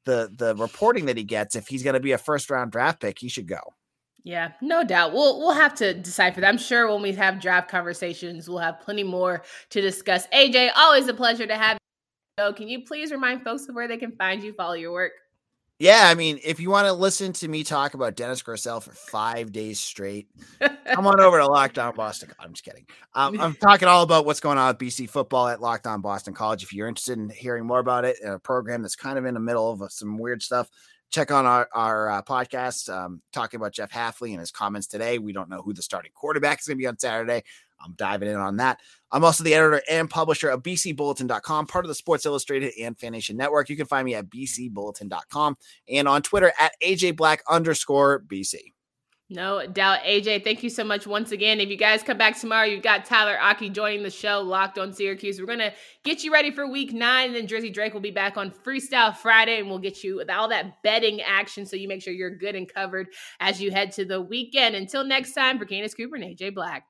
the 0.05 0.31
the 0.35 0.55
reporting 0.55 1.05
that 1.05 1.17
he 1.17 1.23
gets 1.23 1.55
if 1.55 1.67
he's 1.67 1.83
going 1.83 1.95
to 1.95 1.99
be 1.99 2.11
a 2.11 2.17
first 2.17 2.49
round 2.49 2.71
draft 2.71 3.01
pick, 3.01 3.19
he 3.19 3.29
should 3.29 3.47
go. 3.47 3.59
Yeah, 4.23 4.53
no 4.59 4.83
doubt. 4.83 5.13
We'll 5.13 5.39
we'll 5.39 5.53
have 5.53 5.75
to 5.75 5.93
decipher 5.93 6.41
that. 6.41 6.47
I'm 6.47 6.57
sure 6.57 6.91
when 6.91 7.03
we 7.03 7.13
have 7.13 7.39
draft 7.39 7.69
conversations, 7.69 8.49
we'll 8.49 8.57
have 8.57 8.79
plenty 8.79 9.03
more 9.03 9.43
to 9.69 9.81
discuss. 9.81 10.27
AJ, 10.27 10.71
always 10.75 11.07
a 11.07 11.13
pleasure 11.13 11.45
to 11.45 11.55
have 11.55 11.75
you. 11.75 12.43
So, 12.43 12.51
can 12.51 12.67
you 12.67 12.83
please 12.83 13.11
remind 13.11 13.43
folks 13.43 13.67
of 13.69 13.75
where 13.75 13.87
they 13.87 13.97
can 13.97 14.11
find 14.13 14.43
you, 14.43 14.51
follow 14.53 14.73
your 14.73 14.91
work? 14.91 15.11
Yeah, 15.77 16.03
I 16.05 16.15
mean, 16.15 16.39
if 16.41 16.61
you 16.61 16.69
want 16.69 16.87
to 16.87 16.93
listen 16.93 17.33
to 17.33 17.49
me 17.49 17.65
talk 17.65 17.95
about 17.95 18.15
Dennis 18.15 18.41
Grosel 18.41 18.81
for 18.81 18.93
five 18.93 19.51
days 19.51 19.77
straight, 19.77 20.29
come 20.93 21.05
on 21.05 21.19
over 21.19 21.37
to 21.37 21.45
Locked 21.45 21.77
On 21.77 21.93
Boston. 21.93 22.31
I'm 22.39 22.53
just 22.53 22.63
kidding. 22.63 22.85
Um, 23.13 23.39
I'm 23.41 23.55
talking 23.61 23.89
all 23.89 24.01
about 24.01 24.25
what's 24.25 24.39
going 24.39 24.57
on 24.57 24.69
with 24.69 24.77
BC 24.77 25.09
football 25.09 25.49
at 25.49 25.59
Locked 25.59 25.85
On 25.85 25.99
Boston 25.99 26.33
College. 26.33 26.63
If 26.63 26.71
you're 26.71 26.87
interested 26.87 27.17
in 27.17 27.27
hearing 27.29 27.65
more 27.65 27.79
about 27.79 28.05
it, 28.05 28.15
a 28.23 28.39
program 28.39 28.83
that's 28.83 28.95
kind 28.95 29.17
of 29.17 29.25
in 29.25 29.33
the 29.33 29.41
middle 29.41 29.69
of 29.69 29.91
some 29.91 30.17
weird 30.17 30.41
stuff, 30.41 30.69
check 31.11 31.29
on 31.29 31.45
our, 31.45 31.67
our 31.73 32.09
uh, 32.09 32.21
podcast 32.21 32.89
um, 32.89 33.21
talking 33.33 33.59
about 33.59 33.73
Jeff 33.73 33.91
Hafley 33.91 34.31
and 34.31 34.39
his 34.39 34.51
comments 34.51 34.87
today. 34.87 35.19
We 35.19 35.33
don't 35.33 35.49
know 35.49 35.61
who 35.61 35.73
the 35.73 35.81
starting 35.81 36.11
quarterback 36.15 36.61
is 36.61 36.67
going 36.67 36.77
to 36.77 36.81
be 36.81 36.87
on 36.87 36.97
Saturday. 36.97 37.43
I'm 37.83 37.93
diving 37.93 38.29
in 38.29 38.35
on 38.35 38.57
that. 38.57 38.79
I'm 39.11 39.23
also 39.23 39.43
the 39.43 39.53
editor 39.53 39.81
and 39.89 40.09
publisher 40.09 40.49
of 40.49 40.63
bcbulletin.com, 40.63 41.67
part 41.67 41.85
of 41.85 41.89
the 41.89 41.95
Sports 41.95 42.25
Illustrated 42.25 42.73
and 42.81 42.97
Fan 42.97 43.11
Nation 43.11 43.37
Network. 43.37 43.69
You 43.69 43.77
can 43.77 43.85
find 43.85 44.05
me 44.05 44.15
at 44.15 44.29
bcbulletin.com 44.29 45.57
and 45.89 46.07
on 46.07 46.21
Twitter 46.21 46.51
at 46.59 46.73
AJ 46.83 47.15
Black 47.15 47.43
underscore 47.49 48.23
BC. 48.27 48.73
No 49.27 49.65
doubt, 49.65 50.01
AJ. 50.03 50.43
Thank 50.43 50.61
you 50.61 50.69
so 50.69 50.83
much 50.83 51.07
once 51.07 51.31
again. 51.31 51.59
If 51.59 51.69
you 51.69 51.77
guys 51.77 52.03
come 52.03 52.17
back 52.17 52.39
tomorrow, 52.39 52.65
you've 52.65 52.83
got 52.83 53.05
Tyler 53.05 53.39
Aki 53.41 53.71
joining 53.71 54.03
the 54.03 54.11
show, 54.11 54.39
Locked 54.41 54.77
on 54.77 54.93
Syracuse. 54.93 55.39
We're 55.39 55.47
gonna 55.47 55.73
get 56.03 56.23
you 56.23 56.31
ready 56.31 56.51
for 56.51 56.69
Week 56.69 56.93
Nine, 56.93 57.27
and 57.27 57.35
then 57.35 57.47
Jersey 57.47 57.71
Drake 57.71 57.95
will 57.95 58.01
be 58.01 58.11
back 58.11 58.37
on 58.37 58.51
Freestyle 58.51 59.17
Friday, 59.17 59.59
and 59.59 59.67
we'll 59.67 59.79
get 59.79 60.03
you 60.03 60.17
with 60.17 60.29
all 60.29 60.47
that 60.49 60.83
betting 60.83 61.21
action, 61.21 61.65
so 61.65 61.75
you 61.75 61.87
make 61.87 62.03
sure 62.03 62.13
you're 62.13 62.37
good 62.37 62.53
and 62.53 62.71
covered 62.71 63.07
as 63.39 63.59
you 63.59 63.71
head 63.71 63.91
to 63.93 64.05
the 64.05 64.21
weekend. 64.21 64.75
Until 64.75 65.03
next 65.03 65.33
time, 65.33 65.57
for 65.57 65.65
Candace 65.65 65.95
Cooper 65.95 66.17
and 66.17 66.23
AJ 66.25 66.53
Black. 66.53 66.85